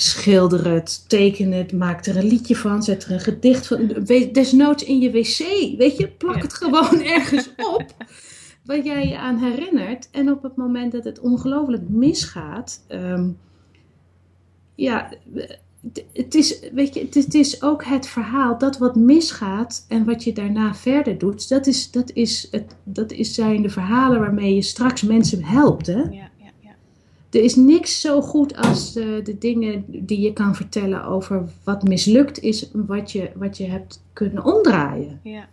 schilder 0.00 0.70
het, 0.70 1.08
teken 1.08 1.52
het, 1.52 1.72
maak 1.72 2.06
er 2.06 2.16
een 2.16 2.26
liedje 2.26 2.56
van, 2.56 2.82
zet 2.82 3.04
er 3.04 3.10
een 3.12 3.20
gedicht 3.20 3.66
van, 3.66 3.86
desnoods 4.32 4.84
in 4.84 5.00
je 5.00 5.10
wc, 5.10 5.38
weet 5.78 5.96
je, 5.96 6.08
plak 6.08 6.42
het 6.42 6.54
gewoon 6.54 7.02
ergens 7.16 7.50
op, 7.56 7.84
waar 8.64 8.84
jij 8.84 9.08
je 9.08 9.18
aan 9.18 9.38
herinnert. 9.38 10.08
En 10.10 10.30
op 10.30 10.42
het 10.42 10.56
moment 10.56 10.92
dat 10.92 11.04
het 11.04 11.20
ongelooflijk 11.20 11.88
misgaat, 11.88 12.84
ehm, 12.88 13.28
ja, 14.74 15.12
het- 16.12 16.34
is, 16.34 16.60
weet 16.72 16.94
je, 16.94 17.08
het 17.10 17.34
is, 17.34 17.62
ook 17.62 17.84
het 17.84 18.06
verhaal 18.06 18.58
dat 18.58 18.78
wat 18.78 18.96
misgaat 18.96 19.84
en 19.88 20.04
wat 20.04 20.24
je 20.24 20.32
daarna 20.32 20.74
verder 20.74 21.18
doet, 21.18 21.48
dat, 21.48 21.66
is, 21.66 21.90
dat, 21.90 22.10
is 22.12 22.48
het, 22.50 22.76
dat 22.84 23.12
is, 23.12 23.34
zijn 23.34 23.62
de 23.62 23.70
verhalen 23.70 24.20
waarmee 24.20 24.54
je 24.54 24.62
straks 24.62 25.02
mensen 25.02 25.44
helpt. 25.44 25.86
Hè? 25.86 26.02
ja. 26.02 26.27
Er 27.30 27.42
is 27.42 27.56
niks 27.56 28.00
zo 28.00 28.20
goed 28.20 28.56
als 28.56 28.96
eh, 28.96 29.04
de 29.24 29.38
dingen 29.38 29.84
die 29.88 30.20
je 30.20 30.32
kan 30.32 30.54
vertellen 30.54 31.04
over 31.04 31.48
wat 31.64 31.82
mislukt 31.82 32.40
is, 32.40 32.70
wat 32.72 33.12
je, 33.12 33.30
wat 33.34 33.56
je 33.56 33.64
hebt 33.64 34.02
kunnen 34.12 34.44
omdraaien. 34.44 35.20
Ja, 35.22 35.48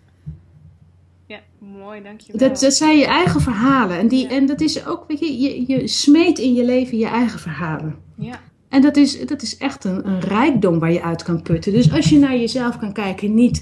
ja 1.28 1.40
mooi, 1.60 2.02
dankjewel. 2.04 2.50
Dat, 2.50 2.60
dat 2.60 2.74
zijn 2.74 2.98
je 2.98 3.06
eigen 3.06 3.42
verhalen. 3.42 3.98
En, 3.98 4.08
die, 4.08 4.24
Ja. 4.24 4.30
en 4.30 4.46
dat 4.46 4.62
is 4.62 4.86
ook, 4.86 5.04
weet 5.08 5.20
je, 5.20 5.40
je, 5.42 5.64
je 5.68 5.88
smeet 5.88 6.40
in 6.40 6.54
je 6.54 6.66
leven 6.66 6.98
je 6.98 7.08
eigen 7.08 7.40
verhalen. 7.40 7.96
Ja, 8.18 8.40
En 8.70 8.82
dat 8.82 8.98
is, 8.98 9.26
dat 9.26 9.42
is 9.42 9.58
echt 9.58 9.84
een, 9.84 10.08
een 10.08 10.20
rijkdom 10.20 10.80
waar 10.80 10.92
je 10.92 11.02
uit 11.04 11.24
kan 11.24 11.42
putten. 11.42 11.72
Dus 11.74 11.92
als 11.92 12.10
je 12.10 12.18
naar 12.20 12.38
jezelf 12.38 12.78
kan 12.78 12.94
kijken, 12.94 13.34
niet 13.34 13.62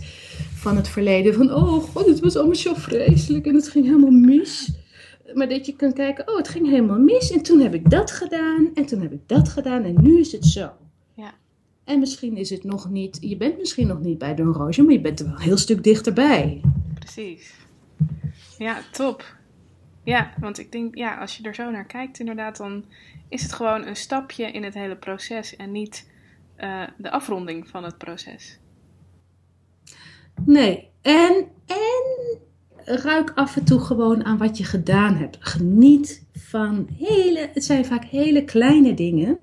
van 0.53 0.75
het 0.75 0.87
verleden, 0.87 1.33
van 1.33 1.53
oh 1.53 1.83
god, 1.83 2.05
het 2.05 2.19
was 2.19 2.35
allemaal 2.35 2.55
zo 2.55 2.73
vreselijk 2.73 3.45
en 3.45 3.55
het 3.55 3.67
ging 3.69 3.85
helemaal 3.85 4.09
mis. 4.11 4.71
Maar 5.33 5.49
dat 5.49 5.65
je 5.65 5.75
kan 5.75 5.93
kijken, 5.93 6.27
oh 6.27 6.37
het 6.37 6.47
ging 6.47 6.69
helemaal 6.69 6.99
mis 6.99 7.31
en 7.31 7.41
toen 7.41 7.59
heb 7.59 7.73
ik 7.73 7.89
dat 7.89 8.11
gedaan 8.11 8.69
en 8.73 8.85
toen 8.85 9.01
heb 9.01 9.11
ik 9.11 9.27
dat 9.27 9.49
gedaan 9.49 9.83
en 9.83 9.95
nu 10.01 10.19
is 10.19 10.31
het 10.31 10.45
zo. 10.45 10.71
Ja. 11.15 11.33
En 11.83 11.99
misschien 11.99 12.37
is 12.37 12.49
het 12.49 12.63
nog 12.63 12.89
niet, 12.89 13.17
je 13.21 13.37
bent 13.37 13.57
misschien 13.57 13.87
nog 13.87 13.99
niet 13.99 14.17
bij 14.17 14.35
Don 14.35 14.53
Roosje, 14.53 14.83
maar 14.83 14.93
je 14.93 15.01
bent 15.01 15.19
er 15.19 15.25
wel 15.25 15.35
een 15.35 15.41
heel 15.41 15.57
stuk 15.57 15.83
dichterbij. 15.83 16.61
precies. 16.99 17.53
Ja, 18.57 18.81
top. 18.91 19.35
Ja, 20.03 20.33
want 20.39 20.59
ik 20.59 20.71
denk, 20.71 20.95
ja, 20.95 21.17
als 21.17 21.37
je 21.37 21.43
er 21.43 21.55
zo 21.55 21.71
naar 21.71 21.85
kijkt, 21.85 22.19
inderdaad, 22.19 22.57
dan 22.57 22.85
is 23.29 23.43
het 23.43 23.53
gewoon 23.53 23.85
een 23.85 23.95
stapje 23.95 24.51
in 24.51 24.63
het 24.63 24.73
hele 24.73 24.95
proces 24.95 25.55
en 25.55 25.71
niet 25.71 26.09
eh, 26.55 26.83
de 26.97 27.11
afronding 27.11 27.67
van 27.69 27.83
het 27.83 27.97
proces. 27.97 28.59
Nee, 30.45 30.89
en, 31.01 31.47
en 31.65 32.39
ruik 32.85 33.31
af 33.35 33.55
en 33.55 33.63
toe 33.63 33.79
gewoon 33.79 34.23
aan 34.23 34.37
wat 34.37 34.57
je 34.57 34.63
gedaan 34.63 35.15
hebt. 35.15 35.37
Geniet 35.39 36.25
van 36.33 36.87
hele, 36.97 37.49
het 37.53 37.63
zijn 37.63 37.85
vaak 37.85 38.03
hele 38.03 38.43
kleine 38.43 38.93
dingen 38.93 39.37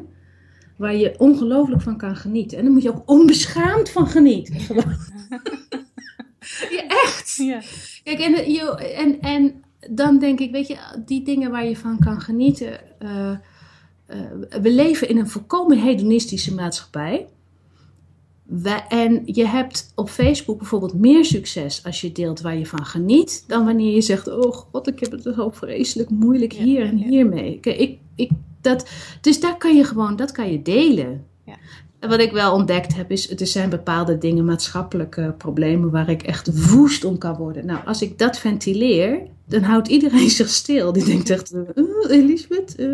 waar 0.77 0.97
je 0.97 1.15
ongelooflijk 1.19 1.83
van 1.83 1.97
kan 1.97 2.17
genieten. 2.17 2.59
En 2.59 2.65
daar 2.65 2.73
moet 2.73 2.83
je 2.83 2.95
ook 2.95 3.11
onbeschaamd 3.11 3.91
van 3.91 4.07
genieten. 4.07 4.61
Gewoon. 4.61 4.85
ja, 6.77 6.87
echt. 6.89 7.37
Ja, 7.37 7.61
Kijk, 8.05 8.19
en, 8.19 8.53
je, 8.53 8.77
en, 8.97 9.21
en 9.21 9.65
dan 9.91 10.19
denk 10.19 10.41
ik, 10.41 10.51
weet 10.51 10.67
je, 10.67 10.77
die 11.05 11.23
dingen 11.23 11.51
waar 11.51 11.67
je 11.67 11.77
van 11.77 11.99
kan 11.99 12.21
genieten. 12.21 12.99
eh, 12.99 13.31
eh, 13.31 13.39
we 14.63 14.71
leven 14.71 15.09
in 15.09 15.19
een 15.19 15.29
volkomen 15.29 15.79
hedonistische 15.79 16.55
maatschappij. 16.55 17.27
En 18.89 19.23
je 19.25 19.47
hebt 19.47 19.93
op 19.95 20.11
Facebook 20.11 20.59
bijvoorbeeld 20.59 20.95
meer 20.95 21.25
succes 21.25 21.85
als 21.85 22.01
je 22.01 22.13
deelt 22.13 22.41
waar 22.41 22.57
je 22.57 22.67
van 22.67 22.85
geniet, 22.85 23.45
dan 23.47 23.65
wanneer 23.65 23.95
je 23.95 24.01
zegt: 24.01 24.29
Oh 24.29 24.53
god, 24.53 24.89
ik 24.89 25.01
heb 25.01 25.13
het 25.13 25.23
zo 25.23 25.51
vreselijk 25.51 26.11
moeilijk 26.11 26.53
Ja, 26.53 26.63
hier 26.63 26.83
en 26.83 26.99
ja. 26.99 27.09
hiermee. 27.09 27.59
Kijk, 27.61 27.79
ik, 27.79 27.99
ik, 28.15 28.31
dat, 28.61 28.89
dus 29.21 29.41
daar 29.41 29.57
kan 29.57 29.77
je 29.77 29.85
gewoon, 29.85 30.17
dat 30.17 30.33
kan 30.33 30.53
je 30.53 30.63
delen. 30.63 31.25
Ja. 31.45 31.55
En 31.99 32.09
wat 32.09 32.21
ik 32.21 32.33
wel 32.33 32.55
ontdekt 32.55 32.95
heb, 32.95 33.11
is: 33.11 33.31
er 33.41 33.47
zijn 33.47 33.71
bepaalde 33.71 34.19
dingen, 34.19 34.45
maatschappelijke 34.45 35.35
problemen, 35.39 35.91
waar 35.91 36.09
ik 36.09 36.23
echt 36.23 36.71
woest 36.71 37.05
om 37.05 37.19
kan 37.19 37.37
worden. 37.37 37.67
Nou, 37.67 37.87
als 37.87 38.03
ik 38.03 38.19
dat 38.19 38.39
ventileer, 38.39 39.23
dan 39.47 39.63
houdt 39.63 39.89
iedereen 39.89 40.31
zich 40.41 40.49
stil. 40.49 40.93
Die 40.93 41.05
denkt 41.05 41.31
echt: 41.31 41.55
"Oh, 41.55 42.11
Elisabeth, 42.11 42.75
eh, 42.77 42.87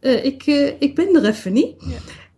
eh, 0.00 0.24
ik, 0.24 0.46
ik 0.78 0.94
ben 0.94 1.14
er 1.14 1.24
even 1.24 1.52
niet. 1.52 1.74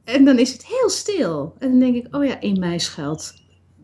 En 0.09 0.25
dan 0.25 0.39
is 0.39 0.53
het 0.53 0.67
heel 0.67 0.91
stil. 0.91 1.55
En 1.59 1.71
dan 1.71 1.79
denk 1.79 1.95
ik, 1.95 2.17
oh 2.17 2.25
ja, 2.25 2.41
in 2.41 2.59
mij 2.59 2.79
schuilt. 2.79 3.35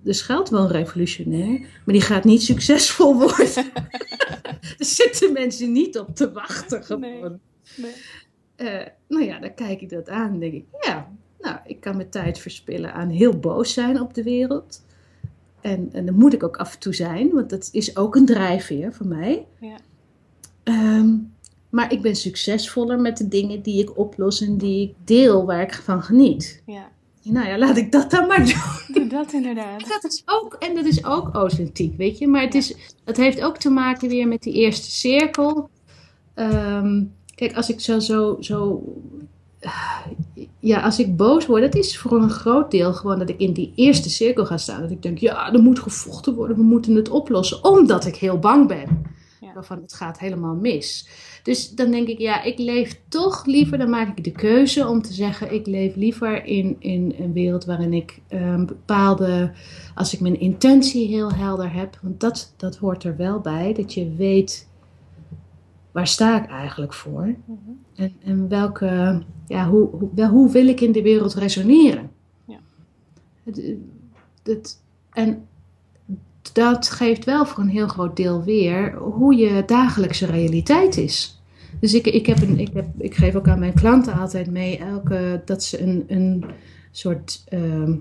Er 0.05 0.14
schuilt 0.14 0.49
wel 0.49 0.61
een 0.61 0.70
revolutionair, 0.70 1.59
maar 1.59 1.95
die 1.95 2.01
gaat 2.01 2.25
niet 2.25 2.43
succesvol 2.43 3.18
worden. 3.18 3.72
er 4.79 4.85
zitten 4.85 5.33
mensen 5.33 5.72
niet 5.72 5.99
op 5.99 6.16
te 6.16 6.33
wachten 6.33 6.85
gewoon. 6.85 7.41
nee. 7.77 7.93
Eh, 8.57 8.87
nou 9.09 9.25
ja, 9.25 9.39
dan 9.39 9.55
kijk 9.55 9.81
ik 9.81 9.91
dat 9.91 10.09
aan 10.09 10.33
en 10.33 10.41
denk 10.41 10.53
ik, 10.53 10.64
ja, 10.81 11.12
nou, 11.41 11.59
ik 11.66 11.81
kan 11.81 11.97
mijn 11.97 12.11
tijd 12.11 12.39
verspillen 12.39 12.95
aan 12.95 13.09
heel 13.09 13.39
boos 13.39 13.72
zijn 13.72 14.01
op 14.01 14.14
de 14.14 14.22
wereld. 14.22 14.85
En, 15.61 15.89
en 15.93 16.07
dat 16.07 16.14
moet 16.14 16.33
ik 16.33 16.43
ook 16.43 16.57
af 16.57 16.75
en 16.75 16.81
toe 16.81 16.95
zijn, 16.95 17.31
want 17.31 17.51
dat 17.51 17.68
is 17.72 17.97
ook 17.97 18.16
een 18.16 18.27
drijfveer 18.27 18.93
voor 18.93 19.07
mij. 19.07 19.47
Ja. 19.61 19.77
Ehm, 20.62 21.14
maar 21.75 21.93
ik 21.93 22.03
ben 22.03 22.16
succesvoller 22.16 23.01
met 23.01 23.16
de 23.16 23.29
dingen 23.29 23.62
die 23.62 23.83
ik 23.83 23.99
oplos 23.99 24.41
en 24.41 24.57
die 24.57 24.89
ik 24.89 24.95
deel, 25.05 25.45
waar 25.47 25.62
ik 25.62 25.75
van 25.75 26.03
geniet. 26.03 26.62
Ja, 26.66 26.89
Nou 27.22 27.49
ja, 27.49 27.59
laat 27.59 27.77
ik 27.77 27.93
dat 27.93 28.11
dan 28.11 28.27
maar 28.27 28.45
doen. 28.45 28.95
doe 28.95 29.07
dat 29.07 29.33
inderdaad. 29.33 29.89
Dat 29.89 30.05
is 30.05 30.22
ook, 30.27 30.55
en 30.55 30.75
dat 30.75 30.85
is 30.85 31.05
ook 31.05 31.29
authentiek, 31.33 31.97
weet 31.97 32.18
je. 32.18 32.29
Maar 32.29 32.43
het, 32.43 32.55
is, 32.55 32.77
het 33.05 33.16
heeft 33.16 33.43
ook 33.43 33.57
te 33.57 33.70
maken 33.70 34.09
weer 34.09 34.29
met 34.29 34.43
die 34.43 34.53
eerste 34.53 34.91
cirkel. 34.91 35.70
Ehm, 36.35 37.03
kijk, 37.35 37.57
als 37.57 37.70
ik 37.70 37.81
zo, 37.81 37.99
zo, 37.99 38.37
zo... 38.41 38.83
Ja, 40.59 40.81
als 40.81 40.99
ik 40.99 41.16
boos 41.16 41.47
word, 41.47 41.62
dat 41.62 41.75
is 41.75 41.99
voor 41.99 42.22
een 42.22 42.31
groot 42.31 42.70
deel 42.70 42.93
gewoon 42.93 43.18
dat 43.18 43.29
ik 43.29 43.39
in 43.39 43.53
die 43.53 43.72
eerste 43.77 44.11
cirkel 44.11 44.47
ga 44.47 44.57
staan. 44.57 44.81
Dat 44.81 44.91
ik 44.91 45.03
denk, 45.03 45.18
ja, 45.18 45.53
er 45.53 45.62
moet 45.62 45.79
gevochten 45.79 46.35
worden, 46.35 46.57
we 46.57 46.62
moeten 46.62 46.95
het 46.95 47.09
oplossen. 47.09 47.64
Omdat 47.64 48.07
ik 48.07 48.16
heel 48.16 48.39
bang 48.39 48.68
ben. 48.68 49.12
Ja. 49.41 49.53
Waarvan 49.53 49.83
het 49.83 49.93
gaat 49.93 50.18
helemaal 50.18 50.55
mis. 50.55 51.09
Dus 51.45 51.70
dan 51.70 51.90
denk 51.90 52.09
ik, 52.09 52.18
ja, 52.18 52.42
ik 52.42 52.59
leef 52.59 53.01
toch 53.09 53.47
liever, 53.47 53.78
dan 53.78 53.90
maak 53.90 54.18
ik 54.18 54.24
de 54.24 54.32
keuze 54.32 54.88
om 54.88 55.03
te 55.03 55.12
zeggen, 55.12 55.55
ik 55.55 55.66
leef 55.66 55.97
liever 55.97 56.45
in, 56.45 56.76
in 56.78 57.14
een 57.18 57.32
wereld 57.32 57.64
waarin 57.64 57.92
ik 57.92 58.20
um, 58.32 58.66
bepaalde, 58.66 59.53
als 59.95 60.14
ik 60.14 60.20
mijn 60.20 60.40
intentie 60.40 61.09
heel 61.09 61.32
helder 61.32 61.72
heb, 61.72 61.99
want 62.03 62.20
dat, 62.20 62.55
dat 62.57 62.76
hoort 62.76 63.05
er 63.05 63.16
wel 63.16 63.40
bij, 63.40 63.72
dat 63.72 63.95
je 63.95 64.14
weet 64.14 64.68
waar 65.92 66.07
sta 66.07 66.42
ik 66.42 66.51
eigenlijk 66.51 66.92
voor 66.92 67.34
mhm. 67.45 67.59
en, 67.95 68.12
en 68.24 68.49
welke, 68.49 69.22
ja, 69.47 69.68
hoe, 69.68 69.88
hoe, 69.90 70.26
hoe 70.26 70.51
wil 70.51 70.66
ik 70.66 70.80
in 70.80 70.92
de 70.92 71.03
wereld 71.03 71.34
resoneren. 71.34 72.11
Ja. 72.47 72.59
Het, 73.42 73.74
het, 74.42 74.80
en 75.12 75.47
dat 76.53 76.90
geeft 76.90 77.24
wel 77.24 77.47
voor 77.47 77.62
een 77.62 77.68
heel 77.68 77.88
groot 77.88 78.16
deel 78.16 78.42
weer 78.42 78.95
hoe 78.97 79.34
je 79.34 79.62
dagelijkse 79.66 80.26
realiteit 80.26 80.97
is. 80.97 81.34
Dus 81.81 81.95
ik, 81.95 82.07
ik, 82.07 82.27
heb 82.27 82.43
een, 82.43 82.59
ik, 82.59 82.70
heb, 82.72 82.87
ik 82.99 83.14
geef 83.14 83.35
ook 83.35 83.49
aan 83.49 83.59
mijn 83.59 83.75
klanten 83.75 84.14
altijd 84.14 84.51
mee 84.51 84.79
elke, 84.79 85.43
dat 85.45 85.64
ze 85.64 85.83
een, 85.83 86.05
een 86.07 86.45
soort. 86.91 87.45
Uh, 87.51 87.95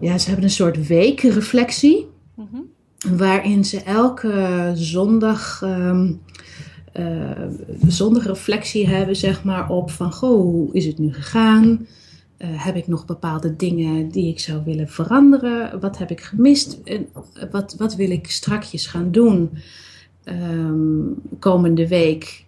ja, 0.00 0.18
ze 0.18 0.26
hebben 0.26 0.44
een 0.44 0.50
soort 0.50 0.86
weekreflectie. 0.86 2.06
Mm 2.34 2.70
Waarin 3.16 3.64
ze 3.64 3.82
elke 3.82 4.70
zondag. 4.74 5.62
Um, 5.64 6.20
uh, 6.96 8.24
reflectie 8.24 8.88
hebben, 8.88 9.16
zeg 9.16 9.44
maar, 9.44 9.68
op 9.68 9.90
van 9.90 10.12
goh, 10.12 10.40
hoe 10.40 10.72
is 10.72 10.86
het 10.86 10.98
nu 10.98 11.12
gegaan? 11.12 11.86
Uh, 12.38 12.48
heb 12.64 12.76
ik 12.76 12.86
nog 12.86 13.04
bepaalde 13.04 13.56
dingen 13.56 14.08
die 14.08 14.28
ik 14.28 14.40
zou 14.40 14.64
willen 14.64 14.88
veranderen? 14.88 15.80
Wat 15.80 15.98
heb 15.98 16.10
ik 16.10 16.20
gemist? 16.20 16.80
En 16.84 17.06
wat, 17.50 17.74
wat 17.78 17.94
wil 17.94 18.10
ik 18.10 18.30
strakjes 18.30 18.86
gaan 18.86 19.10
doen 19.10 19.50
um, 20.24 21.14
komende 21.38 21.88
week? 21.88 22.44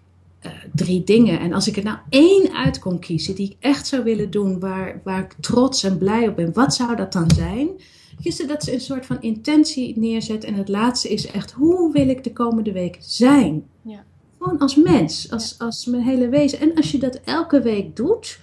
Uh, 0.47 0.53
drie 0.73 1.05
dingen. 1.05 1.41
En 1.41 1.53
als 1.53 1.69
ik 1.69 1.77
er 1.77 1.85
nou 1.85 1.99
één 2.09 2.55
uit 2.55 2.79
kon 2.79 2.99
kiezen 2.99 3.35
die 3.35 3.51
ik 3.51 3.57
echt 3.61 3.87
zou 3.87 4.05
willen 4.05 4.31
doen, 4.31 4.61
waar, 4.61 5.01
waar 5.05 5.23
ik 5.23 5.35
trots 5.41 5.83
en 5.83 5.99
blij 5.99 6.29
op 6.29 6.37
ben, 6.37 6.53
wat 6.53 6.75
zou 6.75 6.97
dat 6.97 7.13
dan 7.13 7.31
zijn? 7.31 7.69
Gisteren 8.21 8.51
dat 8.51 8.63
ze 8.65 8.73
een 8.73 8.81
soort 8.81 9.07
van 9.07 9.21
intentie 9.21 9.99
neerzet. 9.99 10.45
En 10.45 10.55
het 10.55 10.69
laatste 10.69 11.09
is 11.09 11.27
echt, 11.27 11.53
hoe 11.53 11.93
wil 11.93 12.09
ik 12.09 12.25
de 12.25 12.33
komende 12.33 12.73
week 12.73 12.97
zijn? 13.01 13.65
Ja. 13.83 14.05
Gewoon 14.39 14.59
als 14.59 14.77
mens, 14.77 15.31
als, 15.31 15.59
als 15.59 15.87
mijn 15.87 16.03
hele 16.03 16.29
wezen. 16.29 16.61
En 16.61 16.75
als 16.75 16.91
je 16.91 16.99
dat 16.99 17.21
elke 17.25 17.63
week 17.63 17.97
doet, 17.97 18.41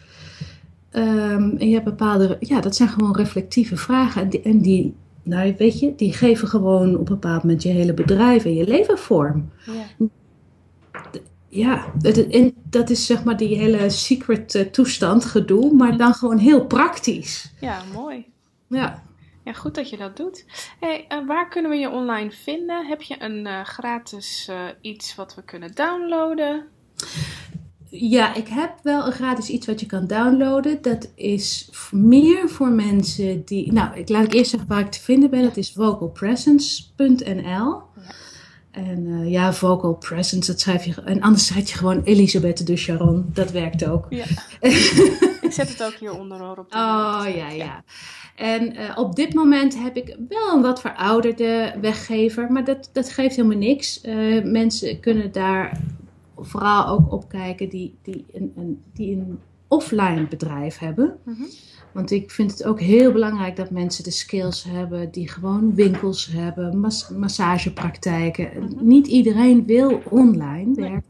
Um, 0.93 1.57
en 1.57 1.67
je 1.67 1.73
hebt 1.73 1.85
bepaalde, 1.85 2.37
ja, 2.39 2.61
dat 2.61 2.75
zijn 2.75 2.89
gewoon 2.89 3.15
reflectieve 3.15 3.77
vragen. 3.77 4.21
En 4.21 4.29
die, 4.29 4.41
en 4.41 4.61
die, 4.61 4.93
nou 5.23 5.55
weet 5.57 5.79
je, 5.79 5.95
die 5.95 6.13
geven 6.13 6.47
gewoon 6.47 6.93
op 6.93 7.09
een 7.09 7.15
bepaald 7.15 7.43
moment 7.43 7.63
je 7.63 7.69
hele 7.69 7.93
bedrijf 7.93 8.45
en 8.45 8.53
je 8.53 8.67
leven 8.67 8.97
vorm. 8.97 9.51
Ja, 9.65 10.07
ja 11.47 11.91
dat, 11.97 12.17
en 12.17 12.53
dat 12.63 12.89
is 12.89 13.05
zeg 13.05 13.23
maar 13.23 13.37
die 13.37 13.57
hele 13.57 13.89
secret 13.89 14.55
uh, 14.55 14.61
toestand 14.61 15.25
gedoe, 15.25 15.73
maar 15.73 15.97
dan 15.97 16.13
gewoon 16.13 16.37
heel 16.37 16.65
praktisch. 16.65 17.53
Ja, 17.59 17.81
mooi. 17.93 18.25
Ja. 18.67 19.03
Ja, 19.43 19.53
goed 19.53 19.75
dat 19.75 19.89
je 19.89 19.97
dat 19.97 20.17
doet. 20.17 20.45
Hey, 20.79 21.05
uh, 21.09 21.27
waar 21.27 21.49
kunnen 21.49 21.71
we 21.71 21.77
je 21.77 21.89
online 21.89 22.31
vinden? 22.31 22.85
Heb 22.85 23.01
je 23.01 23.15
een 23.19 23.47
uh, 23.47 23.63
gratis 23.63 24.51
iets 24.81 25.15
wat 25.15 25.35
we 25.35 25.43
kunnen 25.43 25.75
downloaden? 25.75 26.67
Ja, 27.93 28.35
ik 28.35 28.47
heb 28.47 28.73
wel 28.83 29.05
een 29.05 29.11
gratis 29.11 29.49
iets 29.49 29.67
wat 29.67 29.79
je 29.79 29.85
kan 29.85 30.07
downloaden. 30.07 30.81
Dat 30.81 31.11
is 31.15 31.69
meer 31.91 32.49
voor 32.49 32.69
mensen 32.69 33.45
die. 33.45 33.73
Nou, 33.73 33.97
ik 33.97 34.09
laat 34.09 34.23
ik 34.23 34.33
eerst 34.33 34.49
zeggen 34.49 34.69
waar 34.69 34.79
ik 34.79 34.91
te 34.91 35.01
vinden 35.01 35.29
ben. 35.29 35.43
Dat 35.43 35.57
is 35.57 35.71
vocalpresence.nl. 35.71 37.81
En 38.71 39.07
uh, 39.07 39.31
ja, 39.31 39.53
vocal 39.53 39.93
presence, 39.93 40.51
dat 40.51 40.59
schrijf 40.59 40.85
je. 40.85 40.93
En 41.05 41.21
anders 41.21 41.45
schrijf 41.45 41.69
je 41.69 41.77
gewoon 41.77 42.03
Elisabeth 42.03 42.67
de 42.67 42.75
Charon. 42.75 43.29
Dat 43.33 43.51
werkt 43.51 43.85
ook. 43.85 44.05
Ja. 44.09 44.25
ik 45.41 45.51
zet 45.51 45.69
het 45.69 45.83
ook 45.83 45.93
hieronder 45.93 46.49
op. 46.49 46.55
De 46.55 46.77
oh 46.77 47.25
ja, 47.35 47.49
ja. 47.49 47.83
En 48.35 48.79
uh, 48.79 48.97
op 48.97 49.15
dit 49.15 49.33
moment 49.33 49.79
heb 49.79 49.95
ik 49.95 50.15
wel 50.29 50.53
een 50.53 50.61
wat 50.61 50.81
verouderde 50.81 51.73
weggever, 51.81 52.51
maar 52.51 52.63
dat, 52.63 52.89
dat 52.93 53.09
geeft 53.09 53.35
helemaal 53.35 53.57
niks. 53.57 54.03
Uh, 54.03 54.43
mensen 54.43 54.99
kunnen 54.99 55.31
daar 55.31 55.79
vooral 56.41 56.87
ook 56.87 57.11
opkijken 57.11 57.69
die, 57.69 57.97
die, 58.01 58.25
een, 58.33 58.51
een, 58.55 58.81
die 58.93 59.15
een 59.15 59.39
offline 59.67 60.27
bedrijf 60.27 60.77
hebben. 60.77 61.17
Mhm. 61.23 61.43
Want 61.93 62.11
ik 62.11 62.31
vind 62.31 62.51
het 62.51 62.65
ook 62.65 62.79
heel 62.79 63.11
belangrijk 63.11 63.55
dat 63.55 63.69
mensen 63.69 64.03
de 64.03 64.11
skills 64.11 64.63
hebben 64.63 65.11
die 65.11 65.29
gewoon 65.29 65.75
winkels 65.75 66.25
hebben, 66.31 66.93
massagepraktijken. 67.17 68.49
Mhm. 68.55 68.87
Niet 68.87 69.07
iedereen 69.07 69.65
wil 69.65 70.01
online 70.09 70.75
werken. 70.75 71.09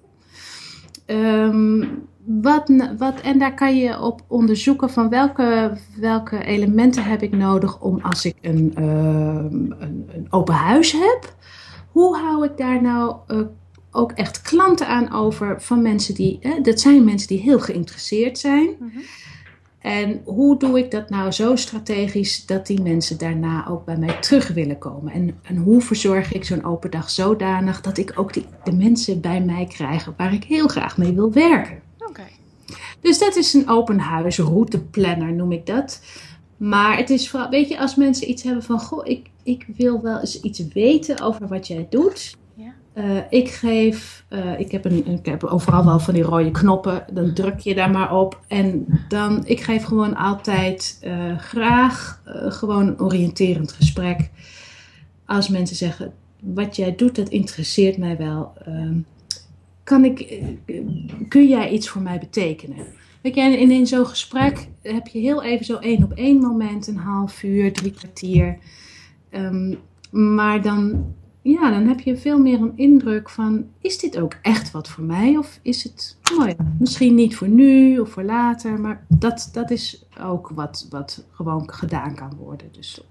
Ehm, 1.05 1.85
wat, 2.25 2.71
wat, 2.97 3.21
en 3.21 3.39
daar 3.39 3.53
kan 3.53 3.77
je 3.77 4.01
op 4.01 4.21
onderzoeken 4.27 4.89
van 4.89 5.09
welke, 5.09 5.77
welke 5.99 6.43
elementen 6.43 7.03
heb 7.03 7.21
ik 7.21 7.31
nodig 7.31 7.81
om 7.81 7.99
als 8.01 8.25
ik 8.25 8.35
een, 8.41 8.71
ehm, 8.75 9.55
een, 9.55 10.09
een, 10.13 10.27
open 10.29 10.53
huis 10.53 10.91
heb. 10.91 11.35
Hoe 11.91 12.17
hou 12.17 12.45
ik 12.45 12.57
daar 12.57 12.81
nou 12.81 13.15
uh, 13.27 13.41
ook 13.91 14.11
echt 14.11 14.41
klanten 14.41 14.87
aan 14.87 15.13
over 15.13 15.61
van 15.61 15.81
mensen 15.81 16.13
die, 16.15 16.37
hè, 16.41 16.61
dat 16.61 16.79
zijn 16.79 17.03
mensen 17.03 17.27
die 17.27 17.39
heel 17.39 17.59
geïnteresseerd 17.59 18.39
zijn. 18.39 18.69
Mhm. 18.79 18.99
En 19.79 20.21
hoe 20.25 20.57
doe 20.57 20.79
ik 20.79 20.91
dat 20.91 21.09
nou 21.09 21.31
zo 21.31 21.55
strategisch 21.55 22.45
dat 22.45 22.67
die 22.67 22.81
mensen 22.81 23.17
daarna 23.17 23.67
ook 23.67 23.85
bij 23.85 23.97
mij 23.97 24.17
terug 24.19 24.47
willen 24.47 24.77
komen? 24.77 25.13
En, 25.13 25.39
en 25.43 25.57
hoe 25.57 25.81
verzorg 25.81 26.33
ik 26.33 26.43
zo'n 26.43 26.65
open 26.65 26.91
dag 26.91 27.09
zodanig 27.09 27.81
dat 27.81 27.97
ik 27.97 28.13
ook 28.15 28.33
die, 28.33 28.45
de 28.63 28.71
mensen 28.71 29.21
bij 29.21 29.41
mij 29.41 29.65
krijg 29.65 30.11
waar 30.17 30.33
ik 30.33 30.43
heel 30.43 30.67
graag 30.67 30.97
mee 30.97 31.13
wil 31.13 31.31
werken? 31.31 31.81
Oké. 31.97 32.23
Dus 32.99 33.19
dat 33.19 33.35
is 33.35 33.53
een 33.53 33.69
open 33.69 33.99
huis 33.99 34.37
routeplanner 34.37 35.33
noem 35.33 35.51
ik 35.51 35.65
dat. 35.65 36.01
Maar 36.57 36.97
het 36.97 37.09
is 37.09 37.29
vooral, 37.29 37.49
weet 37.49 37.69
je, 37.69 37.79
als 37.79 37.95
mensen 37.95 38.29
iets 38.29 38.43
hebben 38.43 38.63
van, 38.63 38.79
goh, 38.79 39.07
ik, 39.07 39.29
ik 39.43 39.65
wil 39.75 40.01
wel 40.01 40.19
eens 40.19 40.41
iets 40.41 40.67
weten 40.73 41.21
over 41.21 41.47
wat 41.47 41.67
jij 41.67 41.87
doet. 41.89 42.35
Uh, 43.01 43.17
ik 43.29 43.49
geef, 43.49 44.25
uh, 44.29 44.59
ik, 44.59 44.71
heb 44.71 44.85
een, 44.85 45.05
ik 45.05 45.25
heb 45.25 45.43
overal 45.43 45.85
wel 45.85 45.99
van 45.99 46.13
die 46.13 46.23
rode 46.23 46.51
knoppen, 46.51 47.05
dan 47.13 47.33
druk 47.33 47.59
je 47.59 47.75
daar 47.75 47.91
maar 47.91 48.15
op. 48.15 48.39
En 48.47 48.85
dan, 49.07 49.45
ik 49.45 49.61
geef 49.61 49.83
gewoon 49.83 50.15
altijd 50.15 51.01
uh, 51.03 51.37
graag 51.37 52.21
gewoon 52.47 52.87
een 52.87 52.99
oriënterend 52.99 53.71
gesprek. 53.71 54.29
Als 55.25 55.49
mensen 55.49 55.75
zeggen, 55.75 56.13
wat 56.41 56.75
jij 56.75 56.95
doet, 56.95 57.15
dat 57.15 57.29
interesseert 57.29 57.97
mij 57.97 58.17
wel. 58.17 58.53
Ehm, 58.65 58.97
kan 59.83 60.05
ik, 60.05 60.43
kun 61.27 61.47
jij 61.47 61.69
iets 61.69 61.89
voor 61.89 62.01
mij 62.01 62.19
betekenen? 62.19 62.85
Weet 63.21 63.35
je, 63.35 63.41
in, 63.41 63.87
zo'n 63.87 64.05
gesprek 64.05 64.67
heb 64.81 65.07
je 65.07 65.19
heel 65.19 65.43
even 65.43 65.65
zo 65.65 65.77
één 65.77 66.03
op 66.03 66.11
één 66.11 66.37
moment, 66.37 66.87
een 66.87 66.97
half 66.97 67.43
uur, 67.43 67.73
drie 67.73 67.91
kwartier. 67.91 68.57
Um, 69.31 69.77
maar 70.11 70.61
dan 70.61 71.13
ja, 71.41 71.69
dan 71.69 71.87
heb 71.87 71.99
je 71.99 72.17
veel 72.17 72.39
meer 72.39 72.61
een 72.61 72.73
indruk 72.75 73.29
van: 73.29 73.69
is 73.79 73.97
dit 73.97 74.19
ook 74.19 74.33
echt 74.41 74.71
wat 74.71 74.89
voor 74.89 75.03
mij? 75.03 75.37
Of 75.37 75.59
is 75.61 75.83
het 75.83 76.17
nou 76.35 76.47
ja, 76.47 76.55
misschien 76.79 77.15
niet 77.15 77.35
voor 77.35 77.47
nu 77.47 77.99
of 77.99 78.09
voor 78.09 78.23
later? 78.23 78.79
Maar 78.79 79.05
dat, 79.07 79.49
dat 79.53 79.71
is 79.71 80.05
ook 80.21 80.49
wat, 80.49 80.87
wat 80.89 81.25
gewoon 81.31 81.73
gedaan 81.73 82.15
kan 82.15 82.35
worden. 82.35 82.67
Dus 82.71 83.01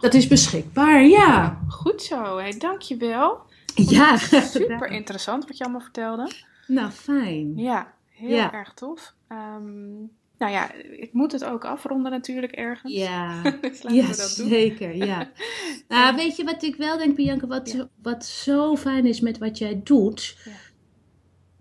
dat 0.00 0.14
is 0.14 0.26
beschikbaar, 0.26 1.02
ja. 1.02 1.60
Goed 1.68 2.02
zo, 2.02 2.36
hey, 2.36 2.58
dankjewel. 2.58 3.38
Ja, 3.74 4.16
super 4.56 4.86
interessant 4.86 5.46
wat 5.46 5.56
je 5.56 5.64
allemaal 5.64 5.82
vertelde. 5.82 6.30
Nou, 6.66 6.90
fijn. 6.90 7.56
Ja, 7.56 7.92
heel 8.08 8.50
erg 8.50 8.74
tof. 8.74 9.14
Um, 9.28 10.10
nou 10.38 10.52
ja, 10.52 10.72
ik 10.72 11.12
moet 11.12 11.32
het 11.32 11.44
ook 11.44 11.64
afronden 11.64 12.10
natuurlijk 12.10 12.52
ergens. 12.52 12.92
Ja, 12.92 13.42
dus 13.60 13.82
ja 13.88 14.06
dat 14.06 14.34
doen. 14.36 14.48
zeker. 14.48 14.96
Ja. 14.96 15.30
nou, 15.88 16.16
weet 16.16 16.36
je 16.36 16.44
wat 16.44 16.62
ik 16.62 16.76
wel 16.76 16.98
denk, 16.98 17.16
Bianca, 17.16 17.46
wat, 17.46 17.86
wat 18.02 18.24
zo 18.24 18.76
fijn 18.76 19.06
is 19.06 19.20
met 19.20 19.38
wat 19.38 19.58
jij 19.58 19.80
doet, 19.84 20.36
ja. 20.44 20.50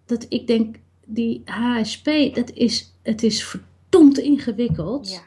dat 0.05 0.25
ik 0.29 0.47
denk, 0.47 0.75
die 1.05 1.41
HSP, 1.45 2.05
dat 2.33 2.51
is, 2.51 2.93
het 3.03 3.23
is 3.23 3.43
verdomd 3.43 4.17
ingewikkeld, 4.17 5.09
ja. 5.09 5.21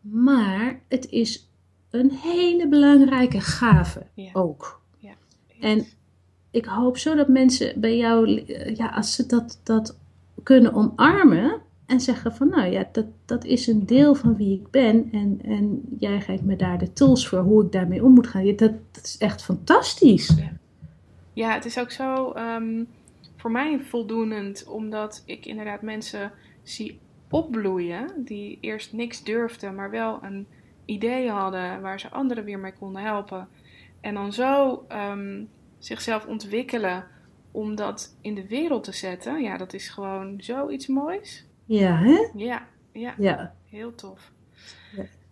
maar 0.00 0.80
het 0.88 1.10
is 1.10 1.50
een 1.90 2.10
hele 2.10 2.68
belangrijke 2.68 3.40
gave 3.40 4.06
ook. 4.32 4.80
En 5.60 5.86
ik 6.50 6.64
hoop 6.64 6.98
zo 6.98 7.14
dat 7.14 7.28
mensen 7.28 7.80
bij 7.80 7.96
jou, 7.96 8.42
ja, 8.74 8.88
als 8.88 9.14
ze 9.14 9.26
dat, 9.26 9.60
dat 9.62 9.98
kunnen 10.42 10.72
omarmen, 10.72 11.61
en 11.86 12.00
zeggen 12.00 12.34
van 12.34 12.48
nou 12.48 12.70
ja, 12.70 12.88
dat, 12.92 13.06
dat 13.24 13.44
is 13.44 13.66
een 13.66 13.86
deel 13.86 14.14
van 14.14 14.36
wie 14.36 14.60
ik 14.60 14.70
ben. 14.70 15.08
En, 15.12 15.40
en 15.44 15.82
jij 15.98 16.20
geeft 16.20 16.42
me 16.42 16.56
daar 16.56 16.78
de 16.78 16.92
tools 16.92 17.28
voor 17.28 17.38
hoe 17.38 17.64
ik 17.64 17.72
daarmee 17.72 18.04
om 18.04 18.12
moet 18.12 18.26
gaan. 18.26 18.56
Dat, 18.56 18.72
dat 18.90 19.04
is 19.04 19.18
echt 19.18 19.42
fantastisch. 19.42 20.36
Ja, 21.32 21.52
het 21.52 21.64
is 21.64 21.78
ook 21.78 21.90
zo 21.90 22.34
um, 22.36 22.88
voor 23.36 23.50
mij 23.50 23.80
voldoenend. 23.80 24.66
Omdat 24.66 25.22
ik 25.26 25.46
inderdaad 25.46 25.82
mensen 25.82 26.32
zie 26.62 26.98
opbloeien. 27.30 28.08
Die 28.24 28.58
eerst 28.60 28.92
niks 28.92 29.24
durfden, 29.24 29.74
maar 29.74 29.90
wel 29.90 30.18
een 30.22 30.46
idee 30.84 31.30
hadden 31.30 31.80
waar 31.80 32.00
ze 32.00 32.10
anderen 32.10 32.44
weer 32.44 32.58
mee 32.58 32.72
konden 32.78 33.02
helpen. 33.02 33.48
En 34.00 34.14
dan 34.14 34.32
zo 34.32 34.84
um, 34.92 35.48
zichzelf 35.78 36.26
ontwikkelen 36.26 37.04
om 37.50 37.74
dat 37.74 38.16
in 38.20 38.34
de 38.34 38.46
wereld 38.46 38.84
te 38.84 38.92
zetten, 38.92 39.42
ja, 39.42 39.56
dat 39.56 39.72
is 39.72 39.88
gewoon 39.88 40.34
zoiets 40.38 40.86
moois. 40.86 41.46
Ja, 41.64 41.96
hè? 41.96 42.28
Ja, 42.34 42.66
ja, 42.92 43.14
Ja. 43.18 43.54
heel 43.68 43.94
tof. 43.94 44.32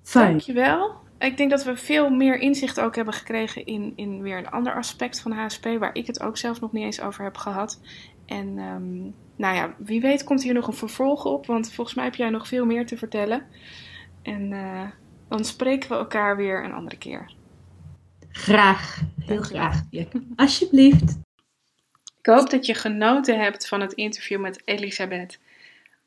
Fijn. 0.02 0.30
Dankjewel. 0.30 0.96
Ik 1.18 1.36
denk 1.36 1.50
dat 1.50 1.64
we 1.64 1.76
veel 1.76 2.10
meer 2.10 2.38
inzicht 2.38 2.80
ook 2.80 2.96
hebben 2.96 3.14
gekregen 3.14 3.66
in, 3.66 3.92
in 3.96 4.22
weer 4.22 4.38
een 4.38 4.50
ander 4.50 4.74
aspect 4.74 5.20
van 5.20 5.32
HSP, 5.32 5.64
waar 5.78 5.94
ik 5.94 6.06
het 6.06 6.20
ook 6.20 6.36
zelf 6.36 6.60
nog 6.60 6.72
niet 6.72 6.84
eens 6.84 7.00
over 7.00 7.24
heb 7.24 7.36
gehad. 7.36 7.80
En 8.26 8.58
ehm, 8.58 9.00
nou 9.36 9.54
ja, 9.54 9.74
wie 9.78 10.00
weet 10.00 10.24
komt 10.24 10.42
hier 10.42 10.54
nog 10.54 10.66
een 10.66 10.72
vervolg 10.72 11.24
op, 11.24 11.46
want 11.46 11.72
volgens 11.72 11.96
mij 11.96 12.04
heb 12.04 12.14
jij 12.14 12.30
nog 12.30 12.48
veel 12.48 12.66
meer 12.66 12.86
te 12.86 12.96
vertellen. 12.96 13.42
En 14.22 14.52
eh, 14.52 14.88
dan 15.28 15.44
spreken 15.44 15.88
we 15.88 15.94
elkaar 15.94 16.36
weer 16.36 16.64
een 16.64 16.72
andere 16.72 16.96
keer. 16.96 17.32
Graag. 18.28 19.00
Heel 19.20 19.42
graag. 19.42 19.82
Ja. 19.90 20.04
Alsjeblieft. 20.36 21.18
Ik 22.18 22.26
hoop 22.26 22.50
dat 22.50 22.66
je 22.66 22.74
genoten 22.74 23.40
hebt 23.40 23.68
van 23.68 23.80
het 23.80 23.92
interview 23.92 24.40
met 24.40 24.62
Elisabeth. 24.64 25.40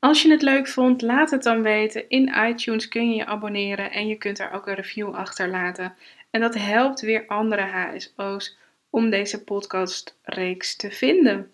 Als 0.04 0.22
je 0.22 0.32
het 0.32 0.42
leuk 0.42 0.68
vond, 0.68 1.02
laat 1.02 1.32
het 1.32 1.44
dan 1.44 1.62
weten. 1.62 2.10
In 2.10 2.34
iTunes 2.48 2.88
kun 2.88 3.10
je 3.10 3.16
je 3.16 3.26
abonneren 3.26 3.92
en 3.92 4.08
je 4.08 4.16
kunt 4.16 4.38
daar 4.38 4.54
ook 4.54 4.68
een 4.68 4.74
review 4.74 5.16
achterlaten. 5.16 5.96
En 6.30 6.42
dat 6.42 6.56
helpt 6.56 7.02
weer 7.02 7.28
andere 7.28 7.62
HSO's 7.62 8.58
om 8.90 9.10
deze 9.10 9.44
podcastreeks 9.44 10.76
te 10.76 10.92
vinden. 10.92 11.52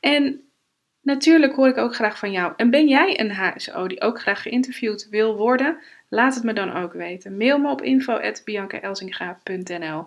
En 0.00 0.40
natuurlijk 1.02 1.54
hoor 1.54 1.68
ik 1.68 1.76
ook 1.76 1.94
graag 1.94 2.18
van 2.18 2.32
jou. 2.32 2.52
En 2.56 2.70
ben 2.70 2.88
jij 2.88 3.20
een 3.20 3.32
HSO 3.32 3.86
die 3.86 4.00
ook 4.00 4.20
graag 4.20 4.42
geïnterviewd 4.42 5.08
wil 5.08 5.36
worden? 5.36 5.78
Laat 6.08 6.34
het 6.34 6.44
me 6.44 6.52
dan 6.52 6.72
ook 6.72 6.92
weten. 6.92 7.36
Mail 7.36 7.58
me 7.58 7.70
op 7.70 7.82
info.biancaelsinga.nl 7.82 10.06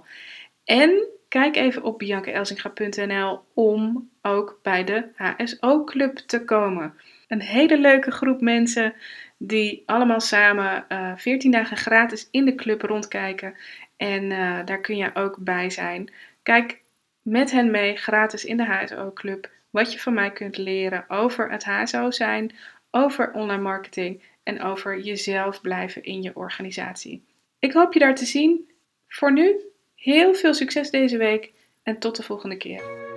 En 0.63 1.05
kijk 1.29 1.55
even 1.55 1.83
op 1.83 1.99
biancaelsinga.nl 1.99 3.39
om 3.53 4.09
ook 4.21 4.59
bij 4.61 4.83
de 4.83 5.07
HSO-club 5.15 6.17
te 6.17 6.43
komen. 6.43 6.93
Een 7.27 7.41
hele 7.41 7.77
leuke 7.77 8.11
groep 8.11 8.41
mensen 8.41 8.93
die 9.37 9.83
allemaal 9.85 10.19
samen 10.19 10.85
eh 10.87 11.11
14 11.15 11.51
dagen 11.51 11.77
gratis 11.77 12.27
in 12.31 12.45
de 12.45 12.55
club 12.55 12.81
rondkijken. 12.81 13.55
En 13.97 14.31
eh, 14.31 14.65
daar 14.65 14.81
kun 14.81 14.97
je 14.97 15.09
ook 15.13 15.37
bij 15.39 15.69
zijn. 15.69 16.13
Kijk 16.43 16.81
met 17.21 17.51
hen 17.51 17.71
mee 17.71 17.95
gratis 17.95 18.45
in 18.45 18.57
de 18.57 18.65
HSO-club 18.65 19.49
wat 19.69 19.93
je 19.93 19.99
van 19.99 20.13
mij 20.13 20.31
kunt 20.31 20.57
leren 20.57 21.05
over 21.07 21.51
het 21.51 21.65
HSO 21.65 22.11
zijn, 22.11 22.55
over 22.91 23.31
online 23.31 23.61
marketing 23.61 24.23
en 24.43 24.61
over 24.61 24.99
jezelf 24.99 25.61
blijven 25.61 26.03
in 26.03 26.21
je 26.21 26.35
organisatie. 26.35 27.25
Ik 27.59 27.73
hoop 27.73 27.93
je 27.93 27.99
daar 27.99 28.15
te 28.15 28.25
zien. 28.25 28.71
Voor 29.07 29.33
nu, 29.33 29.59
heel 29.95 30.33
veel 30.33 30.53
succes 30.53 30.89
deze 30.89 31.17
week 31.17 31.51
en 31.83 31.99
tot 31.99 32.15
de 32.15 32.23
volgende 32.23 32.57
keer. 32.57 33.16